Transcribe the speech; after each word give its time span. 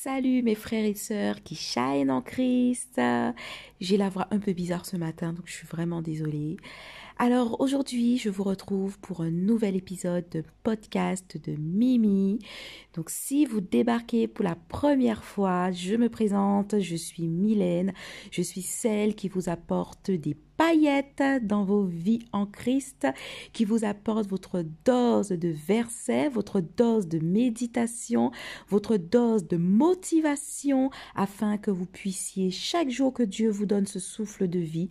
Salut 0.00 0.44
mes 0.44 0.54
frères 0.54 0.84
et 0.84 0.94
sœurs 0.94 1.42
qui 1.42 1.56
shine 1.56 2.08
en 2.08 2.22
Christ. 2.22 3.00
J'ai 3.80 3.96
la 3.96 4.08
voix 4.08 4.28
un 4.30 4.38
peu 4.38 4.52
bizarre 4.52 4.86
ce 4.86 4.96
matin, 4.96 5.32
donc 5.32 5.46
je 5.46 5.52
suis 5.52 5.66
vraiment 5.66 6.02
désolée. 6.02 6.56
Alors 7.20 7.60
aujourd'hui, 7.60 8.16
je 8.16 8.30
vous 8.30 8.44
retrouve 8.44 8.96
pour 9.00 9.22
un 9.22 9.30
nouvel 9.32 9.74
épisode 9.74 10.28
de 10.30 10.44
podcast 10.62 11.36
de 11.36 11.56
Mimi. 11.58 12.38
Donc 12.94 13.10
si 13.10 13.44
vous 13.44 13.60
débarquez 13.60 14.28
pour 14.28 14.44
la 14.44 14.54
première 14.54 15.24
fois, 15.24 15.72
je 15.72 15.96
me 15.96 16.08
présente, 16.08 16.78
je 16.78 16.94
suis 16.94 17.26
Mylène, 17.26 17.92
je 18.30 18.42
suis 18.42 18.62
celle 18.62 19.16
qui 19.16 19.26
vous 19.26 19.48
apporte 19.48 20.12
des 20.12 20.36
paillettes 20.58 21.22
dans 21.42 21.64
vos 21.64 21.84
vies 21.84 22.24
en 22.32 22.44
Christ, 22.44 23.06
qui 23.52 23.64
vous 23.64 23.84
apporte 23.84 24.26
votre 24.26 24.64
dose 24.84 25.28
de 25.28 25.48
versets, 25.48 26.28
votre 26.28 26.60
dose 26.60 27.06
de 27.06 27.20
méditation, 27.20 28.32
votre 28.68 28.96
dose 28.96 29.46
de 29.46 29.56
motivation, 29.56 30.90
afin 31.14 31.58
que 31.58 31.70
vous 31.70 31.86
puissiez, 31.86 32.50
chaque 32.50 32.90
jour 32.90 33.14
que 33.14 33.22
Dieu 33.22 33.50
vous 33.50 33.66
donne 33.66 33.86
ce 33.86 34.00
souffle 34.00 34.48
de 34.48 34.58
vie, 34.58 34.88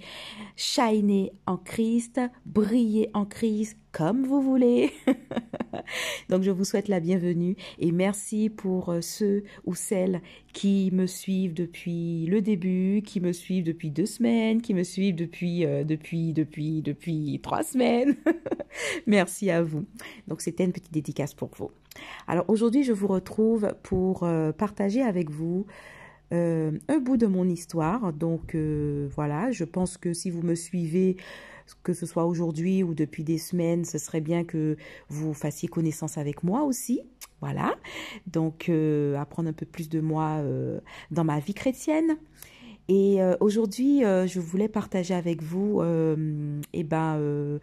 shiner 0.55 1.33
en 1.45 1.57
Christ, 1.57 2.16
briller 2.45 3.09
en 3.13 3.25
Christ, 3.25 3.77
comme 3.91 4.25
vous 4.25 4.41
voulez. 4.41 4.91
Donc 6.29 6.43
je 6.43 6.51
vous 6.51 6.65
souhaite 6.65 6.87
la 6.87 6.99
bienvenue 6.99 7.55
et 7.79 7.91
merci 7.91 8.49
pour 8.49 8.89
euh, 8.89 9.01
ceux 9.01 9.43
ou 9.65 9.75
celles 9.75 10.21
qui 10.53 10.89
me 10.93 11.05
suivent 11.05 11.53
depuis 11.53 12.25
le 12.27 12.41
début, 12.41 13.01
qui 13.05 13.19
me 13.19 13.31
suivent 13.31 13.63
depuis 13.63 13.91
deux 13.91 14.05
semaines, 14.05 14.61
qui 14.61 14.73
me 14.73 14.83
suivent 14.83 15.15
depuis 15.15 15.65
euh, 15.65 15.83
depuis 15.83 16.33
depuis 16.33 16.81
depuis 16.81 17.39
trois 17.41 17.63
semaines. 17.63 18.15
merci 19.07 19.49
à 19.49 19.63
vous. 19.63 19.85
Donc 20.27 20.41
c'était 20.41 20.63
une 20.63 20.73
petite 20.73 20.93
dédicace 20.93 21.33
pour 21.33 21.49
vous. 21.57 21.71
Alors 22.27 22.45
aujourd'hui 22.47 22.83
je 22.83 22.93
vous 22.93 23.07
retrouve 23.07 23.73
pour 23.83 24.23
euh, 24.23 24.51
partager 24.51 25.01
avec 25.01 25.29
vous 25.29 25.65
un 26.29 26.99
bout 26.99 27.15
de 27.15 27.25
mon 27.25 27.47
histoire. 27.47 28.11
Donc 28.11 28.53
voilà, 28.53 29.49
je 29.51 29.63
pense 29.63 29.95
que 29.95 30.11
si 30.11 30.29
vous 30.29 30.41
me 30.41 30.55
suivez 30.55 31.15
que 31.83 31.93
ce 31.93 32.05
soit 32.05 32.25
aujourd'hui 32.25 32.83
ou 32.83 32.93
depuis 32.93 33.23
des 33.23 33.37
semaines, 33.37 33.85
ce 33.85 33.97
serait 33.97 34.21
bien 34.21 34.43
que 34.43 34.77
vous 35.09 35.33
fassiez 35.33 35.67
connaissance 35.67 36.17
avec 36.17 36.43
moi 36.43 36.63
aussi. 36.63 37.01
Voilà. 37.41 37.75
Donc, 38.25 38.69
euh, 38.69 39.15
apprendre 39.15 39.49
un 39.49 39.53
peu 39.53 39.65
plus 39.65 39.89
de 39.89 39.99
moi 39.99 40.37
euh, 40.39 40.79
dans 41.11 41.23
ma 41.23 41.39
vie 41.39 41.53
chrétienne. 41.53 42.17
Et 42.89 43.21
euh, 43.21 43.35
aujourd'hui, 43.41 44.01
je 44.01 44.39
voulais 44.39 44.69
partager 44.69 45.13
avec 45.13 45.43
vous, 45.43 45.83
eh 46.73 46.83
ben, 46.83 47.59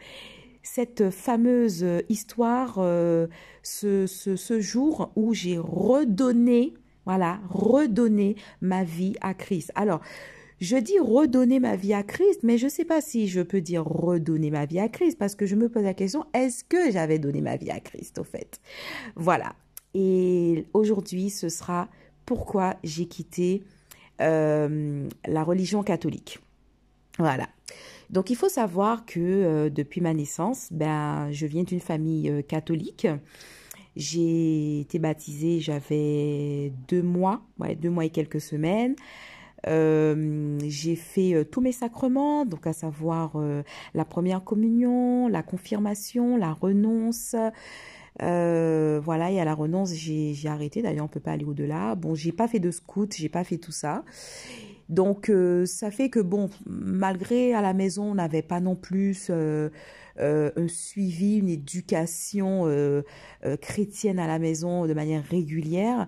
cette 0.63 1.11
fameuse 1.11 1.85
histoire, 2.09 2.75
ce, 2.75 4.07
ce, 4.07 4.37
ce 4.37 4.61
jour 4.61 5.13
où 5.17 5.33
j'ai 5.33 5.57
redonné, 5.57 6.75
voilà, 7.07 7.41
redonné 7.49 8.37
ma 8.61 8.85
vie 8.85 9.15
à 9.23 9.33
Christ. 9.33 9.73
Alors, 9.75 10.01
je 10.65 10.77
dis 10.77 10.99
redonner 10.99 11.61
ma 11.61 11.77
vie 11.77 11.93
à 11.93 12.03
Christ, 12.03 12.41
mais 12.43 12.57
je 12.59 12.65
ne 12.65 12.71
sais 12.71 12.85
pas 12.85 13.01
si 13.01 13.29
je 13.29 13.43
peux 13.43 13.61
dire 13.61 13.85
redonner 13.85 14.51
ma 14.51 14.65
vie 14.65 14.81
à 14.81 14.89
Christ 14.89 15.19
parce 15.19 15.35
que 15.35 15.47
je 15.47 15.57
me 15.57 15.69
pose 15.69 15.83
la 15.83 15.95
question, 15.95 16.25
est-ce 16.33 16.65
que 16.65 16.91
j'avais 16.91 17.19
donné 17.19 17.43
ma 17.43 17.57
vie 17.57 17.71
à 17.71 17.81
Christ 17.81 18.19
au 18.19 18.25
fait? 18.25 18.61
Voilà. 19.15 19.55
Et 19.93 20.67
aujourd'hui, 20.73 21.31
ce 21.31 21.49
sera 21.49 21.89
pourquoi 22.25 22.77
j'ai 22.83 23.07
quitté 23.07 23.63
euh, 24.21 25.07
la 25.27 25.45
religion 25.45 25.83
catholique. 25.83 26.39
Voilà. 27.19 27.49
Donc 28.11 28.31
il 28.31 28.37
faut 28.37 28.49
savoir 28.49 29.05
que 29.05 29.21
euh, 29.21 29.71
depuis 29.71 30.01
ma 30.01 30.15
naissance, 30.15 30.69
ben, 30.71 31.31
je 31.31 31.47
viens 31.47 31.63
d'une 31.65 31.81
famille 31.81 32.31
euh, 32.31 32.43
catholique. 32.43 33.07
J'ai 33.97 34.81
été 34.81 34.99
baptisée, 34.99 35.61
j'avais 35.61 36.73
deux 36.89 37.03
mois, 37.03 37.43
deux 37.81 37.91
mois 37.91 38.07
et 38.07 38.11
quelques 38.11 38.41
semaines. 38.41 38.97
Euh, 39.67 40.59
j'ai 40.67 40.97
fait 40.97 41.35
euh, 41.35 41.45
tous 41.45 41.61
mes 41.61 41.73
sacrements, 41.73 42.45
donc 42.45 42.67
à 42.67 42.73
savoir 42.73 43.33
euh, 43.37 43.63
la 43.95 44.05
première 44.05 44.45
communion, 44.45 45.29
la 45.29 45.43
confirmation, 45.43 46.37
la 46.37 46.53
renonce. 46.53 47.35
voilà, 48.21 49.31
et 49.31 49.41
à 49.41 49.45
la 49.45 49.55
renonce, 49.55 49.93
j'ai 49.95 50.49
arrêté. 50.49 50.83
D'ailleurs, 50.83 51.07
on 51.07 51.09
peut 51.09 51.21
pas 51.21 51.33
aller 51.33 51.45
au-delà. 51.45 51.95
Bon, 51.95 52.15
j'ai 52.15 52.33
pas 52.33 52.49
fait 52.49 52.61
de 52.61 52.71
scout, 52.71 53.15
j'ai 53.17 53.29
pas 53.29 53.45
fait 53.45 53.59
tout 53.59 53.73
ça. 53.73 54.05
Donc, 54.91 55.33
ça 55.65 55.91
fait 55.91 56.11
que 56.11 56.21
bon, 56.21 56.51
malgré 56.67 57.55
à 57.55 57.63
la 57.63 57.73
maison, 57.73 58.11
on 58.11 58.15
n'avait 58.15 58.43
pas 58.43 58.61
non 58.61 58.77
plus 58.77 59.31
un 60.19 60.69
suivi, 60.69 61.39
une 61.39 61.49
éducation 61.49 62.67
chrétienne 63.61 64.19
à 64.19 64.27
la 64.27 64.39
maison 64.39 64.87
de 64.87 64.95
manière 64.95 65.25
régulière. 65.25 66.07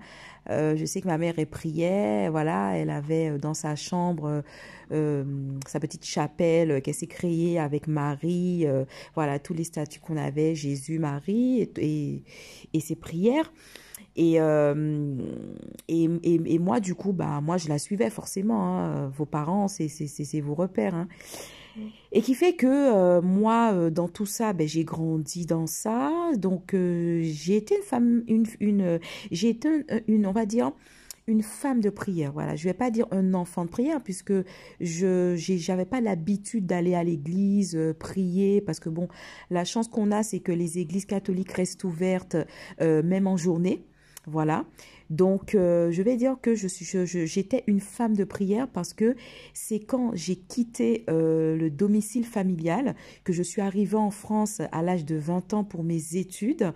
Euh, 0.51 0.77
je 0.77 0.85
sais 0.85 1.01
que 1.01 1.09
ma 1.09 1.19
mère 1.19 1.35
priait, 1.51 2.29
voilà, 2.29 2.77
elle 2.77 2.91
avait 2.91 3.31
euh, 3.31 3.39
dans 3.39 3.55
sa 3.55 3.75
chambre 3.75 4.45
euh, 4.93 5.25
sa 5.67 5.81
petite 5.81 6.05
chapelle 6.05 6.81
qu'elle 6.83 6.95
s'est 6.95 7.09
créée 7.09 7.59
avec 7.59 7.89
Marie, 7.89 8.67
voilà 9.15 9.39
tous 9.39 9.55
les 9.55 9.65
statues 9.65 10.01
qu'on 10.01 10.17
avait, 10.17 10.55
Jésus, 10.55 10.99
Marie 10.99 11.69
et, 11.77 12.23
et, 12.73 12.81
ses 12.81 12.95
prières. 12.95 13.53
Et, 14.15 14.37
et, 15.89 16.09
et, 16.23 16.59
moi, 16.59 16.81
du 16.81 16.95
coup, 16.95 17.13
bah, 17.13 17.41
moi, 17.43 17.59
je 17.59 17.69
la 17.69 17.79
suivais 17.79 18.09
forcément. 18.09 18.79
Hein. 18.79 19.09
Vos 19.09 19.27
parents, 19.27 19.69
c'est 19.69 20.41
vos 20.41 20.55
repères. 20.55 20.95
Hein. 20.95 21.09
Et 22.13 22.23
qui 22.23 22.35
fait 22.35 22.55
que 22.55 22.67
euh, 22.67 23.21
moi, 23.23 23.73
euh, 23.73 23.91
dans 23.91 24.09
tout 24.09 24.27
ça, 24.27 24.53
ben, 24.53 24.67
j'ai 24.67 24.85
grandi 24.85 25.47
dans 25.47 25.67
ça. 25.67 26.31
Donc, 26.37 26.75
euh, 26.75 27.21
j'ai 27.23 27.57
été 27.57 27.77
une 27.77 27.83
femme, 27.83 28.25
j'ai 29.31 29.49
été 29.49 29.69
une, 30.09 30.27
on 30.27 30.33
va 30.33 30.47
dire, 30.47 30.73
une 31.27 31.43
femme 31.43 31.81
de 31.81 31.91
prière. 31.91 32.33
Voilà, 32.33 32.55
je 32.57 32.65
vais 32.65 32.75
pas 32.75 32.91
dire 32.91 33.07
un 33.11 33.35
enfant 33.35 33.65
de 33.65 33.71
prière 33.71 34.01
puisque 34.03 34.33
je 34.81 35.69
n'avais 35.71 35.85
pas 35.85 36.01
l'habitude 36.01 36.67
d'aller 36.67 36.95
à 36.95 37.03
l'église 37.03 37.79
prier 37.99 38.61
parce 38.61 38.79
que 38.79 38.89
bon, 38.89 39.09
la 39.51 39.65
chance 39.65 39.89
qu'on 39.89 40.13
a, 40.13 40.23
c'est 40.23 40.41
que 40.41 40.53
les 40.53 40.79
églises 40.79 41.07
catholiques 41.07 41.53
restent 41.53 41.83
ouvertes 41.85 42.37
même 42.81 43.27
en 43.27 43.37
journée. 43.37 43.85
Voilà. 44.27 44.65
Donc, 45.11 45.55
euh, 45.55 45.91
je 45.91 46.03
vais 46.03 46.17
dire 46.17 46.37
que 46.41 46.55
j'étais 46.55 47.65
une 47.67 47.81
femme 47.81 48.15
de 48.15 48.25
prière 48.25 48.69
parce 48.69 48.93
que 48.93 49.17
c'est 49.55 49.79
quand 49.79 50.11
j'ai 50.15 50.37
quitté 50.37 51.05
euh, 51.09 51.57
le 51.57 51.71
domicile 51.71 52.25
familial, 52.25 52.95
que 53.25 53.33
je 53.33 53.43
suis 53.43 53.63
arrivée 53.63 53.97
en 53.97 54.11
France 54.11 54.61
à 54.73 54.83
l'âge 54.83 55.05
de 55.05 55.17
20 55.17 55.55
ans 55.55 55.65
pour 55.65 55.85
mes 55.85 56.17
études, 56.17 56.73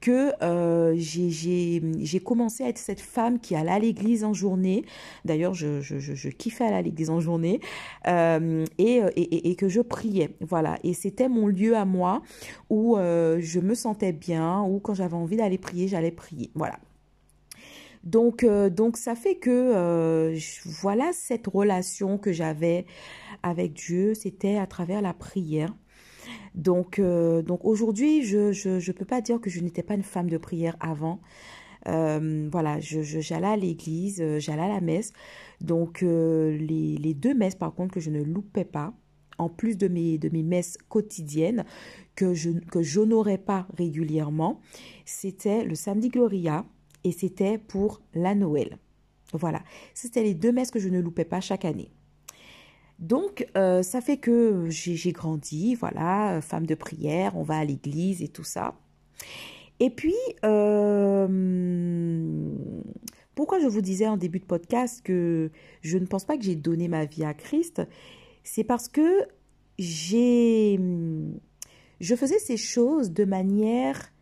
que 0.00 0.32
euh, 0.42 0.94
j'ai 0.96 2.20
commencé 2.24 2.64
à 2.64 2.68
être 2.68 2.78
cette 2.78 3.00
femme 3.00 3.38
qui 3.38 3.54
allait 3.54 3.70
à 3.70 3.78
l'église 3.78 4.24
en 4.24 4.32
journée. 4.32 4.84
D'ailleurs, 5.24 5.54
je, 5.54 6.28
kiffais 6.30 6.64
aller 6.64 6.76
à 6.76 6.82
l'église 6.82 7.10
en 7.10 7.20
journée 7.20 7.60
et, 8.06 9.56
que 9.56 9.68
je 9.68 9.80
priais. 9.80 10.30
Voilà. 10.40 10.78
Et 10.84 10.94
c'était 10.94 11.28
mon 11.28 11.46
lieu 11.46 11.76
à 11.76 11.84
moi 11.84 12.22
où 12.70 12.96
je 12.96 13.60
me 13.60 13.74
sentais 13.74 14.12
bien, 14.12 14.62
où 14.62 14.80
quand 14.80 14.94
j'avais 14.94 15.14
envie 15.14 15.36
d'aller 15.36 15.58
prier, 15.58 15.88
j'allais 15.88 16.10
prier. 16.10 16.50
Voilà. 16.54 16.78
Donc, 18.04 18.44
euh, 18.44 18.68
donc 18.68 18.96
ça 18.96 19.14
fait 19.14 19.36
que 19.36 19.50
euh, 19.50 20.38
voilà 20.80 21.12
cette 21.12 21.46
relation 21.46 22.18
que 22.18 22.32
j'avais 22.32 22.84
avec 23.42 23.72
Dieu, 23.72 24.14
c'était 24.14 24.56
à 24.56 24.66
travers 24.66 25.00
la 25.00 25.14
prière. 25.14 25.74
Donc, 26.54 26.98
euh, 26.98 27.42
donc 27.42 27.64
aujourd'hui, 27.64 28.22
je, 28.22 28.52
je, 28.52 28.92
peux 28.92 29.04
pas 29.04 29.20
dire 29.20 29.40
que 29.40 29.50
je 29.50 29.60
n'étais 29.60 29.82
pas 29.82 29.94
une 29.94 30.02
femme 30.02 30.30
de 30.30 30.38
prière 30.38 30.76
avant. 30.80 31.20
voilà, 31.86 32.80
je, 32.80 33.02
j'allais 33.02 33.46
à 33.46 33.56
l'église, 33.56 34.22
j'allais 34.38 34.62
à 34.62 34.68
la 34.68 34.80
messe. 34.80 35.12
Donc, 35.60 36.00
les, 36.02 36.96
les, 36.96 37.14
deux 37.14 37.34
messes, 37.34 37.56
par 37.56 37.74
contre, 37.74 37.94
que 37.94 38.00
je 38.00 38.10
ne 38.10 38.22
loupais 38.22 38.64
pas, 38.64 38.94
en 39.36 39.48
plus 39.48 39.76
de 39.76 39.88
mes, 39.88 40.16
de 40.16 40.28
mes 40.30 40.42
messes 40.42 40.78
quotidiennes, 40.88 41.64
que 42.14 42.34
je 42.34 42.50
que 42.50 42.82
j'honorais 42.82 43.38
pas 43.38 43.66
régulièrement, 43.76 44.60
c'était 45.04 45.64
le 45.64 45.74
samedi 45.74 46.08
Gloria 46.08 46.64
et 47.04 47.12
c'était 47.12 47.58
pour 47.58 48.00
la 48.14 48.34
Noël. 48.34 48.78
Voilà, 49.32 49.62
c'était 49.94 50.22
les 50.22 50.34
deux 50.34 50.52
messes 50.52 50.70
que 50.70 50.78
je 50.78 50.88
ne 50.88 51.00
loupais 51.00 51.24
pas 51.24 51.40
chaque 51.40 51.64
année. 51.64 51.90
Donc, 52.98 53.46
euh, 53.56 53.82
ça 53.82 54.00
fait 54.00 54.18
que 54.18 54.66
j'ai 54.68 55.12
grandi, 55.12 55.74
voilà, 55.74 56.40
femme 56.40 56.66
de 56.66 56.74
prière, 56.74 57.36
on 57.36 57.42
va 57.42 57.58
à 57.58 57.64
l'église 57.64 58.22
et 58.22 58.28
tout 58.28 58.44
ça. 58.44 58.74
Et 59.80 59.90
puis, 59.90 60.14
euh, 60.44 61.26
pourquoi 63.34 63.58
je 63.58 63.66
vous 63.66 63.80
disais 63.80 64.06
en 64.06 64.16
début 64.16 64.38
de 64.38 64.44
podcast 64.44 65.02
que 65.02 65.50
je 65.82 65.98
ne 65.98 66.06
pense 66.06 66.24
pas 66.24 66.36
que 66.36 66.44
j'ai 66.44 66.54
donné 66.54 66.86
ma 66.86 67.04
vie 67.04 67.24
à 67.24 67.34
Christ, 67.34 67.82
c'est 68.44 68.62
parce 68.62 68.88
que 68.88 69.26
j'ai, 69.78 70.78
je 72.00 72.14
faisais 72.14 72.38
ces 72.38 72.56
choses 72.56 73.10
de 73.10 73.24
manière 73.24 74.12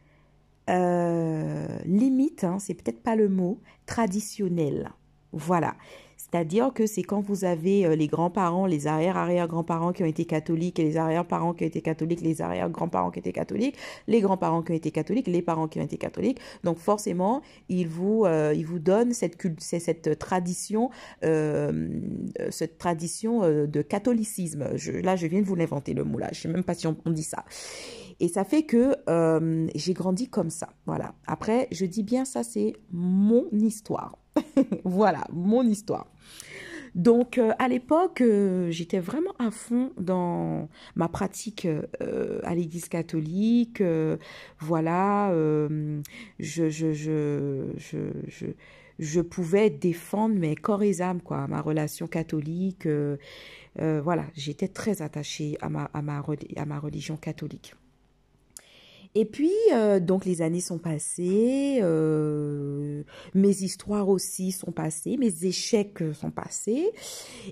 euh, 0.71 1.67
limite, 1.85 2.45
hein, 2.45 2.59
c'est 2.59 2.75
peut-être 2.75 3.03
pas 3.03 3.17
le 3.17 3.29
mot, 3.29 3.61
traditionnel. 3.87 4.93
Voilà. 5.33 5.75
C'est-à-dire 6.33 6.73
que 6.73 6.87
c'est 6.87 7.03
quand 7.03 7.21
vous 7.21 7.45
avez 7.45 7.85
euh, 7.85 7.95
les 7.95 8.07
grands-parents, 8.07 8.65
les 8.65 8.87
arrière-arrière-grands-parents 8.87 9.93
qui 9.93 10.03
ont 10.03 10.07
été 10.07 10.25
catholiques 10.25 10.79
les 10.79 10.97
arrière-parents 10.97 11.53
qui 11.53 11.65
ont 11.65 11.67
été 11.67 11.83
catholiques, 11.83 12.23
les 12.23 12.41
arrière-grands-parents 12.41 13.11
qui 13.11 13.19
ont 13.19 13.21
été 13.21 13.33
catholiques, 13.33 13.77
les 14.07 14.21
grands-parents 14.23 14.63
qui 14.63 14.73
ont 14.73 14.75
été 14.75 14.91
catholiques, 14.91 15.27
les 15.27 15.43
parents 15.43 15.69
qui 15.69 15.79
ont 15.79 15.85
été 15.85 15.99
catholiques. 15.99 16.39
Donc 16.65 16.79
forcément, 16.79 17.43
ils 17.69 17.87
vous, 17.87 18.25
euh, 18.25 18.55
vous 18.65 18.79
donnent 18.79 19.13
cette, 19.13 19.37
cette 19.59 20.19
tradition, 20.19 20.91
euh, 21.25 22.01
cette 22.51 22.79
tradition 22.79 23.41
de 23.43 23.83
catholicisme. 23.83 24.71
Là, 25.03 25.17
je 25.17 25.27
viens 25.27 25.41
de 25.41 25.47
vous 25.47 25.55
l'inventer 25.55 25.93
le 25.93 26.05
mot 26.05 26.19
là. 26.19 26.29
Je 26.33 26.41
sais 26.41 26.49
même 26.49 26.65
pas 26.65 26.75
si 26.75 26.87
on, 26.87 26.97
on 27.05 27.11
dit 27.11 27.25
ça. 27.25 27.45
Et 28.21 28.29
ça 28.29 28.45
fait 28.45 28.63
que 28.63 28.97
j'ai 29.75 29.93
grandi 29.93 30.29
comme 30.29 30.51
ça. 30.51 30.71
Voilà. 30.87 31.15
Après, 31.27 31.69
je 31.73 31.85
dis 31.85 32.03
bien 32.03 32.25
ça, 32.25 32.43
c'est 32.43 32.75
mon 32.91 33.51
histoire. 33.53 34.22
voilà, 34.85 35.25
mon 35.33 35.63
histoire. 35.63 36.07
Donc 36.95 37.39
euh, 37.39 37.53
à 37.59 37.69
l'époque, 37.69 38.21
euh, 38.21 38.71
j'étais 38.71 38.99
vraiment 38.99 39.33
à 39.39 39.51
fond 39.51 39.93
dans 39.99 40.69
ma 40.95 41.09
pratique 41.09 41.67
euh, 41.67 42.41
à 42.43 42.55
l'Église 42.55 42.89
catholique. 42.89 43.83
voilà, 44.61 45.31
je, 46.39 46.71
je, 46.71 46.93
je, 46.93 47.67
je, 47.79 48.47
je, 48.99 49.21
pouvais 49.21 49.71
défendre 49.71 50.35
mes 50.35 50.55
corps 50.55 50.83
et 50.83 51.01
âme, 51.01 51.21
quoi, 51.23 51.47
ma 51.47 51.61
relation 51.61 52.07
catholique. 52.07 52.87
voilà, 53.77 54.25
j'étais 54.35 54.69
très 54.69 55.03
attachée 55.03 55.57
à 55.61 55.69
ma, 55.69 55.85
à 55.95 56.03
ma, 56.03 56.23
à 56.57 56.65
ma 56.67 56.79
religion 56.79 57.17
catholique. 57.17 57.75
Et 59.15 59.27
puis, 59.27 59.53
euh, 59.75 60.01
donc 60.01 60.25
les 60.25 60.41
années 60.41 60.63
sont 60.63 60.79
passées, 60.79 61.81
euh, 61.83 63.03
mes 63.35 63.63
histoires 63.63 64.09
aussi 64.09 64.53
sont 64.53 64.73
passées, 64.73 65.19
mes 65.19 65.45
échecs 65.45 66.03
sont 66.15 66.31
passés. 66.31 66.91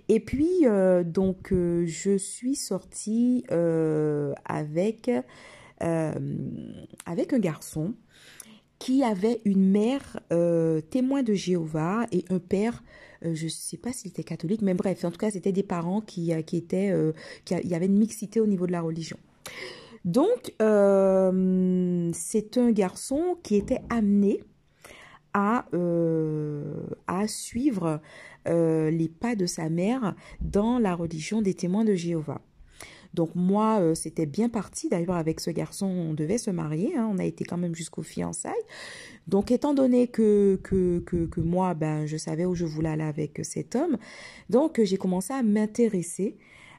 Et 0.08 0.20
puis, 0.20 0.64
euh, 0.64 1.04
donc, 1.04 1.52
je 1.52 2.16
suis 2.16 2.56
sortie 2.56 3.44
avec, 3.50 5.10
avec 5.80 7.32
un 7.32 7.38
garçon 7.38 7.94
qui 8.78 9.04
avait 9.04 9.42
une 9.44 9.70
mère 9.70 10.20
témoin 10.90 11.22
de 11.22 11.34
Jéhovah 11.34 12.06
et 12.10 12.24
un 12.30 12.38
père 12.38 12.82
je 13.22 13.44
ne 13.44 13.50
sais 13.50 13.76
pas 13.76 13.92
s'il 13.92 14.08
était 14.08 14.24
catholique, 14.24 14.62
mais 14.62 14.72
bref, 14.72 15.04
en 15.04 15.10
tout 15.10 15.18
cas, 15.18 15.30
c'était 15.30 15.52
des 15.52 15.62
parents 15.62 16.00
qui, 16.00 16.32
qui 16.46 16.56
étaient, 16.56 16.90
qui 17.44 17.54
il 17.62 17.68
y 17.68 17.74
avait 17.74 17.84
une 17.84 17.98
mixité 17.98 18.40
au 18.40 18.46
niveau 18.46 18.66
de 18.66 18.72
la 18.72 18.80
religion. 18.80 19.18
Donc, 20.04 20.54
euh, 20.62 22.10
c'est 22.14 22.56
un 22.56 22.70
garçon 22.70 23.36
qui 23.42 23.56
était 23.56 23.80
amené 23.90 24.42
à, 25.34 25.66
euh, 25.74 26.74
à 27.06 27.28
suivre 27.28 28.00
euh, 28.48 28.90
les 28.90 29.08
pas 29.08 29.36
de 29.36 29.46
sa 29.46 29.68
mère 29.68 30.14
dans 30.40 30.78
la 30.78 30.94
religion 30.94 31.42
des 31.42 31.54
témoins 31.54 31.84
de 31.84 31.94
Jéhovah. 31.94 32.40
Donc 33.12 33.34
moi, 33.34 33.94
c'était 33.96 34.24
bien 34.24 34.48
parti. 34.48 34.88
D'ailleurs, 34.88 35.16
avec 35.16 35.40
ce 35.40 35.50
garçon, 35.50 35.86
on 35.86 36.14
devait 36.14 36.38
se 36.38 36.50
marier. 36.52 36.96
Hein. 36.96 37.10
on 37.12 37.18
a 37.18 37.24
été 37.24 37.44
quand 37.44 37.56
même 37.56 37.74
jusqu'aux 37.74 38.04
fiançailles. 38.04 38.52
Donc, 39.26 39.50
étant 39.50 39.74
donné 39.74 40.06
que, 40.06 40.60
que, 40.62 41.00
que, 41.00 41.26
que, 41.26 41.40
moi, 41.40 41.74
ben, 41.74 42.06
je 42.06 42.16
savais 42.16 42.44
où 42.44 42.54
je 42.54 42.64
voulais 42.64 42.90
aller 42.90 43.02
avec 43.02 43.40
cet 43.42 43.74
homme, 43.74 43.98
donc 44.48 44.80
j'ai 44.80 44.96
commencé 44.96 45.32
à 45.32 45.42
m'intéresser 45.42 46.36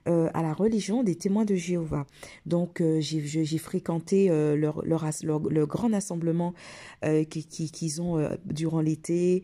euh, 0.07 0.29
à 0.33 0.41
la 0.41 0.51
religion 0.51 1.03
des 1.03 1.13
témoins 1.13 1.45
de 1.45 1.53
Jéhovah. 1.53 2.07
Donc 2.47 2.81
euh, 2.81 2.99
j'ai 3.01 3.57
fréquenté 3.59 4.31
euh, 4.31 4.55
leur, 4.55 4.83
leur, 4.83 5.05
le 5.47 5.65
grand 5.67 5.93
assemblement 5.93 6.55
qu'ils 7.29 8.01
ont 8.01 8.29
durant 8.45 8.81
l'été. 8.81 9.43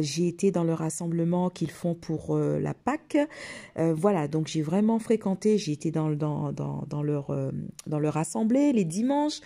j'ai 0.00 0.28
été 0.28 0.50
dans 0.50 0.64
le 0.64 0.74
rassemblement 0.74 1.48
qu'ils 1.48 1.70
font 1.70 1.94
pour 1.94 2.36
la 2.36 2.74
Pâque. 2.74 3.16
voilà, 3.76 4.28
donc 4.28 4.48
j'ai 4.48 4.60
vraiment 4.60 4.98
fréquenté, 4.98 5.56
j'ai 5.56 5.72
été 5.72 5.90
dans, 5.90 6.08
leur, 6.08 6.52
dans 6.52 7.98
leur 7.98 8.16
assemblée 8.18 8.72
les 8.74 8.84
dimanches. 8.84 9.40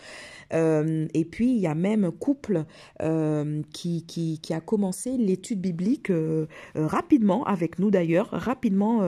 et 0.52 1.24
puis 1.30 1.50
il 1.52 1.58
y 1.58 1.68
a 1.68 1.76
même 1.76 2.04
un 2.04 2.10
couple 2.10 2.64
qui, 3.72 4.04
qui, 4.04 4.40
qui, 4.40 4.54
a 4.54 4.60
commencé 4.60 5.16
l'étude 5.16 5.60
biblique 5.60 6.10
rapidement, 6.74 7.44
avec 7.44 7.78
nous 7.78 7.92
d'ailleurs, 7.92 8.30
rapidement 8.32 9.00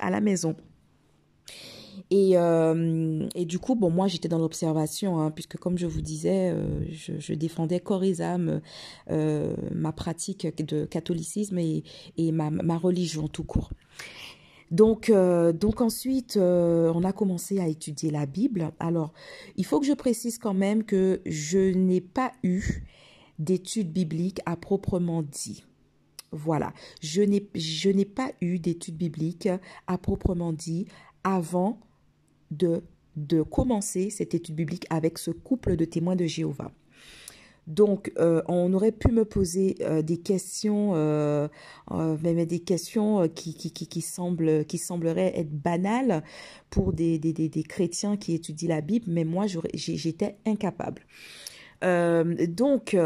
à 0.00 0.10
la 0.10 0.20
maison. 0.20 0.56
Et, 2.10 2.32
euh, 2.34 3.28
et, 3.34 3.44
du 3.44 3.58
coup, 3.58 3.74
bon, 3.74 3.90
moi, 3.90 4.08
j'étais 4.08 4.28
dans 4.28 4.38
l'observation, 4.38 5.20
hein, 5.20 5.30
puisque 5.30 5.56
comme 5.56 5.78
je 5.78 5.86
vous 5.86 6.00
disais, 6.00 6.50
euh, 6.50 6.84
je, 6.90 7.34
défendais 7.34 7.80
corps 7.80 8.04
et 8.04 8.20
âme 8.20 8.60
euh, 9.10 9.54
ma 9.72 9.92
pratique 9.92 10.46
de 10.64 10.84
catholicisme 10.84 11.58
et, 11.58 11.82
ma, 12.32 12.50
ma, 12.50 12.76
religion 12.76 13.28
tout 13.28 13.44
court. 13.44 13.70
Donc, 14.70 15.10
donc 15.10 15.80
ensuite, 15.80 16.36
on 16.36 17.02
a 17.02 17.12
commencé 17.12 17.58
à 17.58 17.66
étudier 17.66 18.10
la 18.12 18.24
Bible. 18.24 18.70
Alors, 18.78 19.12
il 19.56 19.64
faut 19.64 19.80
que 19.80 19.86
je 19.86 19.92
précise 19.92 20.38
quand 20.38 20.54
même 20.54 20.84
que 20.84 21.20
je 21.26 21.72
n'ai 21.72 22.00
pas 22.00 22.32
eu 22.44 22.84
d'études 23.40 23.92
bibliques 23.92 24.40
à 24.46 24.54
proprement 24.54 25.22
dit. 25.22 25.64
Voilà, 26.32 26.72
je 27.02 27.22
n'ai 27.22 28.04
pas 28.04 28.30
eu 28.40 28.60
d'études 28.60 28.96
bibliques 28.96 29.48
à 29.88 29.98
proprement 29.98 30.52
dit 30.52 30.86
avant 31.24 31.80
de, 32.50 32.82
de 33.16 33.42
commencer 33.42 34.10
cette 34.10 34.34
étude 34.34 34.54
biblique 34.54 34.86
avec 34.90 35.18
ce 35.18 35.30
couple 35.30 35.76
de 35.76 35.84
témoins 35.84 36.16
de 36.16 36.26
Jéhovah. 36.26 36.72
Donc, 37.66 38.10
euh, 38.18 38.42
on 38.48 38.72
aurait 38.72 38.90
pu 38.90 39.12
me 39.12 39.24
poser 39.24 39.76
euh, 39.82 40.02
des 40.02 40.16
questions, 40.16 40.92
euh, 40.94 41.46
mais 42.22 42.44
des 42.44 42.58
questions 42.58 43.28
qui, 43.28 43.54
qui, 43.54 43.70
qui, 43.70 44.00
semblent, 44.00 44.64
qui 44.64 44.78
sembleraient 44.78 45.38
être 45.38 45.52
banales 45.52 46.24
pour 46.70 46.92
des, 46.92 47.18
des, 47.18 47.32
des, 47.32 47.62
chrétiens 47.62 48.16
qui 48.16 48.34
étudient 48.34 48.68
la 48.68 48.80
Bible, 48.80 49.06
mais 49.08 49.24
moi, 49.24 49.46
j'étais 49.74 50.36
incapable. 50.46 51.02
donc, 52.48 52.96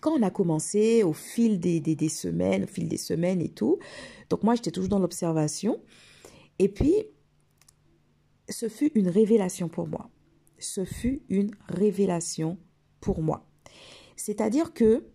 quand 0.00 0.12
on 0.12 0.22
a 0.22 0.30
commencé 0.30 1.02
au 1.04 1.12
fil 1.12 1.60
des, 1.60 1.80
des, 1.80 2.08
semaines, 2.08 2.64
au 2.64 2.66
fil 2.66 2.88
des 2.88 2.96
semaines 2.96 3.40
et 3.40 3.50
tout, 3.50 3.78
donc 4.30 4.42
moi, 4.42 4.56
j'étais 4.56 4.72
toujours 4.72 4.88
dans 4.88 4.98
l'observation. 4.98 5.78
Et 6.60 6.68
puis, 6.68 6.94
ce 8.50 8.68
fut 8.68 8.92
une 8.94 9.08
révélation 9.08 9.70
pour 9.70 9.88
moi. 9.88 10.10
Ce 10.58 10.84
fut 10.84 11.22
une 11.30 11.52
révélation 11.70 12.58
pour 13.00 13.22
moi. 13.22 13.48
C'est-à-dire 14.14 14.74
que 14.74 15.06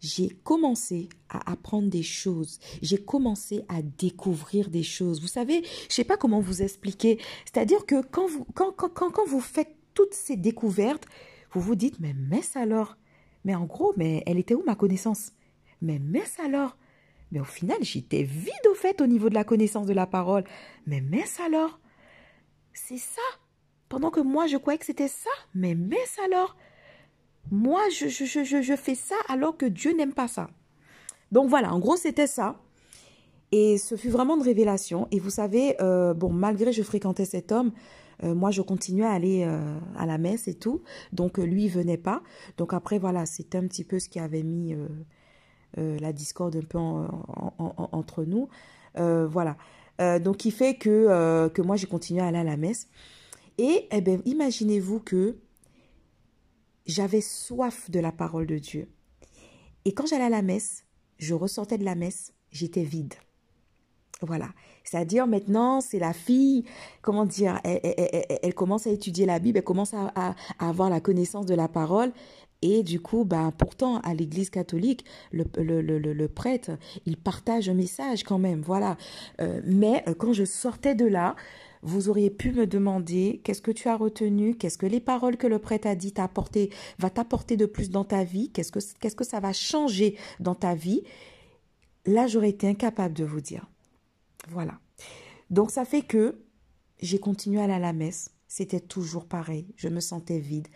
j'ai 0.00 0.30
commencé 0.42 1.08
à 1.28 1.52
apprendre 1.52 1.88
des 1.88 2.02
choses. 2.02 2.58
J'ai 2.82 2.98
commencé 2.98 3.64
à 3.68 3.82
découvrir 3.82 4.68
des 4.68 4.82
choses. 4.82 5.20
Vous 5.20 5.28
savez, 5.28 5.62
je 5.62 5.84
ne 5.86 5.90
sais 5.92 6.04
pas 6.04 6.16
comment 6.16 6.40
vous 6.40 6.60
expliquer. 6.60 7.20
C'est-à-dire 7.44 7.86
que 7.86 8.02
quand 8.02 8.26
vous, 8.26 8.44
quand, 8.56 8.72
quand, 8.72 8.90
quand, 8.90 9.26
vous 9.28 9.40
faites 9.40 9.76
toutes 9.94 10.14
ces 10.14 10.34
découvertes, 10.34 11.06
vous 11.52 11.60
vous 11.60 11.76
dites, 11.76 12.00
mais 12.00 12.14
messe 12.14 12.56
alors 12.56 12.96
Mais 13.44 13.54
en 13.54 13.64
gros, 13.64 13.94
mais 13.96 14.24
elle 14.26 14.38
était 14.38 14.54
où 14.54 14.64
ma 14.64 14.74
connaissance? 14.74 15.30
Mais 15.82 16.00
messe 16.00 16.40
alors 16.40 16.76
Mais 17.32 17.40
au 17.40 17.44
final, 17.44 17.78
j'étais 17.80 18.22
vide 18.22 18.66
au 18.70 18.74
fait 18.74 19.00
au 19.00 19.06
niveau 19.06 19.28
de 19.28 19.34
la 19.34 19.44
connaissance 19.44 19.86
de 19.86 19.92
la 19.92 20.06
parole. 20.06 20.44
Mais 20.86 21.00
messe 21.00 21.40
alors 21.40 21.80
c'est 22.72 22.98
ça. 22.98 23.22
Pendant 23.88 24.10
que 24.10 24.20
moi, 24.20 24.46
je 24.46 24.56
croyais 24.56 24.78
que 24.78 24.86
c'était 24.86 25.08
ça. 25.08 25.30
Mais 25.54 25.74
mince 25.74 26.18
alors. 26.24 26.56
Moi, 27.50 27.80
je 27.90 28.76
fais 28.76 28.94
ça 28.94 29.16
alors 29.28 29.56
que 29.56 29.66
Dieu 29.66 29.92
n'aime 29.96 30.12
pas 30.12 30.28
ça. 30.28 30.50
Donc 31.32 31.48
voilà, 31.48 31.74
en 31.74 31.78
gros, 31.78 31.96
c'était 31.96 32.26
ça. 32.26 32.60
Et 33.52 33.78
ce 33.78 33.96
fut 33.96 34.10
vraiment 34.10 34.36
une 34.36 34.42
révélation. 34.42 35.08
Et 35.10 35.18
vous 35.18 35.30
savez, 35.30 35.76
euh, 35.80 36.14
bon, 36.14 36.30
malgré 36.30 36.66
que 36.66 36.72
je 36.72 36.82
fréquentais 36.82 37.24
cet 37.24 37.50
homme, 37.50 37.72
euh, 38.22 38.34
moi, 38.34 38.50
je 38.50 38.62
continuais 38.62 39.06
à 39.06 39.12
aller 39.12 39.44
euh, 39.44 39.78
à 39.96 40.06
la 40.06 40.18
messe 40.18 40.46
et 40.46 40.54
tout. 40.54 40.82
Donc, 41.12 41.38
lui, 41.38 41.64
il 41.64 41.70
venait 41.70 41.96
pas. 41.96 42.22
Donc 42.58 42.72
après, 42.72 42.98
voilà, 42.98 43.26
c'était 43.26 43.58
un 43.58 43.66
petit 43.66 43.84
peu 43.84 43.98
ce 43.98 44.08
qui 44.08 44.20
avait 44.20 44.44
mis 44.44 44.76
la 45.76 46.12
discorde 46.12 46.56
un 46.56 46.62
peu 46.62 46.78
entre 46.78 48.24
nous. 48.24 48.48
voilà. 48.96 49.56
Euh, 50.00 50.18
donc, 50.18 50.38
qui 50.38 50.50
fait 50.50 50.74
que, 50.74 50.88
euh, 50.88 51.48
que 51.48 51.60
moi, 51.62 51.76
j'ai 51.76 51.86
continué 51.86 52.20
à 52.20 52.26
aller 52.26 52.38
à 52.38 52.44
la 52.44 52.56
messe. 52.56 52.88
Et 53.58 53.86
eh 53.92 54.00
ben, 54.00 54.22
imaginez-vous 54.24 55.00
que 55.00 55.36
j'avais 56.86 57.20
soif 57.20 57.90
de 57.90 58.00
la 58.00 58.10
parole 58.10 58.46
de 58.46 58.56
Dieu. 58.56 58.88
Et 59.84 59.92
quand 59.92 60.06
j'allais 60.06 60.24
à 60.24 60.30
la 60.30 60.42
messe, 60.42 60.84
je 61.18 61.34
ressortais 61.34 61.76
de 61.76 61.84
la 61.84 61.94
messe, 61.94 62.32
j'étais 62.50 62.82
vide. 62.82 63.14
Voilà. 64.22 64.48
C'est-à-dire 64.84 65.26
maintenant, 65.26 65.82
c'est 65.82 65.98
la 65.98 66.14
fille, 66.14 66.64
comment 67.02 67.26
dire, 67.26 67.60
elle, 67.64 68.54
commence 68.54 68.86
à 68.86 68.90
étudier 68.90 69.26
la 69.26 69.38
Bible, 69.38 69.58
elle 69.58 69.64
commence 69.64 69.94
à, 69.94 70.34
avoir 70.58 70.88
la 70.88 71.00
connaissance 71.00 71.46
de 71.46 71.54
la 71.54 71.68
parole. 71.68 72.12
Et 72.62 72.82
du 72.82 73.00
coup, 73.00 73.24
ben, 73.24 73.52
pourtant, 73.56 74.00
à 74.00 74.14
l'église 74.14 74.50
catholique, 74.50 75.04
le, 75.32 76.26
prêtre, 76.26 76.72
il 77.06 77.16
partage 77.16 77.68
un 77.68 77.74
message 77.74 78.22
quand 78.22 78.38
même, 78.38 78.60
voilà. 78.60 78.96
Euh, 79.40 79.60
mais 79.64 80.04
euh, 80.08 80.14
quand 80.14 80.32
je 80.32 80.44
sortais 80.44 80.94
de 80.94 81.06
là, 81.06 81.36
vous 81.82 82.10
auriez 82.10 82.28
pu 82.28 82.52
me 82.52 82.66
demander 82.66 83.40
qu'est-ce 83.42 83.62
que 83.62 83.70
tu 83.70 83.88
as 83.88 83.96
retenu, 83.96 84.54
qu'est-ce 84.54 84.76
que 84.76 84.84
les 84.84 85.00
paroles 85.00 85.38
que 85.38 85.46
le 85.46 85.58
prêtre 85.58 85.88
a 85.88 85.94
dit 85.94 86.12
apporté, 86.18 86.70
va 86.98 87.08
t'apporter 87.08 87.56
de 87.56 87.64
plus 87.64 87.88
dans 87.88 88.04
ta 88.04 88.24
vie, 88.24 88.50
qu'est-ce 88.50 88.72
que, 88.72 89.08
que 89.14 89.24
ça 89.24 89.40
va 89.40 89.54
changer 89.54 90.16
dans 90.38 90.54
ta 90.54 90.74
vie? 90.74 91.02
là, 92.06 92.26
j'aurais 92.26 92.50
été 92.50 92.68
incapable 92.68 93.14
de 93.14 93.24
vous 93.24 93.40
dire. 93.40 93.66
Voilà. 94.48 94.78
Donc, 95.50 95.70
ça 95.70 95.84
fait 95.84 96.02
que 96.02 96.40
j'ai 97.00 97.18
continué 97.18 97.60
à 97.60 97.64
aller 97.64 97.74
à 97.74 97.78
la 97.78 97.92
messe. 97.92 98.30
C'était 98.46 98.80
toujours 98.80 99.26
pareil. 99.26 99.66
Je 99.76 99.88
me 99.88 100.00
sentais 100.00 100.38
vide. 100.38 100.68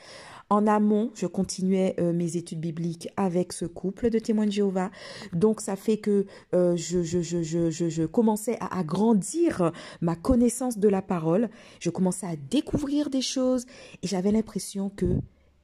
En 0.51 0.67
amont, 0.67 1.11
je 1.15 1.27
continuais 1.27 1.95
euh, 1.99 2.13
mes 2.13 2.37
études 2.37 2.61
bibliques 2.61 3.09
avec 3.17 3.53
ce 3.53 3.65
couple 3.65 4.11
de 4.11 4.19
témoins 4.19 4.47
de 4.47 4.53
Jéhovah. 4.53 4.91
Donc, 5.33 5.61
ça 5.61 5.75
fait 5.75 5.97
que 5.97 6.27
euh, 6.55 6.77
je, 6.77 7.03
je, 7.03 7.23
je, 7.23 7.71
je, 7.71 8.03
commençais 8.05 8.59
à 8.61 8.79
agrandir 8.79 9.73
ma 10.01 10.17
connaissance 10.17 10.79
de 10.79 10.89
la 10.89 11.03
parole. 11.03 11.49
Je 11.81 11.91
commençais 11.91 12.27
à 12.27 12.37
découvrir 12.37 13.09
des 13.09 13.23
choses 13.23 13.65
et 14.03 14.07
j'avais 14.07 14.33
l'impression 14.33 14.91
que 14.91 15.07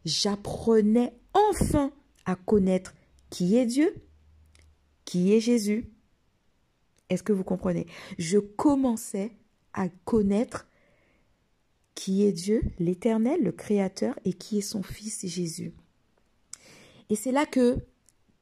j'apprenais 0.04 1.12
enfin 1.34 1.92
à 2.24 2.34
connaître 2.34 2.94
qui 3.28 3.56
est 3.56 3.66
Dieu, 3.66 3.94
qui 5.04 5.34
est 5.34 5.40
Jésus. 5.40 5.90
Est-ce 7.10 7.22
que 7.22 7.32
vous 7.32 7.44
comprenez? 7.44 7.86
Je 8.18 8.38
commençais 8.38 9.32
à 9.74 9.88
connaître 10.04 10.66
qui 11.94 12.24
est 12.24 12.32
Dieu, 12.32 12.62
l'Éternel, 12.78 13.42
le 13.42 13.52
Créateur, 13.52 14.18
et 14.24 14.32
qui 14.32 14.58
est 14.58 14.62
son 14.62 14.82
Fils 14.82 15.26
Jésus. 15.26 15.72
Et 17.08 17.16
c'est 17.16 17.32
là 17.32 17.46
que 17.46 17.78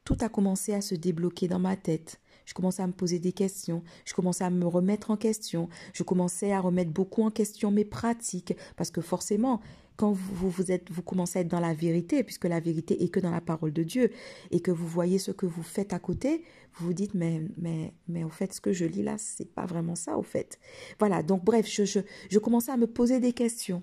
tout 0.05 0.17
a 0.21 0.29
commencé 0.29 0.73
à 0.75 0.81
se 0.81 0.95
débloquer 0.95 1.49
dans 1.49 1.59
ma 1.59 1.77
tête. 1.77 2.21
Je 2.45 2.55
commençais 2.55 2.83
à 2.83 2.87
me 2.87 2.93
poser 2.93 3.19
des 3.19 3.33
questions, 3.33 3.83
je 4.07 4.15
commençais 4.15 4.45
à 4.45 4.49
me 4.49 4.67
remettre 4.67 5.11
en 5.11 5.19
question, 5.19 5.69
je 5.93 6.03
commençais 6.03 6.51
à 6.51 6.61
remettre 6.61 6.91
beaucoup 6.91 7.23
en 7.23 7.31
question 7.31 7.71
mes 7.71 7.85
pratiques, 7.85 8.55
parce 8.77 8.91
que 8.91 9.03
forcément, 9.03 9.61
quand 9.99 10.13
vous, 10.13 10.49
vous, 10.49 11.03
commencez 11.03 11.41
à 11.41 11.43
être 11.43 11.49
dans 11.49 11.61
la 11.61 11.75
vérité, 11.75 12.23
puisque 12.23 12.45
la 12.45 12.61
vérité 12.61 13.03
est 13.03 13.09
que 13.09 13.19
dans 13.19 13.33
la 13.33 13.41
parole 13.41 13.73
de 13.73 13.83
Dieu, 13.83 14.13
et 14.53 14.61
que 14.61 14.71
vous 14.71 14.87
voyez 14.87 15.19
ce 15.19 15.33
que 15.33 15.45
vous 15.45 15.65
faites 15.65 15.93
à 15.93 15.99
côté, 15.99 16.45
vous 16.75 16.87
vous 16.87 16.93
dites, 16.95 17.15
mais, 17.15 17.43
mais, 17.59 17.93
mais 18.07 18.23
au 18.23 18.29
fait, 18.29 18.53
ce 18.55 18.61
que 18.61 18.73
je 18.73 18.85
lis 18.85 19.03
là, 19.03 19.17
c'est 19.19 19.53
pas 19.53 19.67
vraiment 19.67 19.97
ça, 19.97 20.17
au 20.17 20.23
fait. 20.23 20.61
Voilà, 21.01 21.25
donc 21.25 21.45
bref, 21.45 21.67
je, 21.69 21.85
je, 21.85 21.99
je 22.31 22.39
commençais 22.39 22.71
à 22.71 22.77
me 22.77 22.87
poser 22.87 23.19
des 23.19 23.33
questions. 23.33 23.83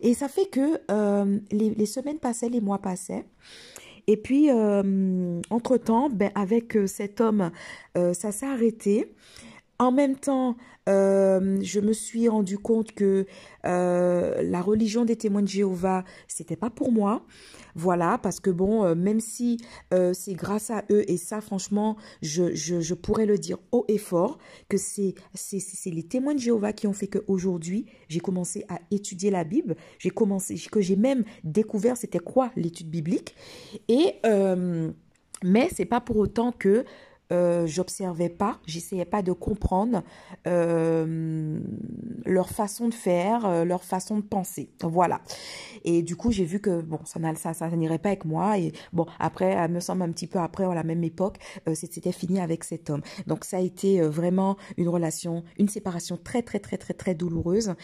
Et 0.00 0.14
ça 0.14 0.28
fait 0.28 0.46
que 0.46 0.80
euh, 0.90 1.38
les, 1.50 1.86
semaines 1.86 2.18
passaient, 2.18 2.48
les 2.48 2.60
mois 2.60 2.78
passaient. 2.78 3.24
Et 4.06 4.16
puis, 4.16 4.48
euh, 4.50 5.40
entre-temps, 5.50 6.08
ben, 6.08 6.30
avec 6.34 6.76
euh, 6.76 6.86
cet 6.86 7.20
homme, 7.20 7.50
ça 7.94 8.32
s'est 8.32 8.46
arrêté. 8.46 9.12
En 9.82 9.90
même 9.90 10.14
temps, 10.14 10.54
euh, 10.88 11.58
je 11.60 11.80
me 11.80 11.92
suis 11.92 12.28
rendu 12.28 12.56
compte 12.56 12.92
que 12.92 13.26
euh, 13.64 14.42
la 14.42 14.62
religion 14.62 15.04
des 15.04 15.16
témoins 15.16 15.42
de 15.42 15.48
Jéhovah, 15.48 16.04
c'était 16.28 16.54
pas 16.54 16.70
pour 16.70 16.92
moi. 16.92 17.26
Voilà, 17.74 18.16
parce 18.18 18.38
que 18.38 18.50
bon, 18.50 18.84
euh, 18.84 18.94
même 18.94 19.18
si 19.18 19.58
c'est 20.12 20.34
grâce 20.34 20.70
à 20.70 20.84
eux, 20.92 21.02
et 21.10 21.16
ça, 21.16 21.40
franchement, 21.40 21.96
je, 22.22 22.54
je, 22.54 22.94
pourrais 22.94 23.26
le 23.26 23.38
dire 23.38 23.58
haut 23.72 23.84
et 23.88 23.98
fort, 23.98 24.38
que 24.68 24.76
c'est 24.76 25.16
les 25.86 26.02
témoins 26.04 26.34
de 26.34 26.38
Jéhovah 26.38 26.72
qui 26.72 26.86
ont 26.86 26.92
fait 26.92 27.08
qu'aujourd'hui, 27.08 27.86
j'ai 28.06 28.20
commencé 28.20 28.64
à 28.68 28.78
étudier 28.92 29.32
la 29.32 29.42
Bible. 29.42 29.74
J'ai 29.98 30.10
commencé, 30.10 30.54
que 30.70 30.80
j'ai 30.80 30.94
même 30.94 31.24
découvert 31.42 31.96
c'était 31.96 32.20
quoi 32.20 32.52
l'étude 32.54 32.88
biblique. 32.88 33.34
Et, 33.88 34.14
mais 35.42 35.68
c'est 35.74 35.86
pas 35.86 36.00
pour 36.00 36.18
autant 36.18 36.52
que 36.52 36.84
euh, 37.32 37.66
j'observais 37.66 38.28
pas, 38.28 38.58
j'essayais 38.66 39.06
pas 39.06 39.22
de 39.22 39.32
comprendre 39.32 40.02
euh, 40.46 41.58
leur 42.26 42.50
façon 42.50 42.88
de 42.88 42.94
faire, 42.94 43.46
euh, 43.46 43.64
leur 43.64 43.84
façon 43.84 44.18
de 44.18 44.22
penser. 44.22 44.68
Voilà. 44.82 45.22
Et 45.84 46.02
du 46.02 46.14
coup, 46.14 46.30
j'ai 46.30 46.44
vu 46.44 46.60
que 46.60 46.82
bon, 46.82 46.98
ça 47.04 47.18
n'irait 47.18 47.98
pas 47.98 48.10
avec 48.10 48.26
moi. 48.26 48.58
Et 48.58 48.72
bon, 48.92 49.06
après, 49.18 49.46
elle 49.46 49.70
me 49.70 49.80
semble 49.80 50.02
un 50.02 50.12
petit 50.12 50.26
peu 50.26 50.38
après, 50.38 50.64
à 50.64 50.74
la 50.74 50.82
même 50.82 51.02
époque, 51.04 51.38
c'était 51.74 52.12
fini 52.12 52.38
avec 52.38 52.64
cet 52.64 52.90
homme. 52.90 53.00
Donc 53.26 53.44
ça 53.44 53.56
a 53.56 53.60
été 53.60 54.02
vraiment 54.02 54.56
une 54.76 54.88
relation, 54.88 55.42
une 55.58 55.68
séparation 55.68 56.18
très 56.22 56.42
très 56.42 56.58
très 56.58 56.76
très 56.76 56.94
très 56.94 57.14
douloureuse. 57.14 57.74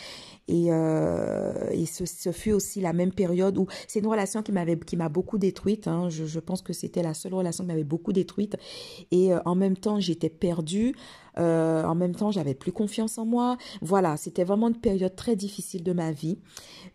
Et, 0.49 0.67
et 0.67 1.87
ce, 1.87 2.05
ce, 2.07 2.33
fut 2.33 2.53
aussi 2.53 2.81
la 2.81 2.93
même 2.93 3.13
période 3.13 3.57
où 3.59 3.67
c'est 3.87 4.01
une 4.01 4.07
relation 4.07 4.43
qui 4.43 4.53
m'avait 4.53 4.79
qui 4.79 4.97
m'a 4.97 5.09
beaucoup 5.09 5.39
détruite. 5.39 5.89
Hein. 5.89 6.09
Je, 6.09 6.25
je 6.27 6.41
pense 6.41 6.63
que 6.63 6.73
c'était 6.73 7.03
la 7.03 7.15
seule 7.15 7.35
relation 7.35 7.65
qui 7.65 7.69
m'avait 7.69 7.85
beaucoup 7.85 8.13
détruite. 8.13 8.57
Et 9.11 9.33
en 9.45 9.55
même 9.55 9.77
temps, 9.77 10.01
j'étais 10.01 10.29
perdue. 10.29 10.95
Euh, 11.39 11.85
en 11.85 11.95
même 11.95 12.15
temps, 12.15 12.31
j'avais 12.31 12.55
plus 12.55 12.73
confiance 12.73 13.19
en 13.19 13.25
moi. 13.25 13.57
Voilà, 13.81 14.17
c'était 14.17 14.45
vraiment 14.45 14.69
une 14.69 14.81
période 14.81 15.15
très 15.15 15.37
difficile 15.37 15.83
de 15.83 15.93
ma 15.93 16.13
vie. 16.13 16.39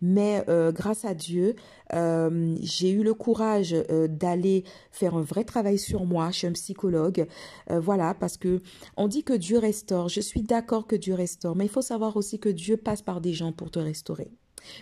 Mais 0.02 0.44
euh, 0.50 0.72
grâce 0.72 1.06
à 1.06 1.14
Dieu, 1.14 1.56
euh, 1.94 2.56
j'ai 2.62 2.92
eu 2.92 3.04
le 3.04 3.14
courage 3.14 3.76
d'aller 4.10 4.64
faire 4.92 5.16
un 5.16 5.22
vrai 5.22 5.44
travail 5.44 5.78
sur 5.78 6.06
moi 6.06 6.32
chez 6.32 6.48
un 6.48 6.54
psychologue. 6.54 7.28
voilà, 7.70 8.14
parce 8.14 8.38
que 8.38 8.62
on 8.98 9.08
dit 9.08 9.24
que 9.24 9.34
Dieu 9.34 9.58
restaure. 9.58 10.10
Je 10.10 10.22
suis 10.22 10.42
d'accord 10.42 10.88
que 10.88 10.96
Dieu 10.96 11.14
restaure, 11.14 11.56
mais 11.56 11.66
il 11.66 11.72
faut 11.72 11.82
savoir 11.82 12.18
aussi 12.18 12.40
que 12.40 12.50
Dieu 12.50 12.78
passe 12.78 13.02
par 13.02 13.22
des 13.22 13.34
gens 13.34 13.52
pour 13.52 13.72
te 13.72 13.80
restaurer. 13.80 14.32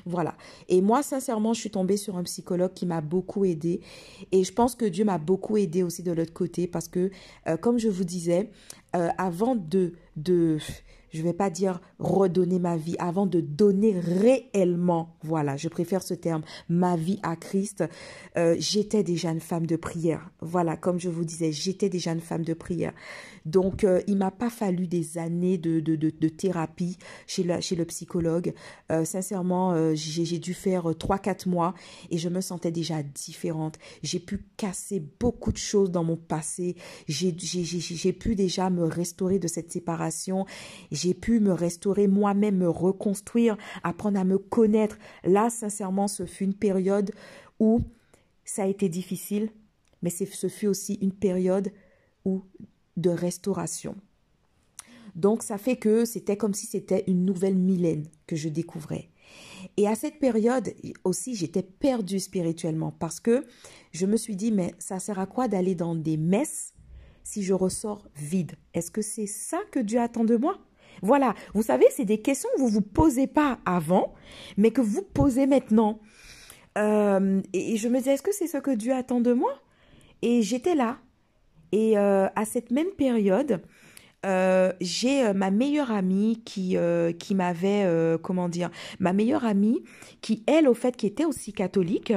Voilà. 0.05 0.35
Et 0.69 0.81
moi, 0.81 1.03
sincèrement, 1.03 1.53
je 1.53 1.59
suis 1.59 1.71
tombée 1.71 1.97
sur 1.97 2.17
un 2.17 2.23
psychologue 2.23 2.73
qui 2.73 2.85
m'a 2.85 3.01
beaucoup 3.01 3.45
aidée. 3.45 3.81
Et 4.31 4.43
je 4.43 4.53
pense 4.53 4.75
que 4.75 4.85
Dieu 4.85 5.05
m'a 5.05 5.17
beaucoup 5.17 5.57
aidée 5.57 5.83
aussi 5.83 6.03
de 6.03 6.11
l'autre 6.11 6.33
côté 6.33 6.67
parce 6.67 6.87
que, 6.87 7.11
euh, 7.47 7.57
comme 7.57 7.77
je 7.77 7.89
vous 7.89 8.03
disais, 8.03 8.49
euh, 8.95 9.09
avant 9.17 9.55
de, 9.55 9.93
de, 10.17 10.57
je 11.11 11.21
vais 11.21 11.33
pas 11.33 11.49
dire 11.49 11.81
redonner 11.99 12.59
ma 12.59 12.77
vie, 12.77 12.95
avant 12.99 13.25
de 13.25 13.41
donner 13.41 13.99
réellement, 13.99 15.15
voilà, 15.23 15.57
je 15.57 15.67
préfère 15.67 16.01
ce 16.01 16.13
terme, 16.13 16.41
ma 16.69 16.95
vie 16.95 17.19
à 17.23 17.35
Christ, 17.35 17.83
euh, 18.37 18.55
j'étais 18.59 19.03
déjà 19.03 19.31
une 19.31 19.39
femme 19.39 19.65
de 19.65 19.75
prière. 19.75 20.29
Voilà, 20.41 20.77
comme 20.77 20.99
je 20.99 21.09
vous 21.09 21.25
disais, 21.25 21.51
j'étais 21.51 21.89
déjà 21.89 22.11
une 22.11 22.21
femme 22.21 22.43
de 22.43 22.53
prière. 22.53 22.93
Donc, 23.45 23.83
euh, 23.83 24.01
il 24.07 24.17
m'a 24.17 24.31
pas 24.31 24.49
fallu 24.49 24.87
des 24.87 25.17
années 25.17 25.57
de, 25.57 25.79
de, 25.79 25.95
de, 25.95 26.29
thérapie 26.29 26.97
chez, 27.27 27.43
la, 27.43 27.61
chez 27.61 27.75
le 27.75 27.85
psychologue. 27.85 28.53
Euh, 28.91 29.05
sincèrement, 29.05 29.73
euh, 29.73 29.93
j'ai 29.95 30.39
dû 30.39 30.53
faire 30.53 30.85
3-4 30.91 31.49
mois 31.49 31.73
et 32.09 32.17
je 32.17 32.29
me 32.29 32.41
sentais 32.41 32.71
déjà 32.71 33.01
différente. 33.03 33.79
J'ai 34.03 34.19
pu 34.19 34.45
casser 34.57 35.03
beaucoup 35.19 35.51
de 35.51 35.57
choses 35.57 35.91
dans 35.91 36.03
mon 36.03 36.17
passé. 36.17 36.75
J'ai 37.07 37.33
pu 38.13 38.35
déjà 38.35 38.69
me 38.69 38.83
restaurer 38.83 39.39
de 39.39 39.47
cette 39.47 39.71
séparation. 39.71 40.45
J'ai 40.91 41.13
pu 41.13 41.39
me 41.39 41.53
restaurer 41.53 42.07
moi-même, 42.07 42.57
me 42.57 42.69
reconstruire, 42.69 43.57
apprendre 43.83 44.19
à 44.19 44.23
me 44.23 44.37
connaître. 44.37 44.97
Là, 45.23 45.49
sincèrement, 45.49 46.07
ce 46.07 46.25
fut 46.25 46.43
une 46.43 46.53
période 46.53 47.11
où 47.59 47.81
ça 48.45 48.63
a 48.63 48.67
été 48.67 48.89
difficile, 48.89 49.49
mais 50.01 50.09
ce 50.09 50.47
fut 50.47 50.67
aussi 50.67 50.95
une 50.95 51.13
période 51.13 51.71
où 52.25 52.43
de 52.97 53.09
restauration. 53.09 53.95
Donc 55.15 55.43
ça 55.43 55.57
fait 55.57 55.75
que 55.75 56.05
c'était 56.05 56.37
comme 56.37 56.53
si 56.53 56.65
c'était 56.65 57.03
une 57.07 57.25
nouvelle 57.25 57.55
Mylène 57.55 58.07
que 58.27 58.35
je 58.35 58.49
découvrais. 58.49 59.09
Et 59.77 59.87
à 59.87 59.95
cette 59.95 60.19
période 60.19 60.73
aussi, 61.03 61.35
j'étais 61.35 61.63
perdue 61.63 62.19
spirituellement 62.19 62.91
parce 62.91 63.19
que 63.19 63.45
je 63.91 64.05
me 64.05 64.17
suis 64.17 64.35
dit, 64.35 64.51
mais 64.51 64.73
ça 64.79 64.99
sert 64.99 65.19
à 65.19 65.25
quoi 65.25 65.47
d'aller 65.47 65.75
dans 65.75 65.95
des 65.95 66.17
messes 66.17 66.73
si 67.23 67.43
je 67.43 67.53
ressors 67.53 68.07
vide? 68.15 68.53
Est-ce 68.73 68.91
que 68.91 69.01
c'est 69.01 69.27
ça 69.27 69.59
que 69.71 69.79
Dieu 69.79 69.99
attend 69.99 70.23
de 70.23 70.35
moi? 70.35 70.59
Voilà, 71.01 71.35
vous 71.53 71.63
savez, 71.63 71.85
c'est 71.91 72.05
des 72.05 72.21
questions 72.21 72.49
que 72.55 72.61
vous 72.61 72.67
ne 72.67 72.73
vous 72.73 72.81
posez 72.81 73.27
pas 73.27 73.59
avant, 73.65 74.13
mais 74.57 74.71
que 74.71 74.81
vous 74.81 75.01
posez 75.01 75.47
maintenant. 75.47 75.99
Euh, 76.77 77.41
et 77.53 77.77
je 77.77 77.87
me 77.87 77.97
disais, 77.97 78.13
est-ce 78.13 78.21
que 78.21 78.33
c'est 78.33 78.47
ce 78.47 78.57
que 78.57 78.71
Dieu 78.71 78.93
attend 78.93 79.21
de 79.21 79.33
moi? 79.33 79.61
Et 80.21 80.41
j'étais 80.41 80.75
là, 80.75 80.99
et 81.71 81.97
euh, 81.97 82.27
à 82.35 82.45
cette 82.45 82.71
même 82.71 82.91
période, 82.97 83.61
euh, 84.25 84.71
j'ai 84.81 85.25
euh, 85.25 85.33
ma 85.33 85.51
meilleure 85.51 85.91
amie 85.91 86.41
qui 86.45 86.77
qui 87.17 87.35
m'avait 87.35 87.87
comment 88.21 88.49
dire 88.49 88.69
ma 88.99 89.13
meilleure 89.13 89.45
amie 89.45 89.81
qui 90.21 90.43
elle 90.47 90.67
au 90.67 90.73
fait 90.73 90.95
qui 90.95 91.07
était 91.07 91.25
aussi 91.25 91.53
catholique 91.53 92.13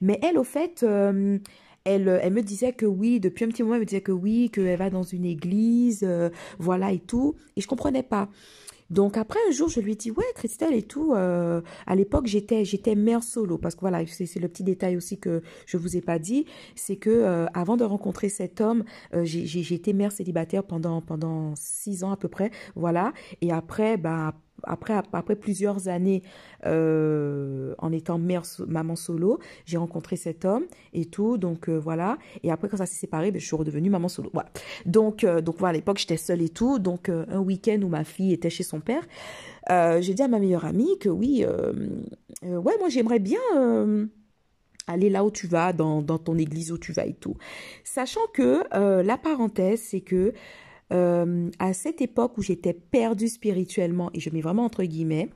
mais 0.00 0.18
elle 0.22 0.38
au 0.38 0.44
fait 0.44 0.84
elle, 1.84 2.20
elle 2.22 2.32
me 2.32 2.42
disait 2.42 2.72
que 2.72 2.86
oui, 2.86 3.18
depuis 3.18 3.44
un 3.44 3.48
petit 3.48 3.64
moment, 3.64 3.74
elle 3.74 3.80
me 3.80 3.86
disait 3.86 4.02
que 4.02 4.12
oui, 4.12 4.50
qu'elle 4.50 4.78
va 4.78 4.88
dans 4.88 5.02
une 5.02 5.24
église, 5.24 6.08
voilà 6.60 6.92
et 6.92 7.00
tout. 7.00 7.34
Et 7.56 7.60
je 7.60 7.66
comprenais 7.66 8.04
pas. 8.04 8.28
Donc 8.92 9.16
après 9.16 9.38
un 9.48 9.52
jour, 9.52 9.70
je 9.70 9.80
lui 9.80 9.96
dis 9.96 10.10
ouais 10.10 10.24
Christelle 10.34 10.74
et 10.74 10.82
tout. 10.82 11.14
Euh, 11.14 11.62
à 11.86 11.96
l'époque, 11.96 12.26
j'étais 12.26 12.66
j'étais 12.66 12.94
mère 12.94 13.22
solo 13.22 13.56
parce 13.56 13.74
que 13.74 13.80
voilà, 13.80 14.06
c'est 14.06 14.38
le 14.38 14.48
petit 14.48 14.64
détail 14.64 14.98
aussi 14.98 15.18
que 15.18 15.42
je 15.66 15.78
vous 15.78 15.96
ai 15.96 16.02
pas 16.02 16.18
dit, 16.18 16.44
c'est 16.76 16.96
que 16.96 17.08
euh, 17.08 17.46
avant 17.54 17.78
de 17.78 17.84
rencontrer 17.84 18.28
cet 18.28 18.60
homme, 18.60 18.84
euh, 19.14 19.24
j'ai 19.24 19.74
été 19.74 19.94
mère 19.94 20.12
célibataire 20.12 20.62
pendant 20.62 21.00
pendant 21.00 21.54
six 21.56 22.04
ans 22.04 22.12
à 22.12 22.18
peu 22.18 22.28
près, 22.28 22.50
voilà. 22.76 23.14
Et 23.40 23.50
après, 23.50 23.96
bah 23.96 24.34
après, 24.64 24.94
après 25.12 25.36
plusieurs 25.36 25.88
années 25.88 26.22
euh, 26.66 27.74
en 27.78 27.92
étant 27.92 28.18
mère, 28.18 28.42
maman 28.66 28.96
solo, 28.96 29.38
j'ai 29.64 29.76
rencontré 29.76 30.16
cet 30.16 30.44
homme 30.44 30.64
et 30.92 31.06
tout. 31.06 31.38
Donc 31.38 31.68
euh, 31.68 31.78
voilà. 31.78 32.18
Et 32.42 32.50
après, 32.50 32.68
quand 32.68 32.76
ça 32.76 32.86
s'est 32.86 32.98
séparé, 32.98 33.30
ben, 33.30 33.40
je 33.40 33.46
suis 33.46 33.56
redevenue 33.56 33.90
maman 33.90 34.08
solo. 34.08 34.30
Donc, 34.86 35.24
euh, 35.24 35.40
donc 35.40 35.56
voilà, 35.58 35.70
à 35.70 35.72
l'époque, 35.74 35.98
j'étais 35.98 36.16
seule 36.16 36.42
et 36.42 36.48
tout. 36.48 36.78
Donc 36.78 37.08
un 37.08 37.40
week-end 37.40 37.80
où 37.82 37.88
ma 37.88 38.04
fille 38.04 38.32
était 38.32 38.50
chez 38.50 38.62
son 38.62 38.80
père, 38.80 39.02
j'ai 39.68 40.14
dit 40.14 40.22
à 40.22 40.28
ma 40.28 40.38
meilleure 40.38 40.64
amie 40.64 40.98
que 40.98 41.08
oui, 41.08 41.44
ouais, 42.42 42.74
moi 42.78 42.88
j'aimerais 42.88 43.18
bien 43.18 43.40
aller 44.88 45.10
là 45.10 45.24
où 45.24 45.30
tu 45.30 45.46
vas, 45.46 45.72
dans, 45.72 46.02
ton 46.02 46.36
église 46.36 46.72
où 46.72 46.78
tu 46.78 46.92
vas 46.92 47.06
et 47.06 47.14
tout. 47.14 47.36
Sachant 47.84 48.26
que 48.34 48.62
la 49.02 49.16
parenthèse, 49.18 49.80
c'est 49.80 50.00
que 50.00 50.32
euh, 50.92 51.50
à 51.58 51.72
cette 51.72 52.00
époque 52.00 52.38
où 52.38 52.42
j'étais 52.42 52.72
perdue 52.72 53.28
spirituellement, 53.28 54.10
et 54.14 54.20
je 54.20 54.30
mets 54.30 54.40
vraiment 54.40 54.64
entre 54.64 54.84
guillemets, 54.84 55.30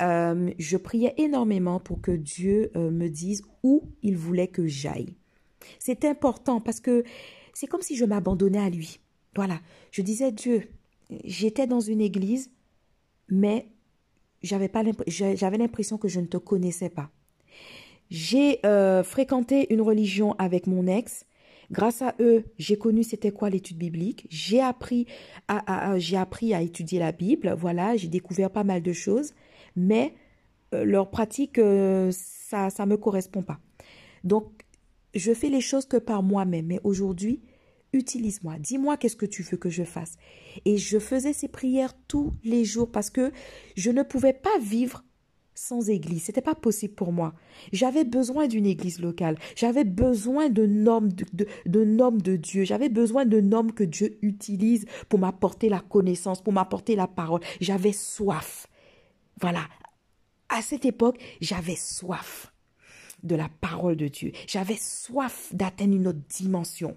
euh, 0.00 0.50
je 0.58 0.76
priais 0.76 1.14
énormément 1.16 1.80
pour 1.80 2.00
que 2.00 2.12
Dieu 2.12 2.70
me 2.74 3.08
dise 3.08 3.42
où 3.62 3.84
il 4.02 4.16
voulait 4.16 4.48
que 4.48 4.66
j'aille. 4.66 5.14
C'est 5.78 6.04
important 6.04 6.60
parce 6.60 6.80
que 6.80 7.04
c'est 7.54 7.66
comme 7.66 7.82
si 7.82 7.96
je 7.96 8.04
m'abandonnais 8.04 8.58
à 8.58 8.70
lui. 8.70 9.00
Voilà, 9.34 9.60
je 9.90 10.02
disais 10.02 10.32
Dieu, 10.32 10.68
j'étais 11.24 11.66
dans 11.66 11.80
une 11.80 12.00
église, 12.00 12.50
mais 13.28 13.68
j'avais 14.42 14.70
l'impression 15.58 15.98
que 15.98 16.08
je 16.08 16.20
ne 16.20 16.26
te 16.26 16.36
connaissais 16.36 16.90
pas. 16.90 17.10
J'ai 18.10 18.64
euh, 18.64 19.02
fréquenté 19.02 19.72
une 19.72 19.80
religion 19.80 20.34
avec 20.38 20.66
mon 20.66 20.86
ex. 20.86 21.26
Grâce 21.70 22.02
à 22.02 22.14
eux, 22.20 22.44
j'ai 22.58 22.76
connu 22.76 23.02
c'était 23.02 23.32
quoi 23.32 23.50
l'étude 23.50 23.78
biblique. 23.78 24.26
J'ai 24.30 24.60
appris 24.60 25.06
à, 25.48 25.98
j'ai 25.98 26.16
appris 26.16 26.54
à 26.54 26.62
étudier 26.62 26.98
la 26.98 27.12
Bible. 27.12 27.54
Voilà, 27.58 27.96
j'ai 27.96 28.08
découvert 28.08 28.50
pas 28.50 28.64
mal 28.64 28.82
de 28.82 28.92
choses, 28.92 29.32
mais 29.74 30.14
euh, 30.74 30.84
leur 30.84 31.10
pratique, 31.10 31.58
euh, 31.58 32.10
ça, 32.12 32.70
ça 32.70 32.86
me 32.86 32.96
correspond 32.96 33.42
pas. 33.42 33.58
Donc, 34.24 34.50
je 35.14 35.32
fais 35.32 35.48
les 35.48 35.60
choses 35.60 35.86
que 35.86 35.96
par 35.96 36.22
moi-même. 36.22 36.66
Mais 36.66 36.80
aujourd'hui, 36.84 37.42
utilise-moi. 37.92 38.58
Dis-moi 38.58 38.96
qu'est-ce 38.96 39.16
que 39.16 39.26
tu 39.26 39.42
veux 39.42 39.56
que 39.56 39.70
je 39.70 39.84
fasse. 39.84 40.16
Et 40.64 40.76
je 40.76 40.98
faisais 40.98 41.32
ces 41.32 41.48
prières 41.48 41.94
tous 42.08 42.34
les 42.44 42.64
jours 42.64 42.90
parce 42.90 43.10
que 43.10 43.32
je 43.76 43.90
ne 43.90 44.02
pouvais 44.02 44.32
pas 44.32 44.58
vivre 44.60 45.04
sans 45.56 45.88
église. 45.88 46.24
C'était 46.24 46.40
pas 46.40 46.54
possible 46.54 46.94
pour 46.94 47.12
moi. 47.12 47.34
J'avais 47.72 48.04
besoin 48.04 48.46
d'une 48.46 48.66
église 48.66 49.00
locale. 49.00 49.36
J'avais 49.56 49.84
besoin 49.84 50.48
de 50.48 50.62
homme 50.86 51.12
de, 51.12 51.24
de, 51.66 52.20
de 52.20 52.36
Dieu. 52.36 52.64
J'avais 52.64 52.88
besoin 52.88 53.24
de 53.24 53.40
homme 53.52 53.72
que 53.72 53.82
Dieu 53.82 54.18
utilise 54.22 54.86
pour 55.08 55.18
m'apporter 55.18 55.68
la 55.68 55.80
connaissance, 55.80 56.42
pour 56.42 56.52
m'apporter 56.52 56.94
la 56.94 57.08
parole. 57.08 57.40
J'avais 57.60 57.92
soif. 57.92 58.66
Voilà. 59.40 59.66
À 60.48 60.62
cette 60.62 60.84
époque, 60.84 61.18
j'avais 61.40 61.76
soif 61.76 62.52
de 63.22 63.34
la 63.34 63.48
parole 63.60 63.96
de 63.96 64.08
Dieu. 64.08 64.32
J'avais 64.46 64.76
soif 64.76 65.48
d'atteindre 65.52 65.94
une 65.94 66.06
autre 66.08 66.20
dimension. 66.28 66.96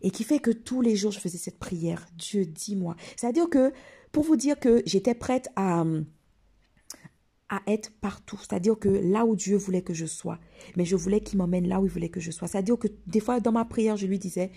Et 0.00 0.10
qui 0.10 0.24
fait 0.24 0.38
que 0.38 0.50
tous 0.50 0.80
les 0.80 0.96
jours, 0.96 1.12
je 1.12 1.18
faisais 1.18 1.38
cette 1.38 1.58
prière. 1.58 2.06
Dieu, 2.16 2.46
dis-moi. 2.46 2.94
C'est-à-dire 3.16 3.48
que, 3.48 3.72
pour 4.12 4.22
vous 4.22 4.36
dire 4.36 4.58
que 4.58 4.82
j'étais 4.86 5.14
prête 5.14 5.48
à, 5.56 5.84
à 7.48 7.60
être 7.66 7.92
partout. 8.00 8.38
C'est-à-dire 8.40 8.78
que 8.78 8.88
là 8.88 9.24
où 9.24 9.36
Dieu 9.36 9.56
voulait 9.56 9.82
que 9.82 9.94
je 9.94 10.06
sois, 10.06 10.38
mais 10.76 10.84
je 10.84 10.96
voulais 10.96 11.20
qu'il 11.20 11.38
m'emmène 11.38 11.68
là 11.68 11.80
où 11.80 11.86
il 11.86 11.90
voulait 11.90 12.08
que 12.08 12.20
je 12.20 12.30
sois. 12.30 12.48
C'est-à-dire 12.48 12.78
que 12.78 12.88
des 13.06 13.20
fois, 13.20 13.40
dans 13.40 13.52
ma 13.52 13.64
prière, 13.64 13.96
je 13.96 14.06
lui 14.06 14.18
disais, 14.18 14.50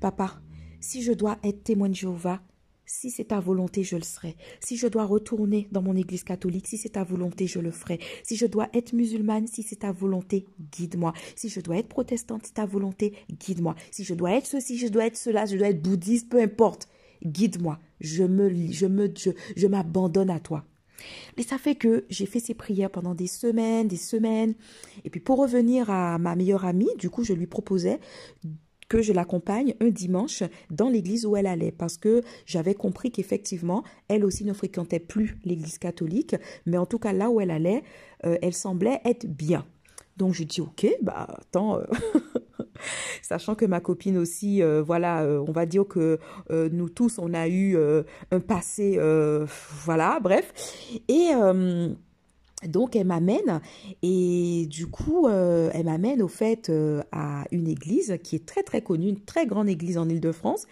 Papa, 0.00 0.40
si 0.80 1.02
je 1.02 1.12
dois 1.12 1.38
être 1.44 1.62
témoin 1.62 1.88
de 1.88 1.94
Jéhovah, 1.94 2.42
si 2.84 3.10
c'est 3.10 3.26
ta 3.26 3.40
volonté, 3.40 3.84
je 3.84 3.96
le 3.96 4.02
serai. 4.02 4.36
Si 4.60 4.76
je 4.76 4.86
dois 4.86 5.04
retourner 5.04 5.68
dans 5.72 5.80
mon 5.80 5.96
église 5.96 6.24
catholique, 6.24 6.66
si 6.66 6.76
c'est 6.76 6.90
ta 6.90 7.04
volonté, 7.04 7.46
je 7.46 7.58
le 7.58 7.70
ferai. 7.70 8.00
Si 8.22 8.36
je 8.36 8.44
dois 8.44 8.68
être 8.74 8.92
musulmane, 8.92 9.46
si 9.46 9.62
c'est 9.62 9.76
ta 9.76 9.92
volonté, 9.92 10.44
guide-moi. 10.72 11.14
Si 11.34 11.48
je 11.48 11.60
dois 11.60 11.78
être 11.78 11.88
protestante, 11.88 12.46
si 12.46 12.52
ta 12.52 12.66
volonté, 12.66 13.14
guide-moi. 13.30 13.76
Si 13.90 14.04
je 14.04 14.12
dois 14.12 14.32
être 14.32 14.46
ceci, 14.46 14.76
je 14.76 14.88
dois 14.88 15.06
être 15.06 15.16
cela, 15.16 15.46
je 15.46 15.56
dois 15.56 15.68
être 15.68 15.80
bouddhiste, 15.80 16.28
peu 16.28 16.42
importe. 16.42 16.88
Guide-moi. 17.24 17.78
Je 18.00 18.24
me, 18.24 18.50
je 18.72 18.86
me, 18.86 19.12
je 19.56 19.66
m'abandonne 19.66 20.30
à 20.30 20.40
toi. 20.40 20.66
Et 21.36 21.42
ça 21.42 21.58
fait 21.58 21.74
que 21.74 22.04
j'ai 22.08 22.26
fait 22.26 22.40
ces 22.40 22.54
prières 22.54 22.90
pendant 22.90 23.14
des 23.14 23.26
semaines, 23.26 23.88
des 23.88 23.96
semaines. 23.96 24.54
Et 25.04 25.10
puis 25.10 25.20
pour 25.20 25.38
revenir 25.38 25.90
à 25.90 26.18
ma 26.18 26.36
meilleure 26.36 26.64
amie, 26.64 26.90
du 26.98 27.10
coup, 27.10 27.24
je 27.24 27.32
lui 27.32 27.46
proposais 27.46 28.00
que 28.92 29.00
je 29.00 29.14
l'accompagne 29.14 29.74
un 29.80 29.88
dimanche 29.88 30.42
dans 30.70 30.90
l'église 30.90 31.24
où 31.24 31.34
elle 31.34 31.46
allait 31.46 31.72
parce 31.72 31.96
que 31.96 32.20
j'avais 32.44 32.74
compris 32.74 33.10
qu'effectivement, 33.10 33.84
elle 34.08 34.22
aussi 34.22 34.44
ne 34.44 34.52
fréquentait 34.52 35.00
plus 35.00 35.38
l'église 35.44 35.78
catholique, 35.78 36.36
mais 36.66 36.76
en 36.76 36.84
tout 36.84 36.98
cas 36.98 37.14
là 37.14 37.30
où 37.30 37.40
elle 37.40 37.50
allait, 37.50 37.84
euh, 38.26 38.36
elle 38.42 38.52
semblait 38.52 39.00
être 39.06 39.26
bien. 39.26 39.64
Donc 40.18 40.34
je 40.34 40.44
dis 40.44 40.60
ok, 40.60 40.86
bah 41.00 41.26
attends, 41.40 41.78
euh, 41.78 41.84
sachant 43.22 43.54
que 43.54 43.64
ma 43.64 43.80
copine 43.80 44.18
aussi, 44.18 44.62
euh, 44.62 44.82
voilà, 44.82 45.22
euh, 45.22 45.44
on 45.46 45.52
va 45.52 45.66
dire 45.66 45.86
que 45.86 46.18
nous 46.50 46.88
tous 46.88 47.18
on 47.18 47.34
a 47.34 47.48
eu 47.48 47.76
un 48.30 48.40
passé, 48.40 48.98
voilà, 49.84 50.18
bref, 50.20 50.52
et 51.08 51.30
donc 52.68 52.94
elle 52.94 53.06
m'amène 53.06 53.60
et 54.02 54.66
du 54.68 54.86
coup 54.86 55.28
elle 55.28 55.84
m'amène 55.84 56.22
au 56.22 56.28
fait 56.28 56.70
à 57.10 57.44
une 57.50 57.68
église 57.68 58.18
qui 58.22 58.36
est 58.36 58.46
très 58.46 58.62
très 58.62 58.82
connue, 58.82 59.08
une 59.08 59.20
très 59.20 59.46
grande 59.46 59.68
église 59.68 59.98
en 59.98 60.08
Île-de-France. 60.08 60.66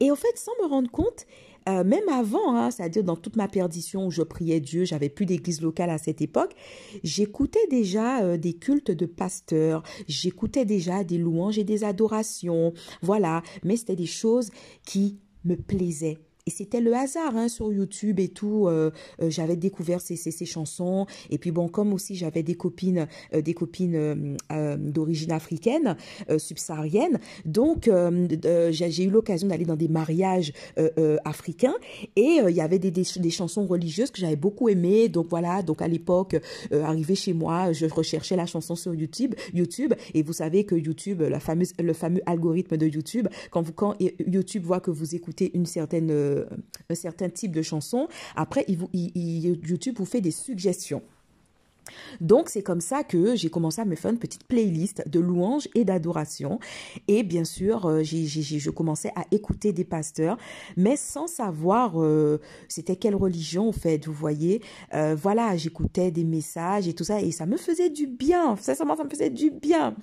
Et 0.00 0.10
au 0.10 0.16
fait 0.16 0.36
sans 0.36 0.52
me 0.62 0.68
rendre 0.68 0.90
compte 0.90 1.26
euh, 1.68 1.84
même 1.84 2.08
avant, 2.10 2.56
hein, 2.56 2.70
c'est-à-dire 2.70 3.04
dans 3.04 3.16
toute 3.16 3.36
ma 3.36 3.48
perdition 3.48 4.06
où 4.06 4.10
je 4.10 4.22
priais 4.22 4.60
Dieu, 4.60 4.84
j'avais 4.84 5.08
plus 5.08 5.26
d'église 5.26 5.62
locale 5.62 5.90
à 5.90 5.98
cette 5.98 6.20
époque, 6.20 6.54
j'écoutais 7.02 7.66
déjà 7.70 8.22
euh, 8.22 8.36
des 8.36 8.54
cultes 8.54 8.90
de 8.90 9.06
pasteurs, 9.06 9.82
j'écoutais 10.06 10.64
déjà 10.64 11.04
des 11.04 11.18
louanges 11.18 11.58
et 11.58 11.64
des 11.64 11.84
adorations, 11.84 12.74
voilà, 13.02 13.42
mais 13.64 13.76
c'était 13.76 13.96
des 13.96 14.06
choses 14.06 14.50
qui 14.84 15.18
me 15.44 15.56
plaisaient. 15.56 16.18
Et 16.46 16.50
c'était 16.50 16.82
le 16.82 16.94
hasard 16.94 17.34
hein, 17.36 17.48
sur 17.48 17.72
YouTube 17.72 18.20
et 18.20 18.28
tout. 18.28 18.68
Euh, 18.68 18.90
euh, 19.22 19.30
j'avais 19.30 19.56
découvert 19.56 20.02
ces, 20.02 20.14
ces, 20.16 20.44
chansons. 20.44 21.06
Et 21.30 21.38
puis 21.38 21.50
bon, 21.50 21.68
comme 21.68 21.94
aussi 21.94 22.16
j'avais 22.16 22.42
des 22.42 22.54
copines, 22.54 23.08
euh, 23.32 23.40
des 23.40 23.54
copines 23.54 24.36
d'origine 24.78 25.32
africaine, 25.32 25.96
subsaharienne. 26.36 27.18
Donc 27.46 27.90
j'ai 28.70 29.04
eu 29.04 29.10
l'occasion 29.10 29.48
d'aller 29.48 29.64
dans 29.64 29.76
des 29.76 29.88
mariages 29.88 30.52
africains 31.24 31.74
et 32.16 32.40
il 32.46 32.54
y 32.54 32.60
avait 32.60 32.78
des, 32.78 32.90
des, 32.90 33.04
des, 33.16 33.30
chansons 33.30 33.66
religieuses 33.66 34.10
que 34.10 34.20
j'avais 34.20 34.36
beaucoup 34.36 34.68
aimées. 34.68 35.08
Donc 35.08 35.28
voilà. 35.30 35.62
Donc 35.62 35.80
à 35.80 35.88
l'époque, 35.88 36.36
arrivé 36.70 37.14
chez 37.14 37.32
moi, 37.32 37.72
je 37.72 37.86
recherchais 37.86 38.36
la 38.36 38.46
chanson 38.46 38.76
sur 38.76 38.94
YouTube. 38.94 39.34
YouTube. 39.54 39.94
Et 40.12 40.22
vous 40.22 40.34
savez 40.34 40.64
que 40.64 40.74
YouTube, 40.74 41.22
la 41.22 41.40
fameuse, 41.40 41.72
le 41.78 41.94
fameux 41.94 42.20
algorithme 42.26 42.76
de 42.76 42.86
YouTube, 42.86 43.28
quand 43.50 43.62
vous 43.62 43.72
quand 43.72 43.96
YouTube 44.00 44.64
voit 44.64 44.80
que 44.80 44.90
vous 44.90 45.14
écoutez 45.14 45.50
une 45.54 45.66
certaine 45.66 46.33
un 46.90 46.94
certain 46.94 47.28
type 47.28 47.52
de 47.52 47.62
chanson. 47.62 48.08
Après, 48.36 48.64
YouTube 48.68 49.96
vous 49.98 50.06
fait 50.06 50.20
des 50.20 50.30
suggestions. 50.30 51.02
Donc 52.20 52.48
c'est 52.48 52.62
comme 52.62 52.80
ça 52.80 53.04
que 53.04 53.34
j'ai 53.36 53.50
commencé 53.50 53.80
à 53.80 53.84
me 53.84 53.94
faire 53.94 54.10
une 54.10 54.18
petite 54.18 54.44
playlist 54.44 55.08
de 55.08 55.20
louanges 55.20 55.68
et 55.74 55.84
d'adoration. 55.84 56.58
Et 57.08 57.22
bien 57.22 57.44
sûr, 57.44 57.86
euh, 57.86 58.02
j'ai, 58.02 58.26
je 58.26 58.70
commençais 58.70 59.12
à 59.16 59.24
écouter 59.30 59.72
des 59.72 59.84
pasteurs, 59.84 60.36
mais 60.76 60.96
sans 60.96 61.26
savoir 61.26 62.00
euh, 62.02 62.40
c'était 62.68 62.96
quelle 62.96 63.14
religion 63.14 63.68
en 63.68 63.72
fait, 63.72 64.06
vous 64.06 64.12
voyez. 64.12 64.62
voilà, 65.16 65.56
j'écoutais 65.56 66.10
des 66.10 66.24
messages 66.24 66.88
et 66.88 66.94
tout 66.94 67.04
ça, 67.04 67.20
et 67.20 67.30
ça 67.30 67.46
me 67.46 67.56
faisait 67.56 67.90
du 67.90 68.06
bien. 68.06 68.56
Ça 68.56 68.74
me 68.84 69.08
faisait 69.08 69.30
du 69.30 69.50
bien. 69.50 69.94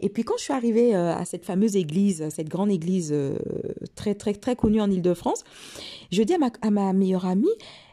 Et 0.00 0.08
puis 0.08 0.24
quand 0.24 0.34
je 0.38 0.44
suis 0.44 0.52
arrivée 0.52 0.94
à 0.94 1.24
cette 1.24 1.44
fameuse 1.44 1.76
église, 1.76 2.28
cette 2.30 2.48
grande 2.48 2.70
église 2.70 3.14
très 3.94 4.14
très 4.14 4.34
très 4.34 4.56
connue 4.56 4.80
en 4.80 4.90
Ile-de-France, 4.90 5.44
je 6.10 6.22
dis 6.22 6.34
à 6.34 6.38
ma, 6.38 6.50
à 6.60 6.70
ma 6.70 6.92
meilleure 6.92 7.26
amie, 7.26 7.48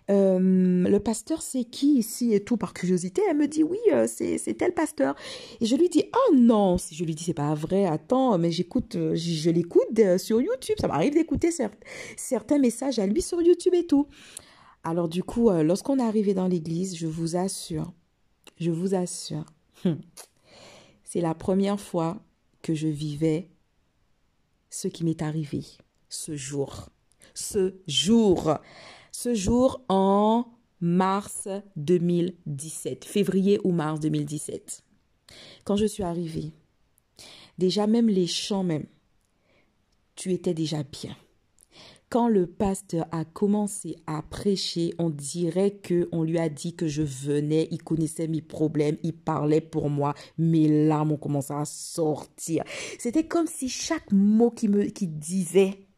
euh, 0.10 0.40
le 0.40 1.00
pasteur 1.00 1.42
c'est 1.42 1.64
qui 1.64 1.98
ici? 1.98 2.34
Et 2.34 2.44
tout 2.44 2.58
par 2.58 2.74
curiosité 2.74 3.22
elle 3.30 3.38
me 3.38 3.48
dit 3.48 3.64
oui 3.64 3.78
euh, 3.92 4.08
c'est 4.08 4.58
tel 4.58 4.74
pasteur. 4.74 5.16
Et 5.62 5.66
je 5.66 5.76
lui 5.76 5.90
dis 5.90 6.06
oh 6.14 6.36
non! 6.36 6.78
Si 6.78 6.96
je 6.96 7.04
lui 7.04 7.16
dis 7.16 7.24
c'est 7.24 7.34
pas 7.34 7.54
vrai 7.54 7.86
attends 7.86 8.38
mais 8.38 8.52
j'écoute 8.52 8.96
euh, 8.96 9.16
je, 9.16 9.50
l'écoute 9.50 10.18
sur 10.18 10.42
YouTube. 10.42 10.76
Ça 10.80 10.88
m'arrive 10.88 11.14
d'écouter 11.14 11.50
certains 12.18 12.58
messages 12.58 13.00
à 13.00 13.06
lui 13.06 13.22
sur 13.22 13.42
YouTube 13.42 13.74
et 13.74 13.86
tout. 13.86 14.08
Alors 14.84 15.10
du 15.10 15.24
coup 15.24 15.50
lorsqu'on 15.50 16.00
est 16.00 16.04
arrivé 16.04 16.34
dans 16.34 16.48
l'église 16.48 16.96
je 16.96 17.08
vous 17.08 17.36
assure 17.36 17.92
je 18.60 18.72
vous 18.72 18.96
assure 18.96 19.46
c'est 21.04 21.22
la 21.22 21.34
première 21.36 21.80
fois 21.80 22.18
que 22.62 22.74
je 22.74 22.88
vivais 22.88 23.50
ce 24.70 24.88
qui 24.88 25.04
m'est 25.04 25.22
arrivé 25.22 25.64
ce 26.10 26.36
jour. 26.36 26.90
Ce 27.34 27.76
jour. 27.88 28.60
Ce 29.22 29.34
jour 29.34 29.84
en 29.90 30.46
mars 30.80 31.50
2017, 31.76 33.04
février 33.04 33.60
ou 33.66 33.74
mars 33.74 34.00
2017. 34.00 34.82
Quand 35.66 35.76
je 35.76 35.86
suis 35.86 36.04
arrivée, 36.04 36.54
déjà 37.58 37.86
même 37.86 38.08
les 38.08 38.28
chants 38.28 38.64
même, 38.64 38.86
tu 40.16 40.32
étais 40.32 40.54
déjà 40.54 40.84
bien. 40.84 41.18
Quand 42.08 42.30
le 42.30 42.48
pasteur 42.48 43.08
a 43.12 43.26
commencé 43.26 43.98
à 44.08 44.22
prêcher, 44.22 44.94
on 45.00 45.10
dirait 45.10 45.72
que 45.72 46.08
on 46.14 46.24
lui 46.24 46.40
a 46.40 46.48
dit 46.48 46.74
que 46.74 46.88
je 46.88 47.04
venais, 47.04 47.68
il 47.72 47.84
connaissait 47.84 48.30
mes 48.30 48.42
problèmes, 48.42 48.96
il 49.04 49.18
parlait 49.18 49.60
pour 49.60 49.90
moi, 49.90 50.14
mes 50.38 50.88
larmes 50.88 51.12
ont 51.12 51.18
commencé 51.18 51.52
à 51.52 51.66
sortir. 51.66 52.64
C'était 52.98 53.28
comme 53.28 53.48
si 53.48 53.68
chaque 53.68 54.14
mot 54.14 54.50
qui 54.50 54.70
me 54.70 54.86
disait 54.86 55.89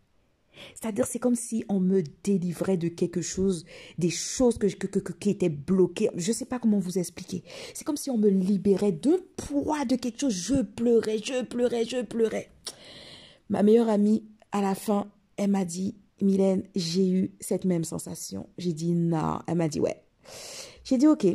C'est-à-dire, 0.75 1.05
c'est 1.05 1.19
comme 1.19 1.35
si 1.35 1.63
on 1.69 1.79
me 1.79 2.03
délivrait 2.23 2.77
de 2.77 2.87
quelque 2.87 3.21
chose, 3.21 3.65
des 3.97 4.09
choses 4.09 4.57
que, 4.57 4.67
qui 4.67 5.29
étaient 5.29 5.49
bloquées. 5.49 6.09
Je 6.15 6.29
ne 6.29 6.35
sais 6.35 6.45
pas 6.45 6.59
comment 6.59 6.79
vous 6.79 6.97
expliquer. 6.97 7.43
C'est 7.73 7.83
comme 7.83 7.97
si 7.97 8.09
on 8.09 8.17
me 8.17 8.29
libérait 8.29 8.91
d'un 8.91 9.17
poids 9.37 9.85
de 9.85 9.95
quelque 9.95 10.19
chose. 10.19 10.33
Je 10.33 10.61
pleurais, 10.61 11.17
je 11.17 11.43
pleurais, 11.43 11.85
je 11.85 12.01
pleurais. 12.03 12.49
Ma 13.49 13.63
meilleure 13.63 13.89
amie, 13.89 14.23
à 14.51 14.61
la 14.61 14.75
fin, 14.75 15.11
elle 15.37 15.51
m'a 15.51 15.65
dit, 15.65 15.95
Mylène, 16.21 16.63
j'ai 16.75 17.09
eu 17.09 17.31
cette 17.39 17.65
même 17.65 17.83
sensation. 17.83 18.47
J'ai 18.57 18.73
dit 18.73 18.93
non. 18.93 19.39
Elle 19.47 19.55
m'a 19.55 19.67
dit 19.67 19.79
ouais. 19.79 20.03
J'ai 20.83 20.97
dit 20.97 21.07
ok. 21.07 21.25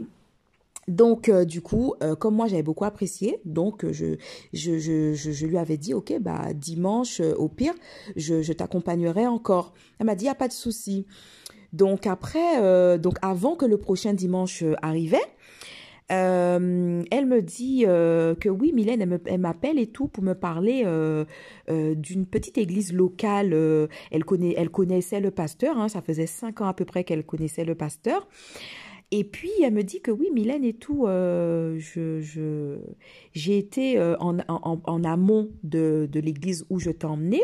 Donc, 0.88 1.28
euh, 1.28 1.44
du 1.44 1.62
coup, 1.62 1.94
euh, 2.02 2.14
comme 2.14 2.36
moi, 2.36 2.46
j'avais 2.46 2.62
beaucoup 2.62 2.84
apprécié, 2.84 3.40
donc 3.44 3.84
euh, 3.84 3.92
je, 3.92 4.16
je, 4.52 4.78
je, 4.78 5.14
je, 5.14 5.46
lui 5.46 5.58
avais 5.58 5.76
dit, 5.76 5.94
OK, 5.94 6.14
bah, 6.20 6.52
dimanche, 6.54 7.20
au 7.20 7.48
pire, 7.48 7.74
je, 8.14 8.42
je 8.42 8.52
t'accompagnerai 8.52 9.26
encore. 9.26 9.74
Elle 9.98 10.06
m'a 10.06 10.14
dit, 10.14 10.26
il 10.26 10.28
a 10.28 10.34
pas 10.34 10.48
de 10.48 10.52
souci. 10.52 11.06
Donc, 11.72 12.06
après, 12.06 12.98
donc 12.98 13.16
avant 13.20 13.56
que 13.56 13.66
le 13.66 13.76
prochain 13.76 14.14
dimanche 14.14 14.64
arrivait, 14.80 15.18
elle 16.08 17.26
me 17.26 17.40
dit 17.40 17.82
que 17.82 18.48
oui, 18.48 18.72
Mylène, 18.72 19.18
elle 19.26 19.40
m'appelle 19.40 19.78
et 19.78 19.88
tout 19.88 20.06
pour 20.06 20.22
me 20.22 20.32
parler 20.34 20.84
d'une 21.68 22.24
petite 22.24 22.56
église 22.56 22.94
locale. 22.94 23.52
elle, 24.10 24.24
connaît, 24.24 24.54
elle 24.56 24.70
connaissait 24.70 25.20
le 25.20 25.32
pasteur, 25.32 25.76
hein, 25.76 25.88
ça 25.88 26.00
faisait 26.00 26.26
cinq 26.26 26.62
ans 26.62 26.68
à 26.68 26.72
peu 26.72 26.86
près 26.86 27.04
qu'elle 27.04 27.26
connaissait 27.26 27.64
le 27.64 27.74
pasteur. 27.74 28.26
Et 29.12 29.22
puis, 29.22 29.52
elle 29.62 29.72
me 29.72 29.82
dit 29.82 30.00
que 30.00 30.10
oui, 30.10 30.30
Mylène 30.32 30.64
et 30.64 30.72
tout, 30.72 31.06
euh, 31.06 31.78
je, 31.78 32.78
j'ai 33.32 33.58
été 33.58 33.98
euh, 33.98 34.16
en, 34.18 34.38
en, 34.48 35.04
amont 35.04 35.50
de, 35.62 36.08
de 36.10 36.20
l'église 36.20 36.66
où 36.70 36.80
je 36.80 36.90
t'ai 36.90 37.06
emmené. 37.06 37.40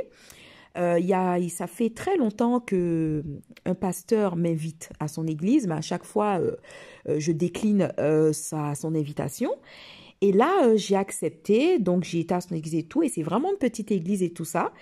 Euh, 0.77 0.99
y 0.99 1.13
a, 1.13 1.39
ça 1.51 1.67
fait 1.69 1.91
très 1.91 2.17
longtemps 2.17 2.59
que 2.59 3.23
un 3.65 3.75
pasteur 3.75 4.35
m'invite 4.35 4.91
à 4.99 5.07
son 5.07 5.27
église, 5.27 5.69
mais 5.69 5.75
à 5.75 5.83
chaque 5.83 6.05
fois, 6.05 6.41
je 7.07 7.31
décline 7.31 7.93
sa, 8.33 8.75
son 8.75 8.95
invitation. 8.97 9.51
Et 10.21 10.33
là, 10.33 10.75
j'ai 10.77 10.97
accepté, 10.97 11.79
donc 11.79 12.05
j'ai 12.05 12.21
été 12.21 12.35
à 12.35 12.41
son 12.41 12.55
église 12.55 12.75
et 12.75 12.85
tout, 12.85 13.03
et 13.03 13.09
c'est 13.09 13.23
vraiment 13.23 13.51
une 13.51 13.59
petite 13.59 13.93
église 13.93 14.23
et 14.23 14.31
tout 14.31 14.45
ça. 14.45 14.73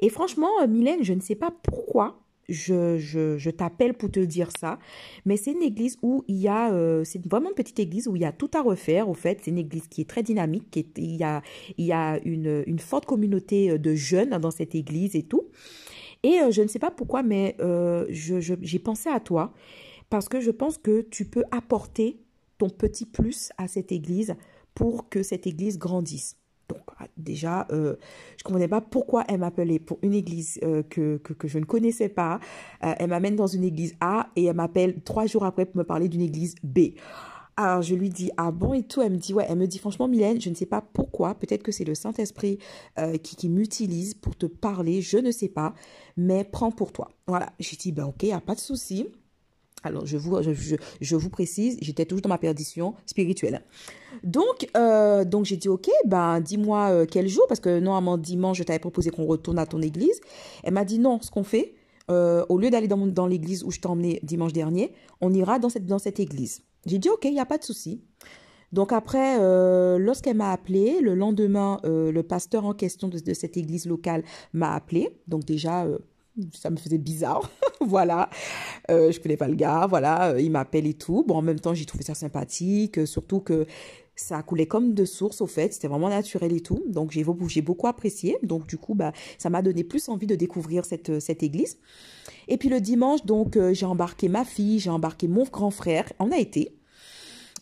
Et 0.00 0.08
franchement, 0.08 0.50
Mylène, 0.68 1.04
je 1.04 1.12
ne 1.12 1.20
sais 1.20 1.34
pas 1.34 1.52
pourquoi, 1.62 2.25
je, 2.48 2.98
je, 2.98 3.38
je 3.38 3.50
t'appelle 3.50 3.94
pour 3.94 4.10
te 4.10 4.20
dire 4.20 4.50
ça. 4.58 4.78
Mais 5.24 5.36
c'est 5.36 5.52
une 5.52 5.62
église 5.62 5.98
où 6.02 6.24
il 6.28 6.36
y 6.36 6.48
a, 6.48 6.72
euh, 6.72 7.04
c'est 7.04 7.24
vraiment 7.26 7.48
une 7.48 7.54
petite 7.54 7.78
église 7.78 8.08
où 8.08 8.16
il 8.16 8.22
y 8.22 8.26
a 8.26 8.32
tout 8.32 8.50
à 8.54 8.62
refaire. 8.62 9.08
Au 9.08 9.14
fait, 9.14 9.40
c'est 9.42 9.50
une 9.50 9.58
église 9.58 9.88
qui 9.88 10.02
est 10.02 10.08
très 10.08 10.22
dynamique. 10.22 10.70
Qui 10.70 10.80
est, 10.80 10.98
il 10.98 11.16
y 11.16 11.24
a, 11.24 11.42
il 11.76 11.86
y 11.86 11.92
a 11.92 12.18
une, 12.24 12.62
une 12.66 12.78
forte 12.78 13.06
communauté 13.06 13.70
euh, 13.70 13.78
de 13.78 13.94
jeunes 13.94 14.30
dans 14.30 14.50
cette 14.50 14.74
église 14.74 15.16
et 15.16 15.22
tout. 15.22 15.48
Et 16.22 16.40
euh, 16.40 16.50
je 16.50 16.62
ne 16.62 16.68
sais 16.68 16.78
pas 16.78 16.90
pourquoi, 16.90 17.22
mais 17.22 17.56
j'ai 18.10 18.78
pensé 18.78 19.08
à 19.08 19.20
toi 19.20 19.52
parce 20.08 20.28
que 20.28 20.40
je 20.40 20.50
pense 20.50 20.78
que 20.78 21.02
tu 21.02 21.24
peux 21.24 21.44
apporter 21.50 22.20
ton 22.58 22.70
petit 22.70 23.06
plus 23.06 23.50
à 23.58 23.68
cette 23.68 23.92
église 23.92 24.34
pour 24.74 25.08
que 25.08 25.22
cette 25.22 25.46
église 25.46 25.78
grandisse. 25.78 26.36
Donc 26.68 26.80
ah, 26.98 27.06
déjà, 27.16 27.66
euh, 27.70 27.96
je 28.36 28.42
ne 28.42 28.44
comprenais 28.44 28.68
pas 28.68 28.80
pourquoi 28.80 29.24
elle 29.28 29.40
m'appelait 29.40 29.78
pour 29.78 29.98
une 30.02 30.14
église 30.14 30.58
euh, 30.62 30.82
que, 30.82 31.20
je 31.44 31.58
ne 31.58 31.64
connaissais 31.64 32.08
pas. 32.08 32.40
Euh, 32.84 32.94
elle 32.98 33.10
m'amène 33.10 33.36
dans 33.36 33.46
une 33.46 33.64
église 33.64 33.94
A 34.00 34.30
et 34.36 34.44
elle 34.44 34.56
m'appelle 34.56 35.02
trois 35.02 35.26
jours 35.26 35.44
après 35.44 35.66
pour 35.66 35.76
me 35.76 35.84
parler 35.84 36.08
d'une 36.08 36.22
église 36.22 36.54
B. 36.62 36.90
Alors 37.58 37.80
je 37.80 37.94
lui 37.94 38.10
dis 38.10 38.30
ah 38.36 38.50
bon 38.50 38.74
et 38.74 38.82
tout, 38.82 39.00
elle 39.00 39.12
me 39.12 39.16
dit 39.16 39.32
ouais, 39.32 39.46
elle 39.48 39.56
me 39.56 39.66
dit 39.66 39.78
franchement 39.78 40.08
Mylène, 40.08 40.38
je 40.40 40.50
ne 40.50 40.54
sais 40.54 40.66
pas 40.66 40.82
pourquoi, 40.82 41.34
peut-être 41.34 41.62
que 41.62 41.72
c'est 41.72 41.84
le 41.84 41.94
Saint-Esprit 41.94 42.58
qui, 43.22 43.36
qui 43.36 43.48
m'utilise 43.48 44.12
pour 44.12 44.36
te 44.36 44.44
parler, 44.44 45.00
je 45.00 45.16
ne 45.16 45.30
sais 45.30 45.48
pas, 45.48 45.72
mais 46.18 46.44
prends 46.44 46.70
pour 46.70 46.92
toi. 46.92 47.08
Voilà, 47.26 47.48
j'ai 47.58 47.78
dit 47.78 47.92
ben 47.92 48.04
ok, 48.04 48.24
n'y 48.24 48.32
a 48.32 48.42
pas 48.42 48.54
de 48.54 48.60
souci. 48.60 49.08
Alors, 49.82 50.06
je 50.06 50.16
vous, 50.16 50.36
je, 51.00 51.16
vous 51.16 51.30
précise, 51.30 51.78
j'étais 51.80 52.06
toujours 52.06 52.22
dans 52.22 52.28
ma 52.28 52.38
perdition 52.38 52.94
spirituelle. 53.04 53.62
Donc, 54.24 54.68
euh, 54.76 55.24
donc 55.24 55.44
j'ai 55.44 55.56
dit, 55.56 55.68
OK, 55.68 55.88
ben, 56.06 56.40
dis-moi 56.40 56.88
euh, 56.90 57.06
quel 57.08 57.28
jour, 57.28 57.44
parce 57.46 57.60
que 57.60 57.78
normalement, 57.78 58.18
dimanche, 58.18 58.58
je 58.58 58.62
t'avais 58.64 58.78
proposé 58.78 59.10
qu'on 59.10 59.26
retourne 59.26 59.58
à 59.58 59.66
ton 59.66 59.80
église. 59.82 60.20
Elle 60.64 60.72
m'a 60.72 60.84
dit, 60.84 60.98
non, 60.98 61.20
ce 61.20 61.30
qu'on 61.30 61.44
fait, 61.44 61.74
euh, 62.10 62.44
au 62.48 62.58
lieu 62.58 62.70
d'aller 62.70 62.88
dans, 62.88 63.06
dans 63.06 63.26
l'église 63.26 63.62
où 63.64 63.70
je 63.70 63.78
t'ai 63.78 63.88
emmené 63.88 64.18
dimanche 64.22 64.52
dernier, 64.52 64.92
on 65.20 65.32
ira 65.32 65.58
dans 65.58 65.68
cette, 65.68 65.86
dans 65.86 65.98
cette 65.98 66.20
église. 66.20 66.62
J'ai 66.86 66.98
dit, 66.98 67.08
OK, 67.08 67.24
il 67.24 67.32
n'y 67.32 67.40
a 67.40 67.46
pas 67.46 67.58
de 67.58 67.64
souci. 67.64 68.02
Donc 68.72 68.92
après, 68.92 69.38
lorsqu'elle 69.98 70.36
m'a 70.36 70.50
appelé, 70.50 71.00
le 71.00 71.14
lendemain, 71.14 71.78
le 71.84 72.20
pasteur 72.22 72.66
en 72.66 72.74
question 72.74 73.08
de, 73.08 73.20
de 73.20 73.32
cette 73.32 73.56
église 73.56 73.86
locale 73.86 74.24
m'a 74.52 74.74
appelé. 74.74 75.16
Donc 75.28 75.44
déjà, 75.44 75.86
ça 76.52 76.70
me 76.70 76.76
faisait 76.76 76.98
bizarre. 76.98 77.50
voilà. 77.80 78.30
Euh, 78.90 79.10
je 79.12 79.20
connais 79.20 79.36
pas 79.36 79.48
le 79.48 79.54
gars. 79.54 79.86
Voilà. 79.86 80.30
Euh, 80.30 80.40
il 80.40 80.50
m'appelle 80.50 80.86
et 80.86 80.94
tout. 80.94 81.24
Bon, 81.26 81.36
en 81.36 81.42
même 81.42 81.60
temps, 81.60 81.74
j'ai 81.74 81.86
trouvé 81.86 82.04
ça 82.04 82.14
sympathique. 82.14 82.98
Euh, 82.98 83.06
surtout 83.06 83.40
que 83.40 83.66
ça 84.14 84.42
coulait 84.42 84.66
comme 84.66 84.94
de 84.94 85.04
source, 85.04 85.40
au 85.40 85.46
fait. 85.46 85.72
C'était 85.72 85.88
vraiment 85.88 86.08
naturel 86.08 86.52
et 86.52 86.60
tout. 86.60 86.82
Donc, 86.88 87.10
j'ai 87.10 87.24
j'ai 87.48 87.62
beaucoup 87.62 87.86
apprécié. 87.86 88.36
Donc, 88.42 88.66
du 88.66 88.78
coup, 88.78 88.94
bah, 88.94 89.12
ça 89.38 89.50
m'a 89.50 89.62
donné 89.62 89.84
plus 89.84 90.08
envie 90.08 90.26
de 90.26 90.34
découvrir 90.34 90.84
cette, 90.84 91.20
cette 91.20 91.42
église. 91.42 91.78
Et 92.48 92.56
puis, 92.56 92.68
le 92.68 92.80
dimanche, 92.80 93.24
donc, 93.24 93.56
euh, 93.56 93.74
j'ai 93.74 93.86
embarqué 93.86 94.28
ma 94.28 94.44
fille, 94.44 94.78
j'ai 94.78 94.90
embarqué 94.90 95.28
mon 95.28 95.44
grand 95.44 95.70
frère. 95.70 96.10
On 96.18 96.30
a 96.30 96.38
été. 96.38 96.76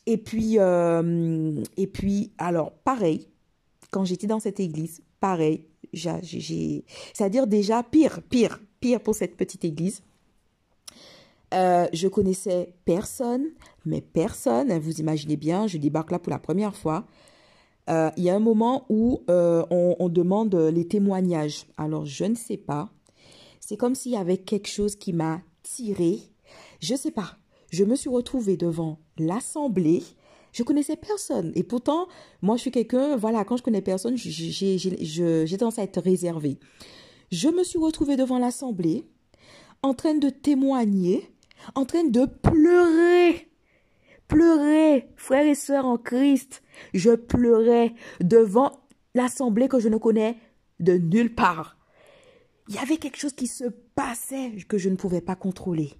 Et 0.06 0.18
puis, 0.18 0.58
et 0.58 1.86
puis, 1.86 2.32
alors, 2.36 2.72
pareil, 2.72 3.30
quand 3.90 4.04
j'étais 4.04 4.26
dans 4.26 4.38
cette 4.38 4.60
église, 4.60 5.00
pareil, 5.18 5.66
c'est-à-dire 5.94 7.46
déjà 7.46 7.82
pire, 7.82 8.20
pire, 8.22 8.60
pire 8.80 9.00
pour 9.00 9.14
cette 9.14 9.36
petite 9.36 9.64
église. 9.64 10.02
Euh, 11.52 11.86
je 11.92 12.08
connaissais 12.08 12.74
personne, 12.84 13.46
mais 13.86 14.00
personne. 14.00 14.76
Vous 14.78 15.00
imaginez 15.00 15.36
bien, 15.36 15.66
je 15.66 15.78
débarque 15.78 16.10
là 16.10 16.18
pour 16.18 16.30
la 16.30 16.38
première 16.38 16.74
fois. 16.74 17.06
Euh, 17.90 18.10
il 18.16 18.24
y 18.24 18.30
a 18.30 18.34
un 18.34 18.40
moment 18.40 18.86
où 18.88 19.22
euh, 19.30 19.64
on, 19.70 19.94
on, 19.98 20.08
demande 20.08 20.54
les 20.54 20.88
témoignages. 20.88 21.66
Alors, 21.76 22.06
je 22.06 22.24
ne 22.24 22.34
sais 22.34 22.56
pas. 22.56 22.90
C'est 23.60 23.76
comme 23.76 23.94
s'il 23.94 24.12
y 24.12 24.16
avait 24.16 24.38
quelque 24.38 24.68
chose 24.68 24.96
qui 24.96 25.12
m'a 25.12 25.42
tiré. 25.62 26.18
Je 26.80 26.94
ne 26.94 26.98
sais 26.98 27.10
pas. 27.10 27.36
Je 27.70 27.84
me 27.84 27.94
suis 27.94 28.10
retrouvée 28.10 28.56
devant 28.56 28.98
l'assemblée 29.18 30.02
je 30.54 30.62
connaissais 30.62 30.96
personne. 30.96 31.52
Et 31.56 31.64
pourtant, 31.64 32.06
moi, 32.40 32.56
je 32.56 32.62
suis 32.62 32.70
quelqu'un, 32.70 33.16
voilà, 33.16 33.44
quand 33.44 33.56
je 33.56 33.62
connais 33.62 33.82
personne, 33.82 34.16
j'ai 34.16 35.56
tendance 35.58 35.78
à 35.78 35.82
être 35.82 36.00
réservée. 36.00 36.58
Je 37.30 37.48
me 37.48 37.64
suis 37.64 37.78
retrouvée 37.78 38.16
devant 38.16 38.38
l'assemblée, 38.38 39.04
en 39.82 39.94
train 39.94 40.14
de 40.14 40.30
témoigner, 40.30 41.28
en 41.74 41.84
train 41.84 42.04
de 42.04 42.24
pleurer. 42.24 43.50
Pleurer, 44.28 45.08
frères 45.16 45.46
et 45.46 45.56
sœurs 45.56 45.86
en 45.86 45.98
Christ. 45.98 46.62
Je 46.94 47.10
pleurais 47.10 47.92
devant 48.20 48.72
l'assemblée 49.14 49.68
que 49.68 49.80
je 49.80 49.88
ne 49.88 49.98
connais 49.98 50.38
de 50.80 50.96
nulle 50.96 51.34
part. 51.34 51.76
Il 52.68 52.76
y 52.76 52.78
avait 52.78 52.96
quelque 52.96 53.18
chose 53.18 53.34
qui 53.34 53.48
se 53.48 53.64
passait 53.94 54.52
que 54.68 54.78
je 54.78 54.88
ne 54.88 54.96
pouvais 54.96 55.20
pas 55.20 55.36
contrôler. 55.36 55.92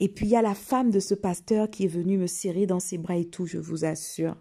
Et 0.00 0.08
puis 0.08 0.26
il 0.26 0.30
y 0.30 0.36
a 0.36 0.42
la 0.42 0.54
femme 0.54 0.90
de 0.90 1.00
ce 1.00 1.14
pasteur 1.14 1.70
qui 1.70 1.84
est 1.84 1.88
venue 1.88 2.18
me 2.18 2.26
serrer 2.26 2.66
dans 2.66 2.80
ses 2.80 2.98
bras 2.98 3.16
et 3.16 3.24
tout, 3.24 3.46
je 3.46 3.58
vous 3.58 3.84
assure. 3.84 4.36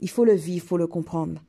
Il 0.00 0.08
faut 0.08 0.24
le 0.24 0.34
vivre, 0.34 0.64
il 0.64 0.68
faut 0.68 0.76
le 0.76 0.86
comprendre. 0.86 1.40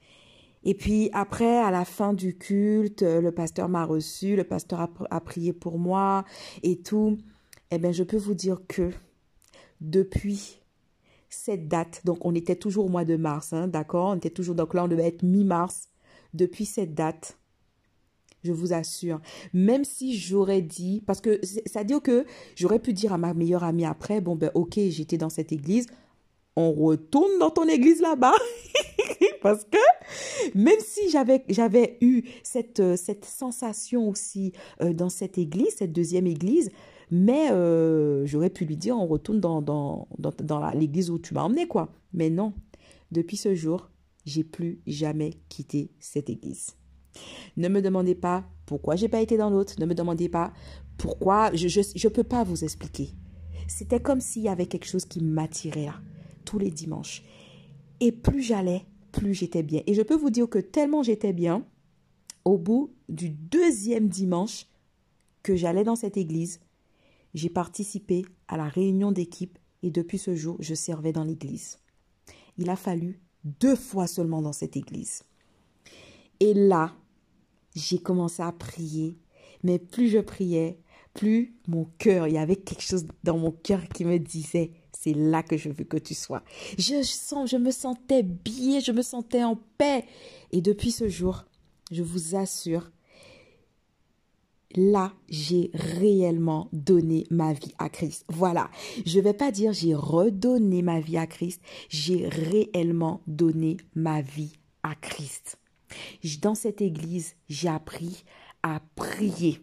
Et 0.65 0.73
puis 0.73 1.09
après, 1.13 1.57
à 1.57 1.71
la 1.71 1.85
fin 1.85 2.13
du 2.13 2.37
culte, 2.37 3.01
le 3.01 3.31
pasteur 3.31 3.67
m'a 3.67 3.85
reçu, 3.85 4.35
le 4.35 4.43
pasteur 4.43 4.89
a, 5.09 5.21
prié 5.21 5.51
pour 5.51 5.77
moi 5.77 6.23
et 6.61 6.77
tout. 6.77 7.17
Eh 7.71 7.77
bien, 7.77 7.91
je 7.91 8.03
peux 8.03 8.17
vous 8.17 8.33
dire 8.33 8.61
que 8.67 8.91
depuis 9.81 10.61
cette 11.29 11.67
date, 11.67 12.01
donc 12.05 12.25
on 12.25 12.35
était 12.35 12.55
toujours 12.55 12.85
au 12.85 12.89
mois 12.89 13.05
de 13.05 13.17
mars, 13.17 13.51
hein, 13.51 13.67
d'accord 13.67 14.09
On 14.09 14.15
était 14.15 14.29
toujours, 14.29 14.55
donc 14.55 14.73
là 14.73 14.83
on 14.85 14.87
devait 14.87 15.07
être 15.07 15.23
mi-mars. 15.23 15.89
Depuis 16.33 16.65
cette 16.65 16.93
date, 16.93 17.37
je 18.43 18.51
vous 18.51 18.73
assure. 18.73 19.19
Même 19.53 19.83
si 19.83 20.17
j'aurais 20.17 20.61
dit, 20.61 21.01
parce 21.05 21.21
que 21.21 21.39
c'est-à-dire 21.43 22.01
que 22.01 22.25
j'aurais 22.55 22.79
pu 22.79 22.93
dire 22.93 23.13
à 23.13 23.17
ma 23.17 23.33
meilleure 23.33 23.63
amie 23.63 23.85
après, 23.85 24.21
bon 24.21 24.35
ben 24.35 24.51
ok, 24.53 24.79
j'étais 24.89 25.17
dans 25.17 25.29
cette 25.29 25.51
église, 25.51 25.87
on 26.55 26.71
retourne 26.71 27.39
dans 27.39 27.49
ton 27.49 27.67
église 27.67 28.01
là-bas. 28.01 28.35
parce 29.41 29.65
que 29.65 29.77
même 30.55 30.79
si 30.79 31.09
j'avais 31.09 31.97
eu 32.01 32.23
cette 32.43 32.79
euh, 32.79 32.95
cette 32.95 33.25
sensation 33.25 34.09
aussi 34.09 34.53
euh, 34.81 34.93
dans 34.93 35.09
cette 35.09 35.37
église, 35.37 35.75
cette 35.77 35.91
deuxième 35.91 36.27
église, 36.27 36.69
mais 37.11 37.51
euh, 37.51 38.25
j'aurais 38.25 38.49
pu 38.49 38.65
lui 38.65 38.77
dire 38.77 38.97
on 38.97 39.07
retourne 39.07 39.39
dans 39.39 39.61
dans 39.61 40.07
dans, 40.17 40.33
dans 40.41 40.69
l'église 40.71 41.09
où 41.09 41.19
tu 41.19 41.33
m'as 41.33 41.43
emmené 41.43 41.67
quoi. 41.67 41.89
Mais 42.13 42.29
non. 42.29 42.53
Depuis 43.11 43.37
ce 43.37 43.53
jour, 43.53 43.91
j'ai 44.25 44.43
plus 44.43 44.81
jamais 44.87 45.33
quitté 45.47 45.91
cette 45.99 46.29
église. 46.29 46.75
Ne 47.57 47.69
me 47.69 47.81
demandez 47.81 48.15
pas 48.15 48.45
pourquoi 48.65 48.95
j'ai 48.95 49.09
pas 49.09 49.21
été 49.21 49.37
dans 49.37 49.49
l'autre. 49.49 49.75
Ne 49.79 49.85
me 49.85 49.95
demandez 49.95 50.29
pas 50.29 50.53
pourquoi. 50.97 51.53
Je 51.53 51.67
ne 51.67 52.09
peux 52.09 52.23
pas 52.23 52.43
vous 52.43 52.63
expliquer. 52.63 53.09
C'était 53.67 54.01
comme 54.01 54.21
s'il 54.21 54.43
y 54.43 54.49
avait 54.49 54.65
quelque 54.65 54.87
chose 54.87 55.05
qui 55.05 55.21
m'attirait 55.21 55.85
là, 55.85 55.95
tous 56.45 56.59
les 56.59 56.71
dimanches. 56.71 57.23
Et 57.99 58.11
plus 58.11 58.41
j'allais, 58.41 58.85
plus 59.11 59.33
j'étais 59.33 59.63
bien. 59.63 59.81
Et 59.87 59.93
je 59.93 60.01
peux 60.01 60.15
vous 60.15 60.29
dire 60.29 60.49
que 60.49 60.59
tellement 60.59 61.03
j'étais 61.03 61.33
bien, 61.33 61.65
au 62.45 62.57
bout 62.57 62.93
du 63.07 63.29
deuxième 63.29 64.09
dimanche, 64.09 64.67
que 65.43 65.55
j'allais 65.55 65.83
dans 65.83 65.95
cette 65.95 66.17
église, 66.17 66.59
j'ai 67.33 67.49
participé 67.49 68.25
à 68.47 68.57
la 68.57 68.67
réunion 68.67 69.11
d'équipe 69.11 69.57
et 69.81 69.91
depuis 69.91 70.17
ce 70.17 70.35
jour, 70.35 70.55
je 70.59 70.73
servais 70.73 71.11
dans 71.11 71.23
l'église. 71.23 71.79
Il 72.57 72.69
a 72.69 72.75
fallu 72.75 73.19
deux 73.43 73.75
fois 73.75 74.07
seulement 74.07 74.41
dans 74.41 74.53
cette 74.53 74.77
église. 74.77 75.23
Et 76.39 76.53
là, 76.53 76.95
j'ai 77.75 77.99
commencé 77.99 78.41
à 78.41 78.51
prier, 78.51 79.17
mais 79.63 79.79
plus 79.79 80.09
je 80.09 80.19
priais, 80.19 80.79
plus 81.13 81.55
mon 81.67 81.85
cœur, 81.97 82.27
il 82.27 82.33
y 82.33 82.37
avait 82.37 82.55
quelque 82.55 82.81
chose 82.81 83.05
dans 83.23 83.37
mon 83.37 83.51
cœur 83.51 83.87
qui 83.89 84.05
me 84.05 84.17
disait, 84.17 84.71
c'est 84.91 85.13
là 85.13 85.43
que 85.43 85.57
je 85.57 85.69
veux 85.69 85.83
que 85.83 85.97
tu 85.97 86.13
sois. 86.13 86.43
Je 86.77 87.03
sens, 87.03 87.49
je 87.49 87.57
me 87.57 87.71
sentais 87.71 88.23
bien, 88.23 88.79
je 88.79 88.91
me 88.91 89.01
sentais 89.01 89.43
en 89.43 89.57
paix. 89.77 90.05
Et 90.51 90.61
depuis 90.61 90.91
ce 90.91 91.09
jour, 91.09 91.45
je 91.91 92.01
vous 92.03 92.35
assure, 92.35 92.89
là, 94.75 95.13
j'ai 95.29 95.71
réellement 95.73 96.69
donné 96.71 97.25
ma 97.29 97.53
vie 97.53 97.73
à 97.77 97.89
Christ. 97.89 98.25
Voilà. 98.29 98.69
Je 99.05 99.19
ne 99.19 99.23
vais 99.23 99.33
pas 99.33 99.51
dire 99.51 99.73
j'ai 99.73 99.93
redonné 99.93 100.81
ma 100.81 100.99
vie 100.99 101.17
à 101.17 101.27
Christ, 101.27 101.61
j'ai 101.89 102.27
réellement 102.27 103.21
donné 103.27 103.77
ma 103.95 104.21
vie 104.21 104.53
à 104.83 104.95
Christ. 104.95 105.57
Dans 106.41 106.55
cette 106.55 106.81
église, 106.81 107.35
j'ai 107.49 107.69
appris 107.69 108.23
à 108.61 108.81
prier. 108.95 109.59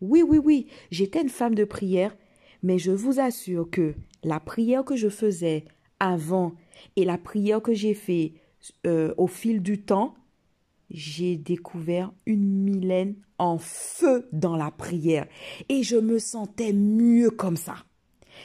Oui, 0.00 0.22
oui, 0.22 0.38
oui, 0.38 0.66
j'étais 0.90 1.22
une 1.22 1.28
femme 1.28 1.54
de 1.54 1.64
prière, 1.64 2.16
mais 2.62 2.78
je 2.78 2.90
vous 2.90 3.20
assure 3.20 3.68
que 3.70 3.94
la 4.22 4.40
prière 4.40 4.84
que 4.84 4.96
je 4.96 5.08
faisais 5.08 5.64
avant 6.00 6.54
et 6.96 7.04
la 7.04 7.18
prière 7.18 7.62
que 7.62 7.74
j'ai 7.74 7.94
fait 7.94 8.34
euh, 8.86 9.14
au 9.16 9.26
fil 9.26 9.62
du 9.62 9.82
temps, 9.82 10.14
j'ai 10.90 11.36
découvert 11.36 12.12
une 12.26 12.62
Mylène 12.64 13.16
en 13.38 13.58
feu 13.58 14.28
dans 14.32 14.56
la 14.56 14.70
prière 14.70 15.26
et 15.68 15.82
je 15.82 15.96
me 15.96 16.18
sentais 16.18 16.72
mieux 16.72 17.30
comme 17.30 17.56
ça. 17.56 17.84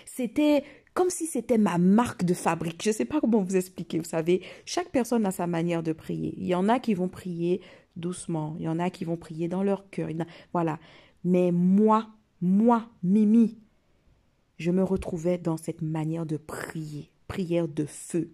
C'était 0.06 0.64
comme 0.94 1.10
si 1.10 1.26
c'était 1.26 1.58
ma 1.58 1.78
marque 1.78 2.24
de 2.24 2.34
fabrique. 2.34 2.84
Je 2.84 2.90
ne 2.90 2.94
sais 2.94 3.06
pas 3.06 3.20
comment 3.20 3.42
vous 3.42 3.56
expliquer. 3.56 3.98
Vous 3.98 4.06
savez, 4.06 4.42
chaque 4.66 4.90
personne 4.90 5.26
a 5.26 5.32
sa 5.32 5.48
manière 5.48 5.84
de 5.84 5.94
prier. 5.94 6.36
Il 6.38 6.46
y 6.46 6.56
en 6.56 6.70
a 6.70 6.80
qui 6.80 6.94
vont 6.94 7.10
prier 7.10 7.62
doucement. 7.96 8.56
Il 8.60 8.66
y 8.66 8.70
en 8.70 8.80
a 8.80 8.90
qui 8.90 9.06
vont 9.06 9.18
prier 9.18 9.48
dans 9.48 9.64
leur 9.64 9.90
cœur. 9.90 10.10
Voilà. 10.52 10.80
Mais 11.24 11.52
moi, 11.52 12.10
moi, 12.42 12.90
Mimi, 13.02 13.58
je 14.58 14.72
me 14.72 14.84
retrouvais 14.84 15.38
dans 15.38 15.58
cette 15.58 15.82
manière 15.82 16.26
de 16.26 16.38
prier, 16.38 17.12
prière 17.28 17.68
de 17.68 17.86
feu. 17.86 18.32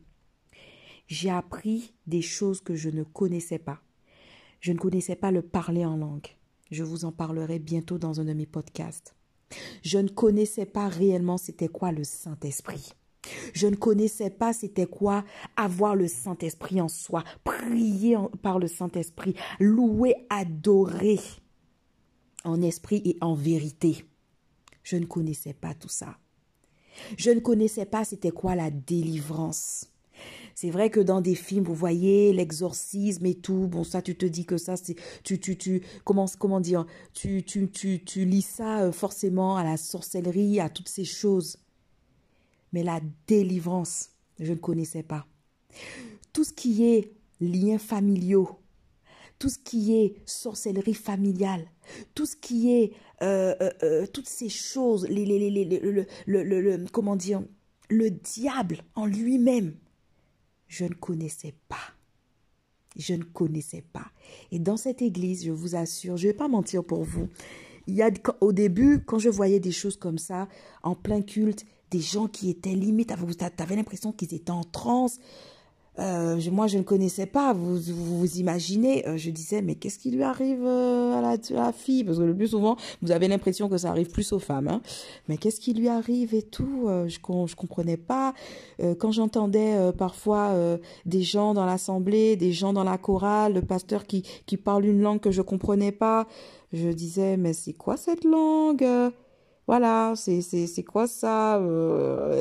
J'ai 1.07 1.29
appris 1.29 1.93
des 2.07 2.21
choses 2.21 2.61
que 2.61 2.75
je 2.75 2.89
ne 2.89 3.03
connaissais 3.03 3.59
pas. 3.59 3.81
Je 4.59 4.73
ne 4.73 4.77
connaissais 4.77 5.15
pas 5.15 5.31
le 5.31 5.41
parler 5.41 5.85
en 5.85 5.97
langue. 5.97 6.27
Je 6.71 6.83
vous 6.83 7.05
en 7.05 7.11
parlerai 7.11 7.57
bientôt 7.57 7.97
dans 7.97 8.19
un 8.19 8.25
de 8.25 8.33
mes 8.33 8.45
podcasts. 8.45 9.15
Je 9.81 9.97
ne 9.97 10.09
connaissais 10.09 10.65
pas 10.65 10.87
réellement 10.87 11.37
c'était 11.37 11.67
quoi 11.67 11.91
le 11.91 12.03
Saint-Esprit. 12.03 12.93
Je 13.53 13.67
ne 13.67 13.75
connaissais 13.75 14.29
pas 14.29 14.53
c'était 14.53 14.85
quoi 14.85 15.23
avoir 15.55 15.95
le 15.95 16.07
Saint-Esprit 16.07 16.81
en 16.81 16.87
soi, 16.87 17.23
prier 17.43 18.17
par 18.41 18.59
le 18.59 18.67
Saint-Esprit, 18.67 19.35
louer, 19.59 20.15
adorer 20.29 21.19
en 22.45 22.61
esprit 22.61 23.01
et 23.05 23.17
en 23.21 23.33
vérité. 23.33 24.05
Je 24.83 24.95
ne 24.95 25.05
connaissais 25.05 25.53
pas 25.53 25.73
tout 25.73 25.89
ça. 25.89 26.17
Je 27.17 27.31
ne 27.31 27.39
connaissais 27.39 27.85
pas 27.85 28.05
c'était 28.05 28.31
quoi 28.31 28.55
la 28.55 28.71
délivrance. 28.71 29.87
C'est 30.61 30.71
vrai 30.71 30.89
que 30.89 30.99
dans 30.99 31.21
des 31.21 31.35
films, 31.35 31.63
vous 31.63 31.73
voyez 31.73 32.33
l'exorcisme 32.33 33.25
et 33.25 33.35
tout. 33.35 33.67
Bon, 33.67 33.85
ça, 33.85 34.01
tu 34.01 34.17
te 34.17 34.25
dis 34.25 34.45
que 34.45 34.57
ça, 34.57 34.75
c'est 34.75 34.97
tu 35.23 35.39
tu 35.39 35.57
tu 35.57 35.81
comment 36.03 36.59
dire 36.59 36.85
Tu 37.13 37.45
tu 37.45 37.69
tu 37.71 38.03
tu 38.03 38.25
lis 38.25 38.41
ça 38.41 38.81
euh, 38.81 38.91
forcément 38.91 39.55
à 39.55 39.63
la 39.63 39.77
sorcellerie, 39.77 40.59
à 40.59 40.67
toutes 40.67 40.89
ces 40.89 41.05
choses. 41.05 41.59
Mais 42.73 42.83
la 42.83 42.99
délivrance, 43.25 44.09
je 44.37 44.51
ne 44.51 44.57
connaissais 44.57 45.01
pas. 45.01 45.25
Tout 46.33 46.43
ce 46.43 46.51
qui 46.51 46.83
est 46.83 47.13
liens 47.39 47.77
familiaux, 47.77 48.59
tout 49.39 49.47
ce 49.47 49.59
qui 49.59 49.95
est 49.95 50.15
sorcellerie 50.25 50.93
familiale, 50.93 51.67
tout 52.15 52.25
ce 52.25 52.35
qui 52.35 52.73
est 52.73 52.91
euh, 53.21 53.55
euh, 53.81 54.05
toutes 54.07 54.27
ces 54.27 54.49
choses, 54.49 55.07
les, 55.07 55.23
les, 55.25 55.39
les, 55.49 55.79
le, 55.79 56.05
le, 56.25 56.43
le, 56.43 56.85
comment 56.91 57.15
dire, 57.15 57.41
le 57.89 58.11
diable 58.11 58.83
en 58.95 59.05
lui-même, 59.05 59.73
je 60.69 60.85
ne 60.85 60.93
connaissais 60.93 61.53
pas. 61.67 61.75
Je 62.95 63.13
ne 63.13 63.23
connaissais 63.23 63.83
pas. 63.93 64.05
Et 64.51 64.59
dans 64.59 64.77
cette 64.77 65.01
église, 65.01 65.43
je 65.45 65.51
vous 65.51 65.75
assure, 65.75 66.15
je 66.15 66.27
ne 66.27 66.31
vais 66.31 66.37
pas 66.37 66.47
mentir 66.47 66.83
pour 66.85 67.03
vous, 67.03 67.27
il 67.87 67.95
y 67.95 68.03
a, 68.03 68.11
au 68.39 68.53
début, 68.53 69.03
quand 69.03 69.19
je 69.19 69.29
voyais 69.29 69.59
des 69.59 69.71
choses 69.71 69.97
comme 69.97 70.19
ça, 70.19 70.47
en 70.83 70.95
plein 70.95 71.21
culte, 71.21 71.65
des 71.89 71.99
gens 71.99 72.27
qui 72.27 72.49
étaient 72.49 72.75
limite, 72.75 73.11
tu 73.37 73.63
avais 73.63 73.75
l'impression 73.75 74.11
qu'ils 74.11 74.33
étaient 74.33 74.51
en 74.51 74.63
transe, 74.63 75.19
euh, 75.99 76.39
moi, 76.51 76.67
je 76.67 76.77
ne 76.77 76.83
connaissais 76.83 77.25
pas. 77.25 77.53
Vous 77.53 77.77
vous, 77.77 78.37
imaginez 78.37 79.07
euh, 79.07 79.17
Je 79.17 79.29
disais, 79.31 79.61
mais 79.61 79.75
qu'est-ce 79.75 79.99
qui 79.99 80.11
lui 80.11 80.23
arrive 80.23 80.63
euh, 80.63 81.17
à, 81.17 81.37
la, 81.51 81.71
fille? 81.73 82.03
Parce 82.03 82.17
que 82.17 82.23
le 82.23 82.35
plus 82.35 82.49
souvent, 82.49 82.77
vous 83.01 83.11
avez 83.11 83.27
l'impression 83.27 83.69
que 83.69 83.77
ça 83.77 83.89
arrive 83.89 84.09
plus 84.09 84.31
aux 84.31 84.39
femmes. 84.39 84.67
Hein. 84.69 84.81
Mais 85.27 85.37
qu'est-ce 85.37 85.59
qui 85.59 85.73
lui 85.73 85.89
arrive 85.89 86.33
et 86.33 86.41
tout 86.41 86.87
Je 87.07 87.19
je 87.19 87.55
comprenais 87.55 87.97
pas. 87.97 88.33
quand 88.97 89.11
j'entendais 89.11 89.91
parfois 89.97 90.55
des 91.05 91.21
gens 91.21 91.53
dans 91.53 91.65
l'assemblée, 91.65 92.35
des 92.35 92.51
gens 92.51 92.73
dans 92.73 92.83
la 92.83 92.97
chorale, 92.97 93.53
le 93.53 93.61
pasteur 93.61 94.05
qui 94.05 94.23
qui 94.45 94.57
parle 94.57 94.85
une 94.85 95.01
langue 95.01 95.19
que 95.19 95.31
je 95.31 95.41
comprenais 95.41 95.91
pas, 95.91 96.27
je 96.73 96.89
disais, 96.89 97.37
mais 97.37 97.53
c'est 97.53 97.73
quoi 97.73 97.97
cette 97.97 98.23
langue? 98.23 98.85
Voilà, 99.67 100.13
c'est 100.15 100.83
quoi 100.83 101.07
ça? 101.07 101.61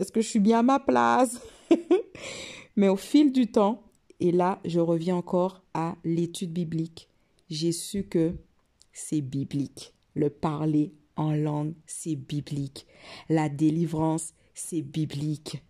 Est-ce 0.01 0.13
que 0.13 0.21
je 0.21 0.29
suis 0.29 0.41
bien 0.41 0.61
à 0.61 0.63
ma 0.63 0.79
place? 0.79 1.41
Mais 2.79 2.89
au 2.89 2.95
fil 2.95 3.33
du 3.33 3.49
temps, 3.49 3.83
et 4.21 4.31
là, 4.31 4.61
je 4.65 4.79
reviens 4.79 5.17
encore 5.17 5.65
à 5.75 5.97
l'étude 6.05 6.53
biblique, 6.53 7.09
j'ai 7.51 7.73
su 7.73 8.05
que 8.05 8.37
c'est 8.93 9.21
biblique. 9.21 9.95
Le 10.15 10.31
parler 10.31 10.93
en 11.17 11.33
langue, 11.33 11.75
c'est 11.87 12.15
biblique. 12.15 12.87
La 13.29 13.49
délivrance, 13.49 14.33
c'est 14.55 14.83
biblique. 14.83 15.61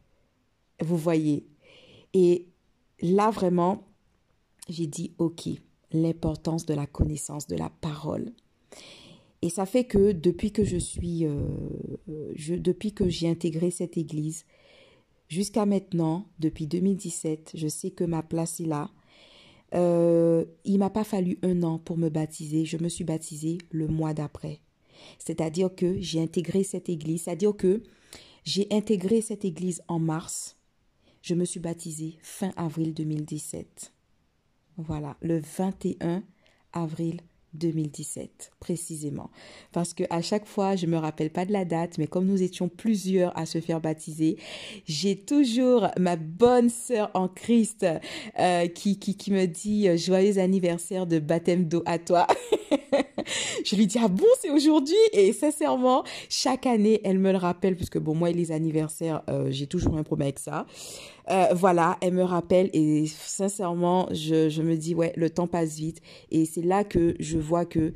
Vous 0.82 0.98
voyez? 0.98 1.46
Et 2.12 2.46
là, 3.00 3.30
vraiment, 3.30 3.88
j'ai 4.68 4.86
dit, 4.86 5.14
OK, 5.16 5.48
l'importance 5.92 6.66
de 6.66 6.74
la 6.74 6.86
connaissance 6.86 7.46
de 7.46 7.56
la 7.56 7.70
parole. 7.70 8.34
Et 9.40 9.48
ça 9.48 9.64
fait 9.64 9.84
que 9.84 10.12
depuis 10.12 10.52
que 10.52 10.64
je 10.64 10.76
suis, 10.76 11.24
euh, 11.24 11.48
depuis 12.36 12.92
que 12.92 13.08
j'ai 13.08 13.30
intégré 13.30 13.70
cette 13.70 13.96
église, 13.96 14.44
Jusqu'à 15.28 15.66
maintenant, 15.66 16.26
depuis 16.38 16.66
2017, 16.66 17.52
je 17.54 17.68
sais 17.68 17.90
que 17.90 18.04
ma 18.04 18.22
place 18.22 18.60
est 18.60 18.66
là. 18.66 18.90
Euh, 19.74 20.46
il 20.64 20.78
m'a 20.78 20.88
pas 20.88 21.04
fallu 21.04 21.38
un 21.42 21.62
an 21.62 21.78
pour 21.78 21.98
me 21.98 22.08
baptiser. 22.08 22.64
Je 22.64 22.78
me 22.78 22.88
suis 22.88 23.04
baptisée 23.04 23.58
le 23.70 23.86
mois 23.88 24.14
d'après. 24.14 24.60
C'est-à-dire 25.18 25.74
que 25.74 26.00
j'ai 26.00 26.22
intégré 26.22 26.64
cette 26.64 26.88
église. 26.88 27.24
C'est-à-dire 27.24 27.54
que 27.54 27.82
j'ai 28.44 28.66
intégré 28.70 29.20
cette 29.20 29.44
église 29.44 29.82
en 29.88 29.98
mars. 29.98 30.56
Je 31.20 31.34
me 31.34 31.44
suis 31.44 31.60
baptisée 31.60 32.18
fin 32.22 32.52
avril 32.56 32.94
2017. 32.94 33.92
Voilà, 34.78 35.16
le 35.20 35.40
21 35.40 36.22
avril 36.72 37.20
2017 37.54 38.52
précisément. 38.60 39.30
Parce 39.72 39.94
que 39.94 40.04
à 40.10 40.22
chaque 40.22 40.46
fois 40.46 40.76
je 40.76 40.86
me 40.86 40.96
rappelle 40.96 41.30
pas 41.30 41.44
de 41.44 41.52
la 41.52 41.64
date 41.64 41.98
mais 41.98 42.06
comme 42.06 42.26
nous 42.26 42.42
étions 42.42 42.68
plusieurs 42.68 43.36
à 43.38 43.46
se 43.46 43.60
faire 43.60 43.80
baptiser 43.80 44.36
j'ai 44.86 45.16
toujours 45.16 45.88
ma 45.98 46.16
bonne 46.16 46.68
sœur 46.70 47.10
en 47.14 47.28
Christ 47.28 47.86
euh, 48.38 48.66
qui, 48.68 48.98
qui 48.98 49.16
qui 49.16 49.32
me 49.32 49.46
dit 49.46 49.88
euh, 49.88 49.96
joyeux 49.96 50.38
anniversaire 50.38 51.06
de 51.06 51.18
baptême 51.18 51.64
d'eau 51.64 51.82
à 51.86 51.98
toi 51.98 52.26
je 53.64 53.76
lui 53.76 53.86
dis 53.86 53.98
ah 54.02 54.08
bon 54.08 54.26
c'est 54.40 54.50
aujourd'hui? 54.50 54.96
Et 55.12 55.32
sincèrement 55.32 56.04
chaque 56.28 56.66
année 56.66 57.00
elle 57.04 57.18
me 57.18 57.32
le 57.32 57.38
rappelle 57.38 57.76
puisque 57.76 57.98
bon 57.98 58.14
moi 58.14 58.30
et 58.30 58.34
les 58.34 58.52
anniversaires 58.52 59.22
euh, 59.28 59.48
j'ai 59.50 59.66
toujours 59.66 59.96
un 59.96 60.02
problème 60.02 60.26
avec 60.26 60.38
ça 60.38 60.66
euh, 61.30 61.52
voilà, 61.54 61.98
elle 62.00 62.14
me 62.14 62.22
rappelle 62.22 62.70
et 62.72 63.06
sincèrement, 63.06 64.08
je, 64.12 64.48
je 64.48 64.62
me 64.62 64.76
dis, 64.76 64.94
ouais, 64.94 65.12
le 65.14 65.28
temps 65.28 65.46
passe 65.46 65.76
vite. 65.76 66.00
Et 66.30 66.46
c'est 66.46 66.62
là 66.62 66.84
que 66.84 67.14
je 67.20 67.36
vois 67.36 67.66
que 67.66 67.92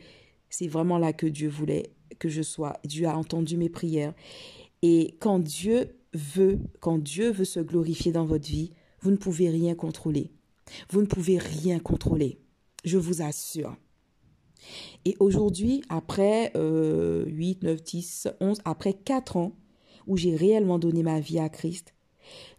c'est 0.50 0.68
vraiment 0.68 0.98
là 0.98 1.14
que 1.14 1.26
Dieu 1.26 1.48
voulait 1.48 1.94
que 2.18 2.28
je 2.28 2.42
sois. 2.42 2.74
Dieu 2.84 3.06
a 3.06 3.16
entendu 3.16 3.56
mes 3.56 3.70
prières. 3.70 4.12
Et 4.82 5.16
quand 5.18 5.38
Dieu 5.38 5.96
veut, 6.12 6.58
quand 6.80 6.98
Dieu 6.98 7.30
veut 7.30 7.46
se 7.46 7.60
glorifier 7.60 8.12
dans 8.12 8.26
votre 8.26 8.46
vie, 8.46 8.72
vous 9.00 9.10
ne 9.10 9.16
pouvez 9.16 9.48
rien 9.48 9.74
contrôler. 9.74 10.30
Vous 10.90 11.00
ne 11.00 11.06
pouvez 11.06 11.38
rien 11.38 11.78
contrôler. 11.78 12.38
Je 12.84 12.98
vous 12.98 13.22
assure. 13.22 13.76
Et 15.04 15.16
aujourd'hui, 15.20 15.82
après 15.88 16.52
euh, 16.56 17.24
8, 17.26 17.62
9, 17.62 17.82
10, 17.82 18.28
11, 18.40 18.58
après 18.64 18.94
4 18.94 19.36
ans 19.36 19.52
où 20.06 20.16
j'ai 20.16 20.34
réellement 20.34 20.78
donné 20.78 21.02
ma 21.02 21.20
vie 21.20 21.38
à 21.38 21.48
Christ, 21.48 21.94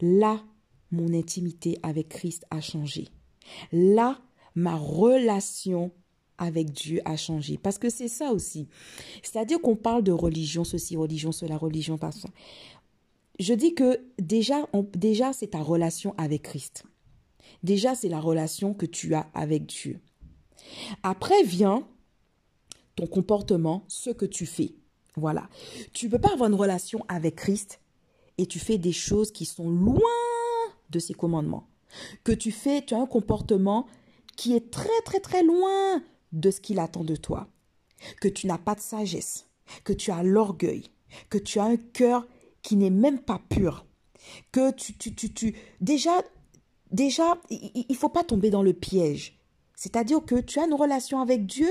là, 0.01 0.43
mon 0.91 1.13
intimité 1.13 1.79
avec 1.83 2.09
Christ 2.09 2.45
a 2.49 2.61
changé. 2.61 3.07
Là, 3.71 4.19
ma 4.55 4.75
relation 4.75 5.91
avec 6.37 6.71
Dieu 6.71 7.01
a 7.05 7.17
changé. 7.17 7.57
Parce 7.57 7.77
que 7.77 7.89
c'est 7.89 8.07
ça 8.07 8.31
aussi. 8.31 8.67
C'est-à-dire 9.21 9.61
qu'on 9.61 9.75
parle 9.75 10.03
de 10.03 10.11
religion, 10.11 10.63
ceci, 10.63 10.95
religion, 10.95 11.31
cela, 11.31 11.57
religion, 11.57 11.97
par 11.97 12.11
Je 13.39 13.53
dis 13.53 13.73
que 13.73 14.01
déjà, 14.19 14.67
déjà 14.95 15.33
c'est 15.33 15.47
ta 15.47 15.61
relation 15.61 16.13
avec 16.17 16.43
Christ. 16.43 16.85
Déjà, 17.61 17.95
c'est 17.95 18.09
la 18.09 18.19
relation 18.19 18.73
que 18.73 18.85
tu 18.85 19.13
as 19.13 19.27
avec 19.33 19.65
Dieu. 19.65 19.99
Après 21.01 21.43
vient 21.43 21.87
ton 22.95 23.07
comportement, 23.07 23.83
ce 23.87 24.09
que 24.09 24.25
tu 24.25 24.45
fais. 24.45 24.75
Voilà. 25.15 25.49
Tu 25.93 26.05
ne 26.05 26.11
peux 26.11 26.19
pas 26.19 26.33
avoir 26.33 26.49
une 26.49 26.55
relation 26.55 27.05
avec 27.07 27.35
Christ 27.35 27.79
et 28.37 28.45
tu 28.45 28.59
fais 28.59 28.77
des 28.77 28.91
choses 28.91 29.31
qui 29.31 29.45
sont 29.45 29.69
loin 29.69 29.99
de 30.89 30.99
ses 30.99 31.13
commandements. 31.13 31.67
Que 32.23 32.31
tu 32.31 32.51
fais, 32.51 32.83
tu 32.83 32.93
as 32.93 32.99
un 32.99 33.05
comportement 33.05 33.87
qui 34.35 34.55
est 34.55 34.71
très 34.71 35.01
très 35.05 35.19
très 35.19 35.43
loin 35.43 36.01
de 36.31 36.49
ce 36.49 36.59
qu'il 36.59 36.79
attend 36.79 37.03
de 37.03 37.15
toi. 37.15 37.47
Que 38.19 38.27
tu 38.27 38.47
n'as 38.47 38.57
pas 38.57 38.75
de 38.75 38.79
sagesse, 38.79 39.47
que 39.83 39.93
tu 39.93 40.11
as 40.11 40.23
l'orgueil, 40.23 40.89
que 41.29 41.37
tu 41.37 41.59
as 41.59 41.65
un 41.65 41.77
cœur 41.77 42.27
qui 42.61 42.75
n'est 42.75 42.89
même 42.89 43.19
pas 43.19 43.41
pur. 43.49 43.85
Que 44.51 44.71
tu, 44.71 44.97
tu, 44.97 45.13
tu, 45.13 45.33
tu 45.33 45.55
déjà, 45.81 46.23
déjà, 46.91 47.37
il 47.49 47.85
ne 47.89 47.95
faut 47.95 48.09
pas 48.09 48.23
tomber 48.23 48.49
dans 48.49 48.63
le 48.63 48.73
piège. 48.73 49.39
C'est-à-dire 49.75 50.23
que 50.25 50.39
tu 50.39 50.59
as 50.59 50.65
une 50.65 50.73
relation 50.73 51.19
avec 51.19 51.45
Dieu, 51.45 51.69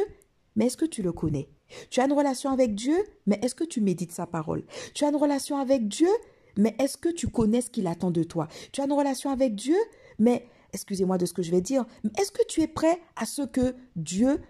mais 0.57 0.67
est-ce 0.67 0.77
que 0.77 0.85
tu 0.85 1.03
le 1.03 1.13
connais? 1.13 1.49
Tu 1.91 2.01
as 2.01 2.05
une 2.05 2.13
relation 2.13 2.51
avec 2.51 2.75
Dieu, 2.75 2.97
mais 3.27 3.39
est-ce 3.43 3.55
que 3.55 3.65
tu 3.65 3.81
médites 3.81 4.13
sa 4.13 4.27
parole? 4.27 4.65
Tu 4.95 5.05
as 5.05 5.09
une 5.09 5.17
relation 5.17 5.57
avec 5.57 5.89
Dieu, 5.89 6.09
mais 6.57 6.75
est-ce 6.79 6.97
que 6.97 7.09
tu 7.09 7.29
connais 7.29 7.61
ce 7.61 7.71
qu'il 7.71 7.87
attend 7.87 8.11
de 8.11 8.23
toi? 8.23 8.49
Tu 8.73 8.81
as 8.81 8.85
une 8.85 8.93
relation 8.93 9.31
avec 9.31 9.55
Dieu, 9.55 9.77
mais, 10.19 10.47
excusez-moi 10.73 11.19
de 11.19 11.27
ce 11.27 11.33
que 11.33 11.43
je 11.43 11.51
vais 11.51 11.61
dire, 11.61 11.85
mais 12.05 12.11
est-ce 12.19 12.33
que 12.33 12.45
tu 12.47 12.61
es 12.61 12.69
prêt 12.69 13.01
à 13.17 13.27
ce 13.27 13.43
que 13.43 13.75
Dieu 13.97 14.41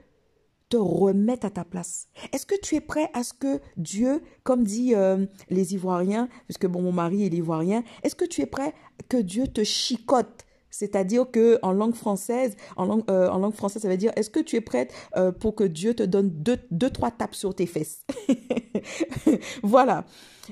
te 0.69 0.77
remette 0.77 1.45
à 1.45 1.51
ta 1.51 1.65
place? 1.65 2.09
Est-ce 2.33 2.47
que 2.47 2.59
tu 2.61 2.75
es 2.75 2.81
prêt 2.81 3.09
à 3.15 3.23
ce 3.23 3.35
que 3.35 3.61
Dieu, 3.77 4.23
comme 4.43 4.65
dit 4.65 4.95
euh, 4.95 5.27
les 5.51 5.75
Ivoiriens, 5.75 6.29
puisque 6.47 6.67
bon, 6.67 6.83
mon 6.83 6.93
mari 6.93 7.25
est 7.25 7.35
ivoirien, 7.35 7.85
est-ce 8.03 8.17
que 8.17 8.25
tu 8.25 8.41
es 8.41 8.47
prêt 8.47 8.75
que 9.09 9.19
Dieu 9.19 9.47
te 9.47 9.63
chicote? 9.63 10.45
C'est-à-dire 10.73 11.31
que 11.31 11.59
en 11.63 11.71
langue 11.71 11.95
française, 11.95 12.57
euh, 12.79 13.29
en 13.29 13.39
langue 13.39 13.55
française, 13.55 13.83
ça 13.83 13.89
veut 13.89 13.99
dire 13.99 14.11
est-ce 14.17 14.31
que 14.31 14.41
tu 14.41 14.57
es 14.57 14.63
prête 14.63 14.93
euh, 15.17 15.31
pour 15.31 15.55
que 15.55 15.65
Dieu 15.65 15.95
te 15.95 16.03
donne 16.03 16.31
deux, 16.31 16.59
deux 16.71 16.91
trois 16.91 17.11
tapes 17.11 17.37
sur 17.37 17.55
tes 17.55 17.67
fesses? 17.67 18.05
Voilà. 19.63 20.07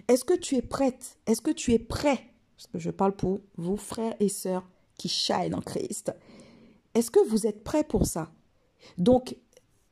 Est-ce 0.08 0.24
que 0.24 0.34
tu 0.34 0.56
es 0.56 0.62
prête? 0.62 1.18
Est-ce 1.26 1.40
que 1.40 1.50
tu 1.50 1.72
es 1.72 1.78
prêt? 1.78 2.20
Parce 2.56 2.66
que 2.66 2.78
je 2.78 2.90
parle 2.90 3.16
pour 3.16 3.40
vous, 3.56 3.78
frères 3.78 4.14
et 4.20 4.28
sœurs 4.28 4.68
qui 4.98 5.08
chaînent 5.08 5.54
en 5.54 5.62
Christ. 5.62 6.12
Est-ce 6.94 7.10
que 7.10 7.26
vous 7.26 7.46
êtes 7.46 7.64
prêts 7.64 7.84
pour 7.84 8.04
ça? 8.04 8.30
Donc, 8.98 9.34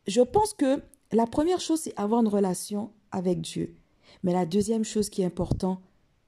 je 0.06 0.20
pense 0.20 0.52
que 0.52 0.82
la 1.10 1.26
première 1.26 1.60
chose, 1.60 1.80
c'est 1.80 1.98
avoir 1.98 2.20
une 2.20 2.28
relation 2.28 2.92
avec 3.12 3.40
Dieu. 3.40 3.78
Mais 4.22 4.34
la 4.34 4.44
deuxième 4.44 4.84
chose 4.84 5.08
qui 5.08 5.22
est 5.22 5.26
importante, 5.26 5.80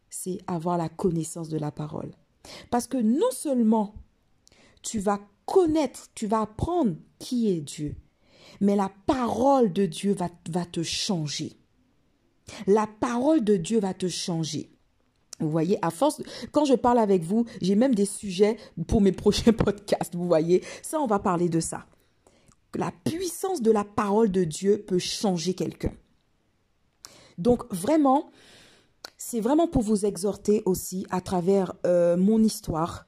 c'est 0.09 0.39
avoir 0.47 0.79
la 0.79 0.89
connaissance 0.89 1.51
de 1.51 1.59
la 1.59 1.71
parole. 1.71 2.13
Parce 2.71 2.87
que 2.87 2.97
non 2.97 3.31
seulement 3.31 3.95
tu 4.83 4.99
vas 4.99 5.21
connaître, 5.47 6.09
tu 6.15 6.27
vas 6.27 6.43
apprendre 6.43 6.97
qui 7.19 7.51
est 7.51 7.61
Dieu, 7.61 7.97
mais 8.61 8.77
la 8.77 8.91
parole 9.07 9.73
de 9.73 9.87
Dieu 9.87 10.15
va, 10.15 10.29
te 10.65 10.83
changer. 10.83 11.53
La 12.67 12.87
parole 12.87 13.45
de 13.45 13.57
Dieu 13.57 13.81
va 13.81 13.95
te 13.95 14.09
changer. 14.09 14.71
Vous 15.39 15.51
voyez, 15.51 15.79
à 15.83 15.91
force, 15.91 16.23
quand 16.53 16.67
je 16.67 16.75
parle 16.75 16.99
avec 16.99 17.23
vous, 17.23 17.47
j'ai 17.63 17.75
même 17.75 17.95
des 17.95 18.05
sujets 18.05 18.59
pour 18.87 19.01
mes 19.01 19.13
prochains 19.13 19.53
podcasts. 19.53 20.15
Vous 20.15 20.27
voyez, 20.27 20.63
ça, 20.83 21.01
on 21.01 21.07
va 21.07 21.19
parler 21.19 21.49
de 21.49 21.61
ça. 21.61 21.87
La 22.75 22.93
puissance 23.05 23.63
de 23.63 23.71
la 23.71 23.85
parole 23.85 24.31
de 24.31 24.45
Dieu 24.45 24.85
peut 24.87 24.99
changer 24.99 25.55
quelqu'un. 25.55 25.93
Donc, 27.39 27.65
vraiment, 27.73 28.31
c'est 29.23 29.41
vraiment 29.41 29.69
pour 29.69 29.83
vous 29.83 30.07
exhorter 30.07 30.63
aussi 30.65 31.07
à 31.11 31.21
travers 31.21 31.75
euh, 31.87 32.17
mon 32.17 32.43
histoire. 32.43 33.07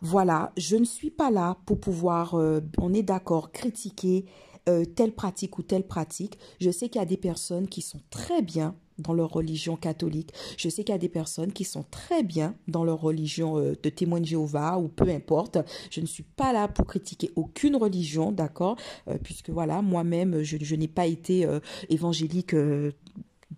Voilà, 0.00 0.50
je 0.56 0.76
ne 0.76 0.84
suis 0.84 1.10
pas 1.10 1.30
là 1.30 1.58
pour 1.66 1.78
pouvoir, 1.78 2.34
euh, 2.34 2.60
on 2.78 2.94
est 2.94 3.02
d'accord, 3.02 3.52
critiquer 3.52 4.24
euh, 4.70 4.86
telle 4.86 5.12
pratique 5.12 5.58
ou 5.58 5.62
telle 5.62 5.86
pratique. 5.86 6.38
Je 6.58 6.70
sais 6.70 6.88
qu'il 6.88 7.00
y 7.00 7.02
a 7.02 7.06
des 7.06 7.18
personnes 7.18 7.68
qui 7.68 7.82
sont 7.82 8.00
très 8.08 8.40
bien 8.40 8.74
dans 8.96 9.12
leur 9.12 9.30
religion 9.30 9.76
catholique. 9.76 10.32
Je 10.56 10.70
sais 10.70 10.84
qu'il 10.84 10.94
y 10.94 10.96
a 10.96 10.98
des 10.98 11.10
personnes 11.10 11.52
qui 11.52 11.64
sont 11.64 11.84
très 11.90 12.22
bien 12.22 12.54
dans 12.66 12.82
leur 12.82 13.02
religion 13.02 13.56
de 13.56 13.88
témoin 13.90 14.20
de 14.20 14.26
Jéhovah 14.26 14.78
ou 14.78 14.88
peu 14.88 15.08
importe. 15.08 15.58
Je 15.90 16.00
ne 16.00 16.06
suis 16.06 16.22
pas 16.22 16.52
là 16.52 16.66
pour 16.68 16.86
critiquer 16.86 17.30
aucune 17.36 17.76
religion, 17.76 18.32
d'accord? 18.32 18.76
Puisque 19.24 19.50
voilà, 19.50 19.82
moi-même, 19.82 20.42
je, 20.42 20.56
je 20.60 20.76
n'ai 20.76 20.88
pas 20.88 21.06
été 21.06 21.48
évangélique 21.88 22.54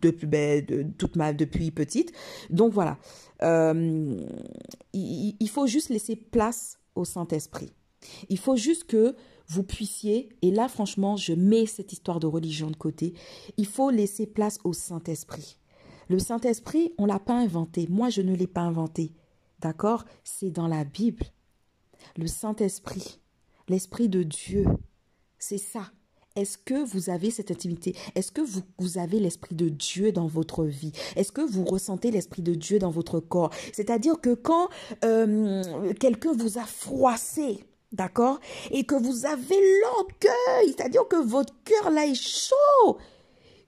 ben, 0.03 0.65
de, 0.65 0.85
toute 0.99 1.17
ma, 1.17 1.33
depuis 1.33 1.71
petite. 1.71 2.13
Donc 2.51 2.73
voilà, 2.73 2.99
euh, 3.43 4.21
il, 4.93 5.37
il, 5.39 5.49
faut 5.49 5.67
juste 5.67 5.89
laisser 5.89 6.17
place 6.17 6.79
au 6.95 7.05
Saint-Esprit. 7.05 7.73
Il 8.29 8.39
faut 8.39 8.57
juste 8.57 8.85
que 8.85 9.17
vous 9.47 9.63
puissiez, 9.63 10.31
et 10.43 10.51
là 10.51 10.69
franchement, 10.69 11.17
je 11.17 11.33
mets 11.33 11.67
cette 11.67 11.93
histoire 11.93 12.21
de 12.21 12.27
religion 12.27 12.71
de 12.71 12.77
côté, 12.77 13.15
il 13.57 13.67
faut 13.67 13.91
laisser 13.91 14.27
place 14.27 14.59
au 14.65 14.73
Saint-Esprit. 14.73 15.59
Le 16.09 16.19
Saint-Esprit, 16.19 16.93
on 16.99 17.07
l'a 17.07 17.19
pas 17.19 17.35
inventé. 17.35 17.87
Moi, 17.89 18.11
je 18.11 18.21
ne 18.21 18.35
l'ai 18.35 18.47
pas 18.47 18.61
inventé. 18.61 19.13
D'accord? 19.61 20.05
C'est 20.23 20.51
dans 20.51 20.69
la 20.69 20.85
Bible. 20.85 21.25
Le 22.17 22.27
Saint-Esprit, 22.27 23.21
l'Esprit 23.69 24.09
de 24.09 24.23
Dieu, 24.23 24.67
c'est 25.39 25.59
ça. 25.59 25.91
Est-ce 26.37 26.59
que 26.59 26.85
vous 26.85 27.11
avez 27.11 27.31
cette 27.31 27.53
intimité? 27.53 27.95
Est-ce 28.17 28.33
que 28.33 28.41
vous, 28.41 28.99
avez 28.99 29.21
l'Esprit 29.21 29.55
de 29.55 29.69
Dieu 29.69 30.11
dans 30.11 30.27
votre 30.27 30.65
vie? 30.65 30.91
Est-ce 31.15 31.31
que 31.31 31.41
vous 31.41 31.65
ressentez 31.65 32.11
l'Esprit 32.11 32.43
de 32.43 32.55
Dieu 32.55 32.81
dans 32.81 32.91
votre 32.91 33.21
corps? 33.21 33.51
C'est-à-dire 33.73 34.21
que 34.21 34.35
quand 34.35 34.69
euh, 35.05 35.93
quelqu'un 36.01 36.33
vous 36.33 36.59
a 36.59 36.65
froissé, 36.65 37.65
d'accord? 37.93 38.41
Et 38.73 38.83
que 38.83 38.97
vous 38.97 39.27
avez 39.27 39.81
l'orgueil, 39.83 40.75
c'est-à-dire 40.77 41.07
que 41.07 41.25
votre 41.25 41.55
cœur 41.63 41.93
là 41.93 42.05
est 42.05 42.17
chaud, 42.17 42.99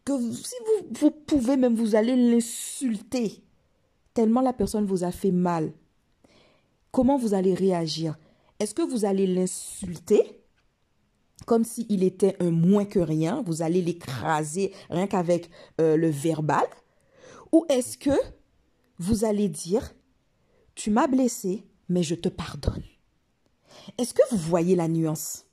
que 0.04 0.18
si 0.32 0.54
vous, 0.66 0.88
vous 0.90 1.10
pouvez 1.12 1.56
même, 1.56 1.76
vous 1.76 1.94
allez 1.94 2.16
l'insulter, 2.16 3.44
tellement 4.12 4.40
la 4.40 4.52
personne 4.52 4.86
vous 4.86 5.04
a 5.04 5.12
fait 5.12 5.30
mal. 5.30 5.72
Comment 6.90 7.16
vous 7.16 7.32
allez 7.32 7.54
réagir? 7.54 8.16
Est-ce 8.58 8.74
que 8.74 8.82
vous 8.82 9.04
allez 9.04 9.28
l'insulter? 9.28 10.42
Comme 11.46 11.64
s'il 11.64 12.02
était 12.02 12.36
un 12.40 12.50
moins 12.50 12.84
que 12.84 12.98
rien, 12.98 13.42
vous 13.46 13.62
allez 13.62 13.80
l'écraser 13.80 14.72
rien 14.90 15.06
qu'avec 15.06 15.48
euh, 15.80 15.96
le 15.96 16.10
verbal. 16.10 16.66
Ou 17.52 17.64
est-ce 17.68 17.96
que 17.96 18.10
vous 18.98 19.24
allez 19.24 19.48
dire, 19.48 19.94
tu 20.74 20.90
m'as 20.90 21.06
blessé, 21.06 21.64
mais 21.88 22.02
je 22.02 22.14
te 22.14 22.28
pardonne. 22.28 22.82
Est-ce 23.96 24.12
que 24.12 24.22
vous 24.30 24.38
voyez 24.38 24.74
la 24.74 24.88
nuance 24.88 25.46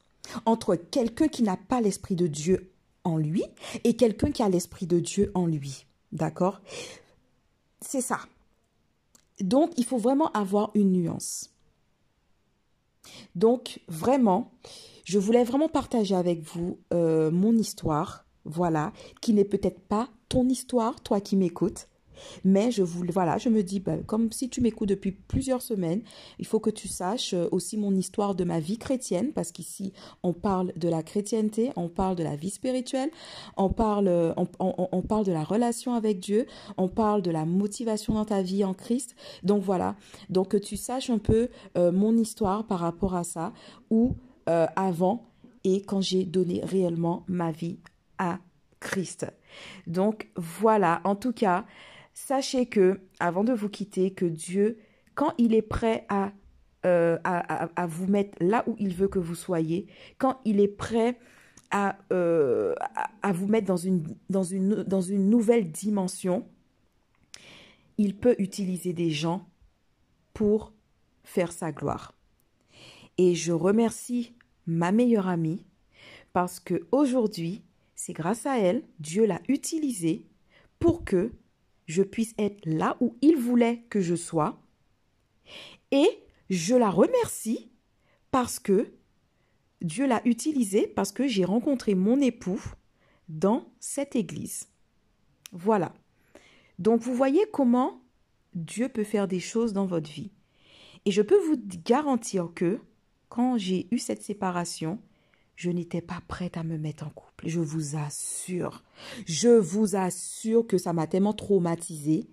entre 0.46 0.76
quelqu'un 0.76 1.28
qui 1.28 1.44
n'a 1.44 1.58
pas 1.58 1.80
l'Esprit 1.80 2.16
de 2.16 2.28
Dieu 2.28 2.72
en 3.04 3.18
lui 3.18 3.44
et 3.84 3.96
quelqu'un 3.96 4.32
qui 4.32 4.42
a 4.42 4.50
l'Esprit 4.50 4.88
de 4.88 5.00
Dieu 5.00 5.32
en 5.36 5.46
lui? 5.46 5.86
D'accord? 6.12 6.62
C'est 7.82 8.02
ça. 8.02 8.20
Donc, 9.40 9.74
il 9.78 9.86
faut 9.86 9.98
vraiment 9.98 10.32
avoir 10.32 10.72
une 10.74 10.92
nuance. 10.92 11.52
Donc, 13.36 13.80
vraiment, 13.88 14.52
je 15.04 15.20
voulais 15.20 15.44
vraiment 15.44 15.70
partager 15.70 16.16
avec 16.16 16.42
vous 16.42 16.80
euh, 16.94 17.32
mon 17.32 17.54
histoire, 17.54 18.26
voilà, 18.46 18.94
qui 19.22 19.34
n'est 19.34 19.46
peut-être 19.46 19.80
pas 19.80 20.10
ton 20.30 20.48
histoire, 20.48 21.02
toi 21.02 21.22
qui 21.22 21.36
m'écoutes, 21.36 21.88
mais 22.44 22.72
je 22.72 22.84
voulais, 22.84 23.12
voilà, 23.12 23.38
je 23.38 23.50
me 23.50 23.64
dis, 23.64 23.80
ben, 23.80 24.04
comme 24.04 24.32
si 24.32 24.50
tu 24.50 24.62
m'écoutes 24.62 24.90
depuis 24.90 25.12
plusieurs 25.12 25.62
semaines, 25.62 26.02
il 26.40 26.46
faut 26.46 26.60
que 26.60 26.70
tu 26.70 26.88
saches 26.88 27.34
euh, 27.34 27.48
aussi 27.52 27.78
mon 27.78 27.94
histoire 27.96 28.36
de 28.36 28.44
ma 28.44 28.60
vie 28.60 28.78
chrétienne, 28.78 29.34
parce 29.34 29.52
qu'ici, 29.52 29.94
on 30.22 30.32
parle 30.32 30.72
de 30.76 30.88
la 30.88 31.04
chrétienté, 31.04 31.72
on 31.76 31.90
parle 31.90 32.16
de 32.16 32.24
la 32.24 32.36
vie 32.36 32.50
spirituelle, 32.50 33.10
on 33.58 33.70
parle, 33.70 34.08
euh, 34.08 34.34
on, 34.60 35.02
parle 35.02 35.26
de 35.26 35.32
la 35.32 35.44
relation 35.44 35.94
avec 35.94 36.20
Dieu, 36.20 36.46
on 36.78 36.88
parle 36.88 37.22
de 37.22 37.32
la 37.32 37.46
motivation 37.46 38.14
dans 38.14 38.26
ta 38.26 38.42
vie 38.42 38.64
en 38.64 38.74
Christ. 38.74 39.16
Donc 39.44 39.64
voilà, 39.64 39.96
donc 40.30 40.50
que 40.50 40.58
tu 40.58 40.78
saches 40.78 41.10
un 41.10 41.18
peu 41.18 41.50
mon 41.76 42.16
histoire 42.18 42.66
par 42.66 42.80
rapport 42.80 43.16
à 43.16 43.24
ça, 43.24 43.54
ou 43.90 44.16
euh, 44.50 44.66
avant 44.76 45.30
et 45.64 45.82
quand 45.84 46.02
j'ai 46.02 46.26
donné 46.26 46.62
réellement 46.64 47.24
ma 47.28 47.52
vie 47.52 47.80
à 48.18 48.40
Christ. 48.80 49.26
Donc 49.88 50.30
voilà, 50.36 51.02
en 51.06 51.16
tout 51.16 51.32
cas, 51.32 51.66
sachez 52.14 52.66
que, 52.66 53.00
avant 53.20 53.44
de 53.44 53.54
vous 53.54 53.70
quitter, 53.70 54.12
que 54.12 54.26
Dieu, 54.26 54.80
quand 55.16 55.34
il 55.38 55.54
est 55.54 55.62
prêt 55.62 56.06
à, 56.10 56.34
euh, 56.86 57.18
vous 57.88 58.08
mettre 58.08 58.38
là 58.42 58.64
où 58.68 58.76
il 58.78 58.94
veut 58.94 59.08
que 59.08 59.20
vous 59.20 59.36
soyez, 59.36 59.88
quand 60.18 60.40
il 60.44 60.60
est 60.60 60.68
prêt 60.68 61.18
à, 61.72 61.98
euh, 62.12 62.76
vous 63.34 63.48
mettre 63.48 63.66
dans 63.66 63.78
une 64.44 65.30
nouvelle 65.30 65.72
dimension, 65.72 66.46
il 67.98 68.18
peut 68.18 68.36
utiliser 68.40 68.94
des 68.94 69.12
gens 69.12 69.48
pour 70.34 70.74
faire 71.24 71.52
sa 71.52 71.72
gloire. 71.72 72.14
Et 73.18 73.36
je 73.36 73.52
remercie 73.52 74.34
ma 74.66 74.92
meilleure 74.92 75.28
amie 75.28 75.66
parce 76.34 76.60
que 76.60 76.88
aujourd'hui, 76.92 77.64
c'est 77.96 78.14
grâce 78.14 78.46
à 78.46 78.60
elle, 78.60 78.84
Dieu 79.00 79.26
l'a 79.26 79.42
utilisée 79.48 80.26
pour 80.80 81.06
que 81.06 81.32
je 81.86 82.04
puisse 82.04 82.34
être 82.38 82.66
là 82.66 82.98
où 83.00 83.16
il 83.22 83.38
voulait 83.38 83.84
que 83.90 84.02
je 84.02 84.16
sois. 84.16 84.62
Et 85.92 86.08
je 86.50 86.76
la 86.76 86.90
remercie 86.90 87.72
parce 88.32 88.60
que 88.60 88.92
Dieu 89.82 90.08
l'a 90.08 90.22
utilisée 90.26 90.88
parce 90.88 91.12
que 91.12 91.28
j'ai 91.28 91.46
rencontré 91.46 91.94
mon 91.94 92.20
époux 92.20 92.62
dans 93.30 93.72
cette 93.80 94.16
église. 94.16 94.68
Voilà. 95.52 95.94
Donc 96.80 97.02
vous 97.02 97.14
voyez 97.14 97.46
comment 97.52 98.02
Dieu 98.56 98.90
peut 98.90 99.04
faire 99.04 99.28
des 99.28 99.40
choses 99.40 99.74
dans 99.74 99.86
votre 99.86 100.10
vie. 100.10 100.32
Et 101.06 101.12
je 101.12 101.22
peux 101.22 101.40
vous 101.48 101.62
garantir 101.86 102.52
que 102.56 102.80
quand 103.34 103.58
j'ai 103.58 103.88
eu 103.90 103.98
cette 103.98 104.22
séparation, 104.22 105.00
je 105.56 105.72
n'étais 105.72 106.02
pas 106.02 106.22
prête 106.28 106.56
à 106.56 106.64
me 106.64 106.78
mettre 106.78 107.08
en 107.08 107.10
couple. 107.10 107.48
Je 107.48 107.60
vous 107.60 107.96
assure. 107.96 108.84
Je 109.26 109.50
vous 109.50 109.96
assure 109.96 110.68
que 110.68 110.78
ça 110.78 110.94
m'a 110.94 111.08
tellement 111.08 111.34
traumatisée 111.34 112.30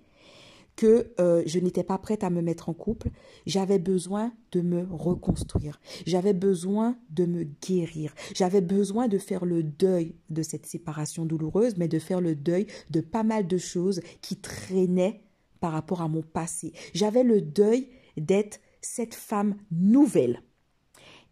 que 0.77 1.11
euh, 1.19 1.43
je 1.47 1.59
n'étais 1.59 1.85
pas 1.85 1.97
prête 1.97 2.23
à 2.23 2.29
me 2.29 2.43
mettre 2.43 2.69
en 2.69 2.75
couple. 2.75 3.09
J'avais 3.47 3.79
besoin 3.79 4.35
de 4.53 4.61
me 4.61 4.87
reconstruire. 4.91 5.81
J'avais 6.05 6.35
besoin 6.35 6.99
de 7.09 7.25
me 7.25 7.45
guérir. 7.45 8.15
J'avais 8.35 8.61
besoin 8.61 9.09
de 9.09 9.17
faire 9.17 9.47
le 9.47 9.63
deuil 9.63 10.15
de 10.29 10.43
cette 10.43 10.67
séparation 10.67 11.25
douloureuse, 11.25 11.79
mais 11.79 11.89
de 11.89 11.99
faire 11.99 12.21
le 12.21 12.35
deuil 12.35 12.67
de 12.91 13.01
pas 13.01 13.23
mal 13.23 13.47
de 13.47 13.57
choses 13.57 14.03
qui 14.21 14.37
traînaient 14.37 15.23
par 15.61 15.73
rapport 15.73 16.03
à 16.03 16.09
mon 16.09 16.21
passé. 16.21 16.75
J'avais 16.93 17.25
le 17.25 17.41
deuil 17.41 17.89
d'être 18.19 18.61
cette 18.83 19.15
femme 19.15 19.57
nouvelle. 19.71 20.43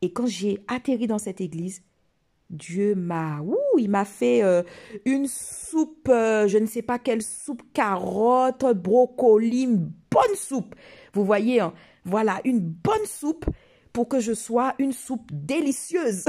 Et 0.02 0.12
quand 0.12 0.26
j'ai 0.26 0.60
atterri 0.68 1.06
dans 1.06 1.18
cette 1.18 1.40
église, 1.40 1.82
Dieu 2.50 2.94
m'a, 2.94 3.40
ouh, 3.40 3.78
il 3.78 3.90
m'a 3.90 4.06
fait 4.06 4.42
euh, 4.42 4.62
une 5.04 5.26
soupe, 5.26 6.08
euh, 6.08 6.48
je 6.48 6.56
ne 6.56 6.66
sais 6.66 6.82
pas 6.82 6.98
quelle 6.98 7.20
soupe, 7.20 7.62
carotte, 7.74 8.64
brocoli, 8.74 9.64
une 9.64 9.92
bonne 10.10 10.34
soupe. 10.34 10.74
Vous 11.12 11.24
voyez, 11.24 11.60
hein, 11.60 11.74
voilà, 12.04 12.40
une 12.44 12.60
bonne 12.60 13.04
soupe 13.04 13.44
pour 13.92 14.08
que 14.08 14.20
je 14.20 14.32
sois 14.32 14.74
une 14.78 14.92
soupe 14.92 15.30
délicieuse. 15.30 16.24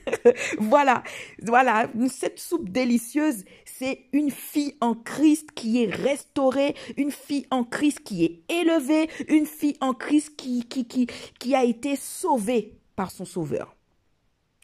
voilà, 0.58 1.02
voilà, 1.42 1.90
cette 2.08 2.38
soupe 2.38 2.68
délicieuse, 2.68 3.44
c'est 3.64 4.04
une 4.12 4.30
fille 4.30 4.76
en 4.80 4.94
Christ 4.94 5.50
qui 5.56 5.82
est 5.82 5.90
restaurée, 5.90 6.74
une 6.96 7.10
fille 7.10 7.46
en 7.50 7.64
Christ 7.64 8.00
qui 8.04 8.24
est 8.24 8.42
élevée, 8.48 9.08
une 9.28 9.46
fille 9.46 9.76
en 9.80 9.92
Christ 9.92 10.36
qui, 10.36 10.64
qui, 10.64 10.86
qui, 10.86 11.08
qui 11.40 11.54
a 11.56 11.64
été 11.64 11.96
sauvée 11.96 12.77
par 12.98 13.12
son 13.12 13.24
sauveur. 13.24 13.76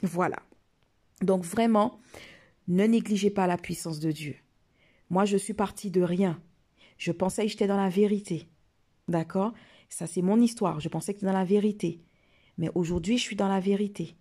Voilà. 0.02 0.40
Donc 1.22 1.44
vraiment, 1.44 2.00
ne 2.66 2.84
négligez 2.84 3.30
pas 3.30 3.46
la 3.46 3.56
puissance 3.56 4.00
de 4.00 4.10
Dieu. 4.10 4.34
Moi, 5.08 5.24
je 5.24 5.36
suis 5.36 5.54
partie 5.54 5.92
de 5.92 6.02
rien. 6.02 6.42
Je 6.98 7.12
pensais 7.12 7.44
que 7.44 7.48
j'étais 7.48 7.68
dans 7.68 7.76
la 7.76 7.90
vérité. 7.90 8.48
D'accord? 9.06 9.52
Ça, 9.88 10.08
c'est 10.08 10.20
mon 10.20 10.40
histoire. 10.40 10.80
Je 10.80 10.88
pensais 10.88 11.12
que 11.12 11.20
j'étais 11.20 11.30
dans 11.30 11.38
la 11.38 11.44
vérité. 11.44 12.02
Mais 12.58 12.70
aujourd'hui, 12.74 13.18
je 13.18 13.22
suis 13.22 13.36
dans 13.36 13.46
la 13.46 13.60
vérité. 13.60 14.16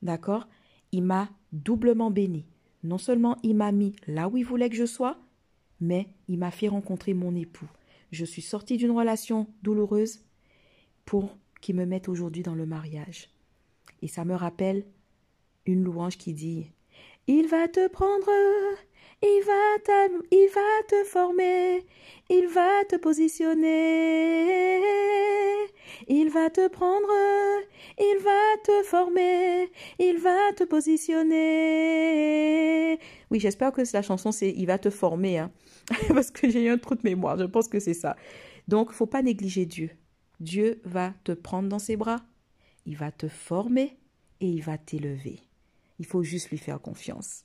D'accord? 0.00 0.48
Il 0.90 1.02
m'a 1.02 1.28
doublement 1.52 2.10
béni. 2.10 2.46
Non 2.82 2.96
seulement 2.96 3.36
il 3.42 3.54
m'a 3.54 3.70
mis 3.70 3.94
là 4.06 4.30
où 4.30 4.38
il 4.38 4.46
voulait 4.46 4.70
que 4.70 4.76
je 4.76 4.86
sois, 4.86 5.18
mais 5.78 6.08
il 6.26 6.38
m'a 6.38 6.52
fait 6.52 6.68
rencontrer 6.68 7.12
mon 7.12 7.36
époux. 7.36 7.68
Je 8.12 8.24
suis 8.24 8.40
sortie 8.40 8.78
d'une 8.78 8.92
relation 8.92 9.46
douloureuse 9.62 10.20
pour 11.04 11.36
qu'il 11.60 11.76
me 11.76 11.84
mette 11.84 12.08
aujourd'hui 12.08 12.42
dans 12.42 12.54
le 12.54 12.64
mariage. 12.64 13.31
Et 14.02 14.08
ça 14.08 14.24
me 14.24 14.34
rappelle 14.34 14.84
une 15.64 15.84
louange 15.84 16.18
qui 16.18 16.34
dit 16.34 16.72
Il 17.28 17.46
va 17.46 17.68
te 17.68 17.86
prendre, 17.88 18.28
il 19.22 19.42
va, 19.46 19.76
il 20.30 20.48
va 20.52 20.82
te 20.88 21.04
former, 21.04 21.86
il 22.28 22.48
va 22.48 22.84
te 22.88 22.96
positionner, 22.96 24.80
il 26.08 26.30
va 26.30 26.50
te 26.50 26.66
prendre, 26.68 27.06
il 27.98 28.18
va 28.22 28.56
te 28.64 28.82
former, 28.82 29.70
il 30.00 30.18
va 30.18 30.52
te 30.56 30.64
positionner. 30.64 32.98
Oui, 33.30 33.38
j'espère 33.38 33.70
que 33.72 33.82
la 33.92 34.02
chanson 34.02 34.32
c'est 34.32 34.50
Il 34.50 34.66
va 34.66 34.78
te 34.78 34.90
former, 34.90 35.38
hein. 35.38 35.52
parce 36.08 36.32
que 36.32 36.50
j'ai 36.50 36.64
eu 36.64 36.68
un 36.68 36.78
trou 36.78 36.96
de 36.96 37.02
mémoire, 37.04 37.38
je 37.38 37.44
pense 37.44 37.68
que 37.68 37.78
c'est 37.78 37.94
ça. 37.94 38.16
Donc, 38.66 38.90
faut 38.92 39.06
pas 39.06 39.22
négliger 39.22 39.66
Dieu. 39.66 39.90
Dieu 40.40 40.80
va 40.84 41.14
te 41.24 41.32
prendre 41.32 41.68
dans 41.68 41.78
ses 41.78 41.96
bras, 41.96 42.22
il 42.86 42.96
va 42.96 43.10
te 43.12 43.28
former 43.28 43.96
et 44.40 44.46
il 44.46 44.62
va 44.62 44.78
t'élever. 44.78 45.40
Il 45.98 46.06
faut 46.06 46.22
juste 46.22 46.50
lui 46.50 46.58
faire 46.58 46.80
confiance. 46.80 47.44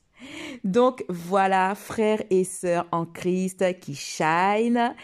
Donc 0.63 1.05
voilà, 1.09 1.75
frères 1.75 2.23
et 2.29 2.43
sœurs 2.43 2.87
en 2.91 3.05
Christ 3.05 3.79
qui 3.79 3.95
shine. 3.95 4.95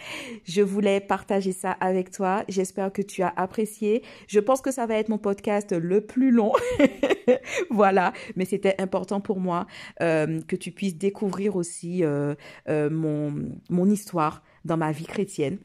Je 0.44 0.62
voulais 0.62 1.00
partager 1.00 1.52
ça 1.52 1.72
avec 1.72 2.12
toi. 2.12 2.44
J'espère 2.48 2.92
que 2.92 3.02
tu 3.02 3.22
as 3.22 3.34
apprécié. 3.36 4.04
Je 4.28 4.40
pense 4.40 4.62
que 4.62 4.72
ça 4.72 4.86
va 4.86 4.96
être 4.96 5.10
mon 5.10 5.20
podcast 5.20 5.72
le 5.72 6.02
plus 6.02 6.32
long. 6.32 6.54
voilà, 7.70 8.14
mais 8.36 8.46
c'était 8.46 8.76
important 8.82 9.22
pour 9.22 9.40
moi 9.40 9.68
euh, 10.02 10.42
que 10.42 10.56
tu 10.56 10.72
puisses 10.72 10.98
découvrir 10.98 11.56
aussi 11.56 12.04
euh, 12.04 12.36
euh, 12.68 12.90
mon, 12.90 13.34
mon 13.70 13.90
histoire 13.90 14.44
dans 14.66 14.78
ma 14.78 14.92
vie 14.92 15.06
chrétienne. 15.06 15.60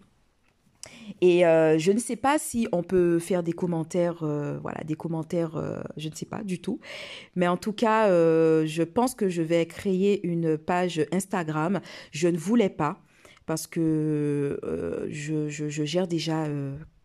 Et 1.21 1.47
euh, 1.47 1.79
je 1.79 1.93
ne 1.93 1.99
sais 1.99 2.17
pas 2.17 2.39
si 2.39 2.69
on 2.73 2.83
peut 2.83 3.19
faire 3.19 3.43
des 3.43 3.53
commentaires, 3.53 4.23
euh, 4.23 4.59
voilà, 4.61 4.83
des 4.85 4.95
commentaires, 4.95 5.57
euh, 5.57 5.81
je 5.97 6.09
ne 6.09 6.15
sais 6.15 6.27
pas 6.27 6.43
du 6.43 6.61
tout. 6.61 6.81
Mais 7.37 7.49
en 7.49 7.57
tout 7.57 7.73
cas, 7.73 8.09
je 8.09 8.83
pense 8.83 9.15
que 9.15 9.29
je 9.29 9.43
vais 9.43 9.67
créer 9.67 10.27
une 10.27 10.57
page 10.59 11.05
Instagram. 11.13 11.81
Je 12.13 12.29
ne 12.29 12.37
voulais 12.37 12.71
pas 12.71 13.01
parce 13.47 13.67
que 13.67 14.59
je, 15.09 15.85
gère 15.85 16.07
déjà 16.07 16.47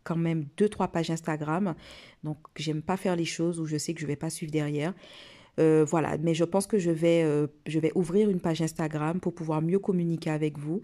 quand 0.03 0.17
même 0.17 0.45
deux 0.57 0.69
trois 0.69 0.89
pages 0.89 1.09
Instagram. 1.09 1.75
Donc 2.23 2.37
j'aime 2.55 2.81
pas 2.81 2.97
faire 2.97 3.15
les 3.15 3.25
choses 3.25 3.59
où 3.59 3.65
je 3.65 3.77
sais 3.77 3.93
que 3.93 4.01
je 4.01 4.07
vais 4.07 4.15
pas 4.15 4.29
suivre 4.29 4.51
derrière. 4.51 4.93
voilà, 5.57 6.17
mais 6.19 6.33
je 6.33 6.43
pense 6.43 6.67
que 6.67 6.77
je 6.77 6.91
vais, 6.91 7.25
je 7.65 7.79
vais 7.79 7.91
ouvrir 7.95 8.29
une 8.29 8.39
page 8.39 8.61
Instagram 8.61 9.19
pour 9.19 9.33
pouvoir 9.33 9.61
mieux 9.61 9.79
communiquer 9.79 10.31
avec 10.31 10.57
vous. 10.57 10.81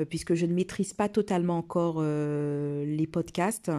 Euh, 0.00 0.04
puisque 0.04 0.34
je 0.34 0.46
ne 0.46 0.52
maîtrise 0.52 0.92
pas 0.92 1.08
totalement 1.08 1.58
encore 1.58 1.96
euh, 1.98 2.84
les 2.84 3.06
podcasts. 3.06 3.70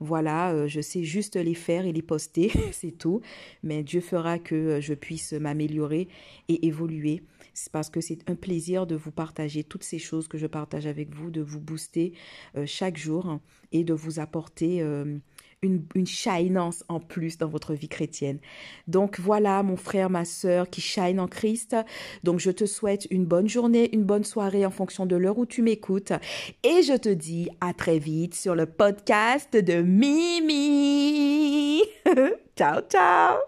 Voilà, 0.00 0.52
euh, 0.52 0.68
je 0.68 0.80
sais 0.80 1.04
juste 1.04 1.36
les 1.36 1.54
faire 1.54 1.86
et 1.86 1.92
les 1.92 2.02
poster, 2.02 2.52
c'est 2.72 2.92
tout. 2.92 3.20
Mais 3.62 3.82
Dieu 3.82 4.00
fera 4.00 4.38
que 4.38 4.80
je 4.80 4.94
puisse 4.94 5.32
m'améliorer 5.32 6.08
et 6.48 6.66
évoluer. 6.66 7.22
C'est 7.54 7.70
parce 7.70 7.88
que 7.88 8.00
c'est 8.00 8.28
un 8.28 8.34
plaisir 8.34 8.86
de 8.86 8.96
vous 8.96 9.12
partager 9.12 9.62
toutes 9.62 9.84
ces 9.84 9.98
choses 9.98 10.26
que 10.26 10.38
je 10.38 10.46
partage 10.46 10.86
avec 10.86 11.14
vous, 11.14 11.30
de 11.30 11.40
vous 11.40 11.60
booster 11.60 12.12
chaque 12.64 12.96
jour 12.96 13.38
et 13.70 13.84
de 13.84 13.94
vous 13.94 14.18
apporter 14.18 14.82
une, 15.64 15.84
une 15.94 16.06
shinance 16.06 16.84
en 16.88 17.00
plus 17.00 17.38
dans 17.38 17.48
votre 17.48 17.74
vie 17.74 17.88
chrétienne. 17.88 18.38
Donc 18.86 19.18
voilà, 19.18 19.62
mon 19.62 19.76
frère, 19.76 20.10
ma 20.10 20.24
soeur 20.24 20.70
qui 20.70 20.80
shine 20.80 21.18
en 21.18 21.26
Christ. 21.26 21.76
Donc 22.22 22.38
je 22.38 22.50
te 22.50 22.66
souhaite 22.66 23.06
une 23.10 23.24
bonne 23.24 23.48
journée, 23.48 23.92
une 23.94 24.04
bonne 24.04 24.24
soirée 24.24 24.66
en 24.66 24.70
fonction 24.70 25.06
de 25.06 25.16
l'heure 25.16 25.38
où 25.38 25.46
tu 25.46 25.62
m'écoutes. 25.62 26.12
Et 26.62 26.82
je 26.82 26.96
te 26.96 27.08
dis 27.08 27.48
à 27.60 27.72
très 27.72 27.98
vite 27.98 28.34
sur 28.34 28.54
le 28.54 28.66
podcast 28.66 29.56
de 29.56 29.82
Mimi. 29.82 31.82
ciao, 32.56 32.80
ciao. 32.88 33.38